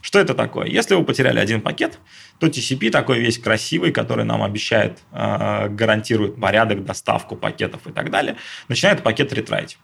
[0.02, 0.68] Что это такое?
[0.68, 2.00] Если вы потеряли один пакет,
[2.40, 8.12] то TCP такой весь красивый, который нам обещает, э, гарантирует порядок, доставку пакетов и так
[8.12, 8.38] далее,
[8.68, 9.78] начинает пакет ретрайт.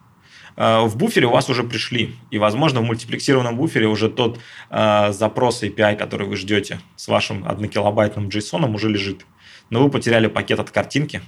[0.55, 2.15] Э, в буфере у вас уже пришли.
[2.31, 4.39] И, возможно, в мультиплексированном буфере уже тот
[4.69, 9.25] э, запрос API, который вы ждете с вашим 1 килобайтным JSON уже лежит.
[9.69, 11.21] Но вы потеряли пакет от картинки,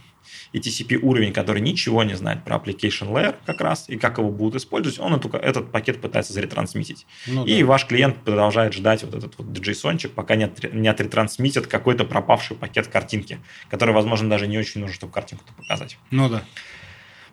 [0.55, 4.30] и TCP уровень, который ничего не знает про application layer как раз, и как его
[4.30, 7.05] будут использовать, он эту, этот пакет пытается заретрансмитить.
[7.28, 7.65] Ну, и да.
[7.65, 12.55] ваш клиент продолжает ждать вот этот вот JSON, пока не, от, не отретрансмитит какой-то пропавший
[12.55, 15.97] пакет картинки, который, возможно, даже не очень нужен, чтобы картинку показать.
[16.11, 16.43] Ну да.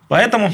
[0.09, 0.51] Поэтому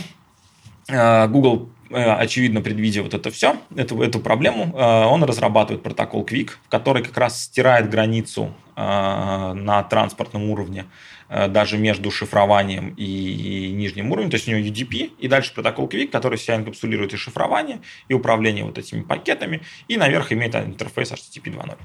[0.90, 7.18] Google очевидно, предвидя вот это все, эту, эту проблему, он разрабатывает протокол Quick, который как
[7.18, 10.86] раз стирает границу на транспортном уровне
[11.30, 14.30] даже между шифрованием и нижним уровнем.
[14.30, 18.14] То есть у него UDP и дальше протокол Quick, который себя инкапсулирует и шифрование, и
[18.14, 21.78] управление вот этими пакетами, и наверх имеет интерфейс HTTP 2.0.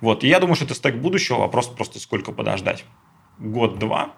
[0.00, 0.24] Вот.
[0.24, 2.84] И я думаю, что это стек будущего, вопрос просто сколько подождать.
[3.38, 4.14] Год-два,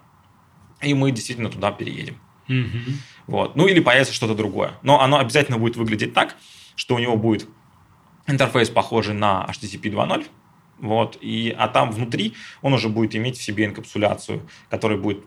[0.81, 2.19] и мы действительно туда переедем.
[2.49, 3.20] Угу.
[3.31, 3.55] Вот.
[3.55, 4.73] Ну или появится что-то другое.
[4.81, 6.35] Но оно обязательно будет выглядеть так,
[6.75, 7.47] что у него будет
[8.27, 10.27] интерфейс похожий на HTTP 2.0,
[10.79, 15.23] вот, и, а там внутри он уже будет иметь в себе инкапсуляцию, который будет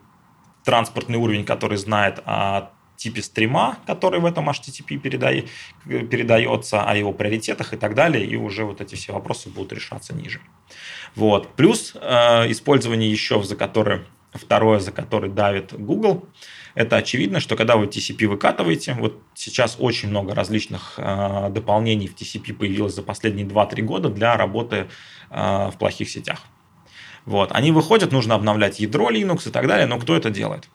[0.65, 5.49] транспортный уровень, который знает о типе стрима, который в этом HTTP передай,
[5.87, 10.15] передается, о его приоритетах и так далее, и уже вот эти все вопросы будут решаться
[10.15, 10.41] ниже.
[11.15, 11.55] Вот.
[11.57, 14.05] Плюс э, использование еще, за которое,
[14.35, 16.29] второе, за который давит Google,
[16.75, 22.17] это очевидно, что когда вы TCP выкатываете, вот сейчас очень много различных э, дополнений в
[22.17, 24.89] TCP появилось за последние 2-3 года для работы
[25.31, 26.43] э, в плохих сетях.
[27.27, 27.53] Вот.
[27.53, 30.69] Они выходят, нужно обновлять ядро Linux и так далее, но кто это делает?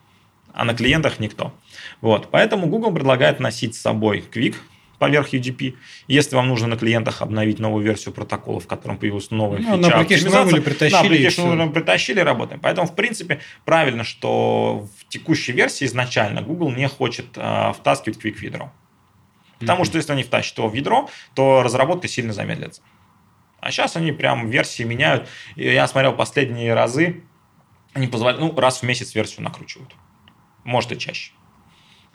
[0.52, 1.52] А на клиентах никто.
[2.00, 2.28] Вот.
[2.30, 4.56] Поэтому Google предлагает носить с собой Quick,
[5.00, 5.76] поверх UDP.
[6.06, 9.90] Если вам нужно на клиентах обновить новую версию протокола, в котором появилась новая ну, фича
[9.90, 12.60] на оптимизации, притащили, на притащили, работаем.
[12.60, 18.44] Поэтому, в принципе, правильно, что в текущей версии изначально Google не хочет э, втаскивать Quick
[18.44, 18.72] ядро.
[19.58, 19.86] Потому mm-hmm.
[19.86, 22.82] что если они втащат его в ядро, то разработка сильно замедлится.
[23.60, 25.28] А сейчас они прям версии меняют.
[25.56, 27.22] Я смотрел последние разы,
[27.94, 29.94] они позволяют, ну, раз в месяц версию накручивают.
[30.64, 31.32] Может и чаще.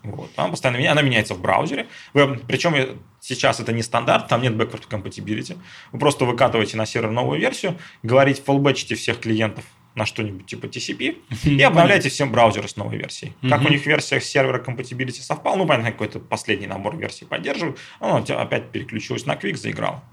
[0.05, 0.29] Вот.
[0.35, 1.87] Она постоянно меняется, она меняется в браузере.
[2.13, 5.57] Вы, причем сейчас это не стандарт, там нет backward compatibility.
[5.91, 9.65] Вы просто выкатываете на сервер новую версию, говорите, фоллбэчите всех клиентов
[9.95, 13.33] на что-нибудь типа TCP и обновляете всем браузеры с новой версией.
[13.49, 18.17] Как у них версия сервера compatibility совпал, ну, понятно, какой-то последний набор версий поддерживает, оно
[18.17, 20.03] опять переключилось на Quick, заиграл.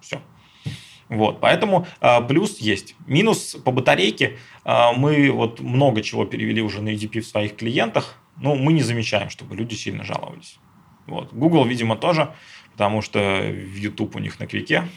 [0.00, 0.20] Все.
[1.08, 2.96] Вот, поэтому э, плюс есть.
[3.06, 4.38] Минус по батарейке.
[4.64, 8.82] Э, мы вот много чего перевели уже на UDP в своих клиентах ну, мы не
[8.82, 10.58] замечаем, чтобы люди сильно жаловались.
[11.06, 11.32] Вот.
[11.32, 12.32] Google, видимо, тоже,
[12.72, 14.88] потому что YouTube у них на квике.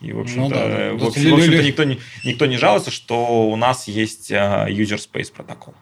[0.00, 3.48] И, в общем-то, ну, да, в, общем, в общем-то никто, не, никто не жалуется, что
[3.48, 5.74] у нас есть uh, user space протокол.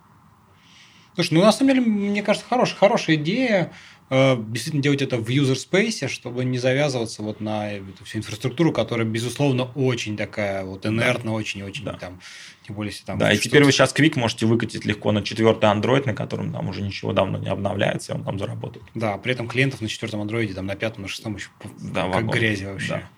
[1.15, 5.29] Слушай, ну на самом деле, мне кажется, хорошая, хорошая идея Э, действительно делать это в
[5.29, 10.85] user space, чтобы не завязываться вот на эту всю инфраструктуру, которая, безусловно, очень такая вот
[10.85, 11.93] инертна, очень-очень да.
[11.93, 12.21] там,
[12.67, 13.19] тем более, если там...
[13.19, 16.69] Да, и теперь вы сейчас Quick можете выкатить легко на четвертый Android, на котором там
[16.69, 18.85] уже ничего давно не обновляется, и он там заработает.
[18.95, 21.51] Да, при этом клиентов на четвертом Android, там на пятом, на шестом еще
[21.81, 22.31] да, как вагон.
[22.31, 22.89] грязи вообще.
[22.89, 23.11] Да.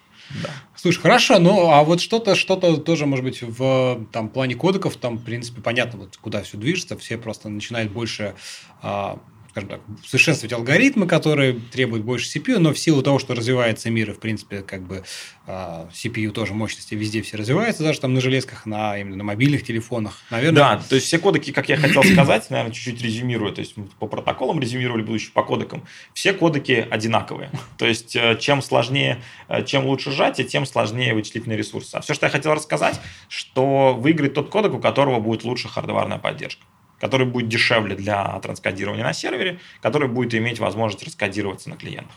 [0.43, 0.51] Да.
[0.77, 5.19] Слушай, хорошо, ну а вот что-то, что-то тоже, может быть, в там, плане кодеков, там,
[5.19, 8.35] в принципе, понятно, вот куда все движется, все просто начинают больше
[8.82, 9.19] а,
[9.52, 14.10] скажем так, совершенствовать алгоритмы, которые требуют больше CPU, но в силу того, что развивается мир,
[14.10, 15.04] и, в принципе, как бы
[15.46, 19.62] CPU а, тоже мощности везде все развиваются, даже там на железках, на, именно на мобильных
[19.62, 20.56] телефонах, наверное.
[20.56, 24.06] Да, то есть все кодеки, как я хотел сказать, наверное, чуть-чуть резюмирую, то есть по
[24.06, 25.84] протоколам резюмировали, будущее по кодекам,
[26.14, 27.50] все кодеки одинаковые.
[27.76, 31.96] То есть э, чем сложнее, э, чем лучше сжатие, тем сложнее вычислительные ресурсы.
[31.96, 32.98] А все, что я хотел рассказать,
[33.28, 36.64] что выиграет тот кодек, у которого будет лучше хардварная поддержка
[37.02, 42.14] который будет дешевле для транскодирования на сервере, который будет иметь возможность раскодироваться на клиентах.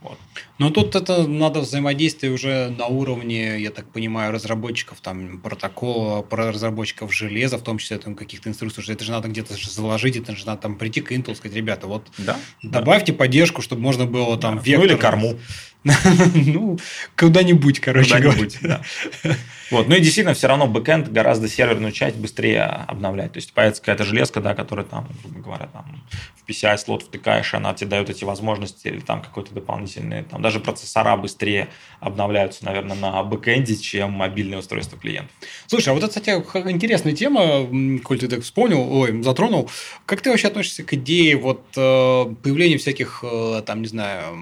[0.00, 0.18] Вот.
[0.58, 6.50] Но тут это надо взаимодействие уже на уровне, я так понимаю, разработчиков там протокола, про
[6.50, 8.82] разработчиков железа, в том числе там каких-то инструкций.
[8.92, 12.08] Это же надо где-то заложить, это же надо там прийти к Intel, сказать, ребята, вот
[12.18, 13.18] да, добавьте да.
[13.18, 14.62] поддержку, чтобы можно было там да.
[14.64, 14.80] вектор...
[14.80, 15.38] Ну или корму.
[16.34, 16.78] ну,
[17.16, 18.82] куда-нибудь, короче говоря.
[19.70, 19.88] Вот.
[19.88, 23.32] Ну и действительно, все равно бэкэнд гораздо серверную часть быстрее обновлять.
[23.32, 26.02] То есть появится какая-то железка, да, которая там, грубо говоря, там
[26.34, 31.16] в PCI-слот втыкаешь, она тебе дает эти возможности, или там какой-то дополнительный, там даже процессора
[31.16, 31.68] быстрее
[32.00, 35.30] обновляются, наверное, на бэкэнде, чем мобильные устройства клиентов.
[35.66, 36.30] Слушай, а вот это, кстати,
[36.70, 37.66] интересная тема,
[38.02, 39.70] коль ты так вспомнил, ой, затронул.
[40.06, 44.36] Как ты вообще относишься к идее вот э, появления всяких, э, там, не знаю,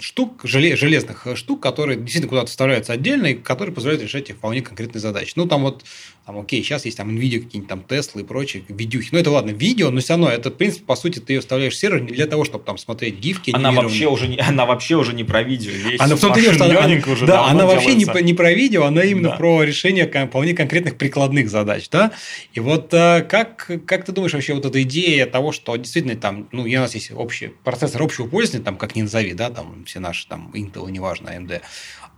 [0.00, 5.32] штук, железных штук, которые действительно куда-то вставляются отдельно и которые позволяют решать вполне конкретные задачи.
[5.36, 5.84] Ну, там вот,
[6.26, 9.10] там, окей, сейчас есть там NVIDIA, какие-нибудь там Tesla и прочие видюхи.
[9.12, 11.74] Ну, это ладно, видео, но все равно, это, в принципе, по сути, ты ее вставляешь
[11.74, 13.52] в сервер не для того, чтобы там смотреть гифки.
[13.54, 15.70] Она вообще уже не, она вообще уже не про видео.
[15.70, 18.86] Весь она в том-то дело, что она, уже да, она вообще не, не про видео,
[18.86, 19.36] она именно да.
[19.36, 22.10] про решение вполне конкретных прикладных задач, да.
[22.54, 26.48] И вот э, как, как ты думаешь вообще вот эта идея того, что действительно там,
[26.50, 30.00] ну, у нас есть общий процессор общего пользования, там, как ни назови, да, там все
[30.00, 31.60] наши там Intel, неважно, AMD,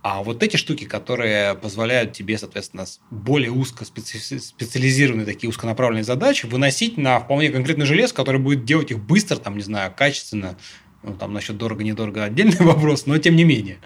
[0.01, 6.97] а вот эти штуки, которые позволяют тебе, соответственно, более узко специализированные такие узконаправленные задачи выносить
[6.97, 10.57] на вполне конкретный желез, который будет делать их быстро, там, не знаю, качественно,
[11.03, 13.77] Ну, там насчет дорого-недорого отдельный вопрос, но тем не менее.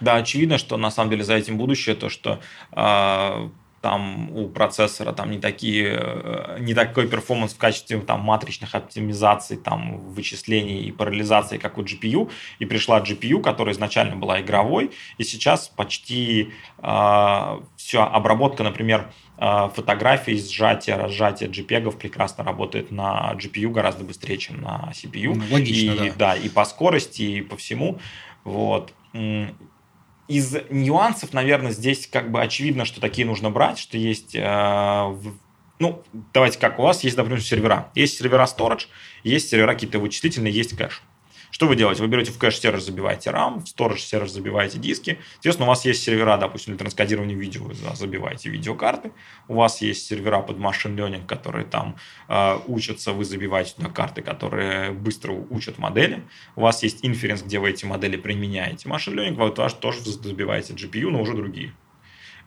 [0.00, 2.40] Да, очевидно, что на самом деле за этим будущее, то, что
[2.72, 3.48] э,
[3.84, 9.58] там у процессора там не такие, э, не такой перформанс в качестве там матричных оптимизаций,
[9.58, 15.22] там вычислений и параллелизации, как у GPU, и пришла GPU, которая изначально была игровой, и
[15.22, 24.04] сейчас почти э, все обработка, например, фотографий, сжатия, разжатия JPEG прекрасно работает на GPU гораздо
[24.04, 25.34] быстрее, чем на CPU.
[25.34, 26.14] Ну, логично, и, да.
[26.16, 27.98] Да, и по скорости, и по всему.
[28.44, 28.92] Вот
[30.28, 35.16] из нюансов, наверное, здесь как бы очевидно, что такие нужно брать, что есть, э,
[35.78, 36.02] ну,
[36.32, 37.90] давайте как, у вас есть, например, сервера.
[37.94, 38.86] Есть сервера storage,
[39.22, 41.02] есть сервера какие-то вычислительные, есть кэш.
[41.54, 42.02] Что вы делаете?
[42.02, 45.18] Вы берете в кэш-сервер, забиваете RAM, в storage сервер забиваете диски.
[45.34, 49.12] Соответственно, у вас есть сервера, допустим, для транскодирования видео, вы забиваете видеокарты.
[49.46, 51.94] У вас есть сервера под machine learning, которые там
[52.26, 56.24] э, учатся, вы забиваете туда карты, которые быстро учат модели.
[56.56, 58.88] У вас есть inference, где вы эти модели применяете.
[58.88, 61.72] Машин learning вы тоже забиваете GPU, но уже другие.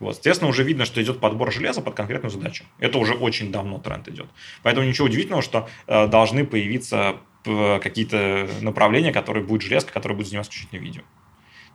[0.02, 2.66] Вот, соответственно, уже видно, что идет подбор железа под конкретную задачу.
[2.78, 4.28] Это уже очень давно тренд идет.
[4.64, 7.22] Поэтому ничего удивительного, что э, должны появиться
[7.82, 11.02] какие-то направления, которые будет железка, которая будет заниматься исключительно видео.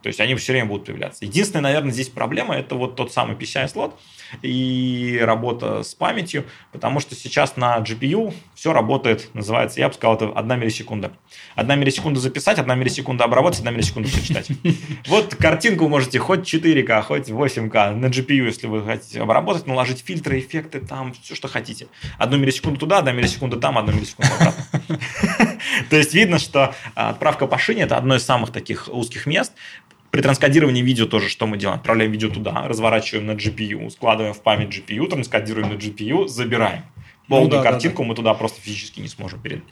[0.02, 1.24] То есть они все время будут появляться.
[1.24, 3.98] Единственная, наверное, здесь проблема– это вот тот самый PCI-слот
[4.42, 10.16] и работа с памятью, потому что сейчас на GPU все работает, называется, я бы сказал,
[10.16, 11.12] это одна миллисекунда.
[11.54, 14.48] Одна миллисекунда записать, одна миллисекунда обработать, одна миллисекунда прочитать.
[15.06, 20.38] Вот картинку можете хоть 4К, хоть 8К на GPU, если вы хотите обработать, наложить фильтры,
[20.38, 21.88] эффекты, там, все, что хотите.
[22.18, 24.64] Одну миллисекунду туда, одна миллисекунда там, одну миллисекунду обратно.
[25.90, 29.52] То есть видно, что отправка по шине– это одно из самых таких узких мест,
[30.12, 31.78] при транскодировании видео тоже что мы делаем?
[31.78, 36.82] Отправляем видео туда, разворачиваем на GPU, складываем в память GPU, транскодируем на GPU, забираем.
[37.28, 38.08] Полную ну, да, картинку да, да.
[38.08, 39.68] мы туда просто физически не сможем передать.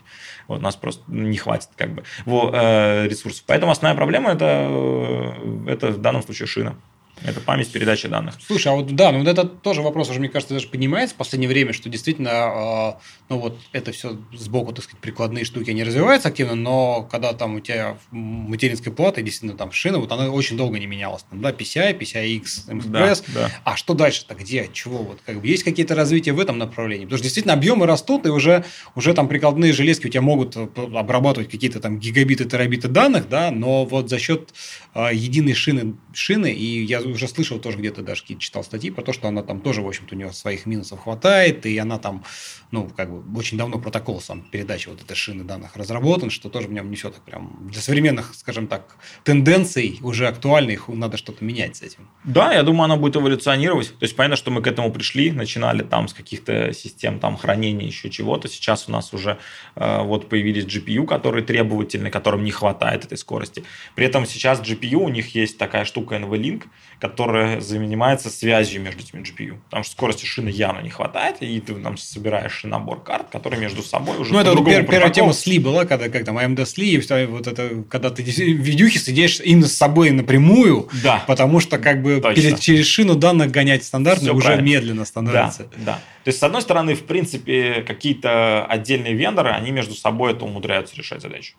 [0.49, 3.45] Вот, у нас просто не хватит как бы э, ресурсов.
[3.47, 6.77] Поэтому основная проблема это, э, это в данном случае шина.
[7.25, 8.35] Это память передачи данных.
[8.45, 11.19] Слушай, а вот да, ну вот это тоже вопрос уже, мне кажется, даже поднимается в
[11.19, 15.85] последнее время, что действительно, э, ну вот это все сбоку, так сказать, прикладные штуки, они
[15.85, 20.57] развиваются активно, но когда там у тебя материнская плата, действительно там шина, вот она очень
[20.57, 21.25] долго не менялась.
[21.29, 22.65] Там, да, PCI, PCI-X.
[22.87, 23.51] Да, да.
[23.65, 24.35] А что дальше-то?
[24.35, 24.69] Где?
[24.73, 24.99] Чего?
[24.99, 27.05] Вот как бы есть какие-то развития в этом направлении?
[27.05, 28.65] Потому что действительно объемы растут, и уже,
[28.95, 33.51] уже там прикладные железки у тебя могут э, обрабатывать какие-то там гигабиты, терабиты данных, да,
[33.51, 34.55] но вот за счет
[34.95, 39.13] э, единой шины, шины, и я уже слышал тоже где-то даже читал статьи про то,
[39.13, 42.25] что она там тоже, в общем-то, у нее своих минусов хватает, и она там,
[42.71, 46.69] ну, как бы очень давно протокол сам передачи вот этой шины данных разработан, что тоже
[46.69, 51.45] в нем не все так прям для современных, скажем так, тенденций уже актуальных, надо что-то
[51.45, 52.09] менять с этим.
[52.25, 53.89] Да, я думаю, она будет эволюционировать.
[53.99, 57.87] То есть понятно, что мы к этому пришли, начинали там с каких-то систем там хранения
[57.87, 58.49] еще чего-то.
[58.49, 59.39] Сейчас у нас уже
[59.77, 63.65] э, вот появились GPU, которые требовательны, которым не хватает этой скорости.
[63.95, 66.65] При этом сейчас GPU у них есть такая штука NVLink,
[67.01, 69.57] которая занимается связью между этими GPU.
[69.65, 73.83] Потому что скорости шины явно не хватает, и ты там собираешь набор карт, которые между
[73.83, 76.93] собой уже Ну, это вот пер- первая тема сли была, когда как там AMD сли,
[76.93, 81.25] и вот это, когда ты в видюхе сидишь именно с собой напрямую, да.
[81.27, 84.67] потому что как бы перед, через шину данных гонять стандартно уже правильно.
[84.67, 85.65] медленно становится.
[85.79, 86.01] Да, да.
[86.25, 90.95] То есть, с одной стороны, в принципе, какие-то отдельные вендоры, они между собой это умудряются
[90.97, 91.55] решать задачу.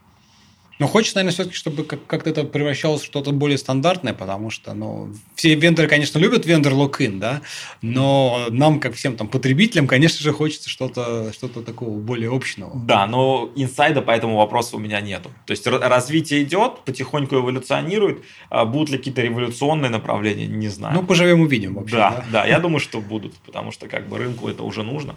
[0.81, 5.13] Но хочется, наверное, все-таки, чтобы как-то это превращалось в что-то более стандартное, потому что, ну,
[5.35, 7.43] все вендоры, конечно, любят вендор локин, да,
[7.83, 12.71] но нам, как всем там потребителям, конечно же, хочется что-то что такого более общего.
[12.73, 15.29] Да, но инсайда по этому вопросу у меня нету.
[15.45, 18.23] То есть развитие идет, потихоньку эволюционирует.
[18.49, 20.95] А будут ли какие-то революционные направления, не знаю.
[20.95, 21.95] Ну, поживем увидим вообще.
[21.95, 25.15] Да, да, да, я думаю, что будут, потому что как бы рынку это уже нужно.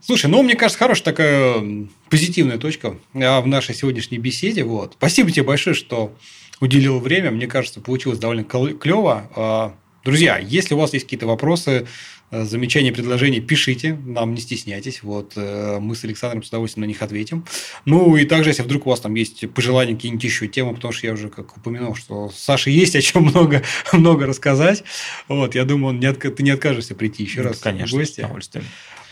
[0.00, 4.64] Слушай, ну, мне кажется, хорошая такая позитивная точка а, в нашей сегодняшней беседе.
[4.64, 4.94] Вот.
[4.96, 6.14] Спасибо тебе большое, что
[6.60, 7.30] уделил время.
[7.30, 9.30] Мне кажется, получилось довольно клево.
[9.34, 11.86] А, друзья, если у вас есть какие-то вопросы,
[12.30, 15.02] э, замечания, предложения, пишите, нам не стесняйтесь.
[15.02, 17.44] Вот, э, мы с Александром с удовольствием на них ответим.
[17.84, 21.06] Ну, и также, если вдруг у вас там есть пожелания, какие-нибудь еще темы, потому что
[21.06, 23.62] я уже как упомянул, что Саше есть о чем много,
[23.92, 24.84] много рассказать.
[25.26, 26.18] Вот, я думаю, он не от...
[26.20, 28.20] ты не откажешься прийти еще ну, раз конечно, в гости.
[28.20, 28.62] Конечно,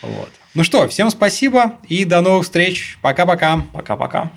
[0.03, 0.31] Вот.
[0.55, 2.99] Ну что, всем спасибо и до новых встреч.
[3.03, 3.63] Пока-пока.
[3.73, 4.31] Пока-пока.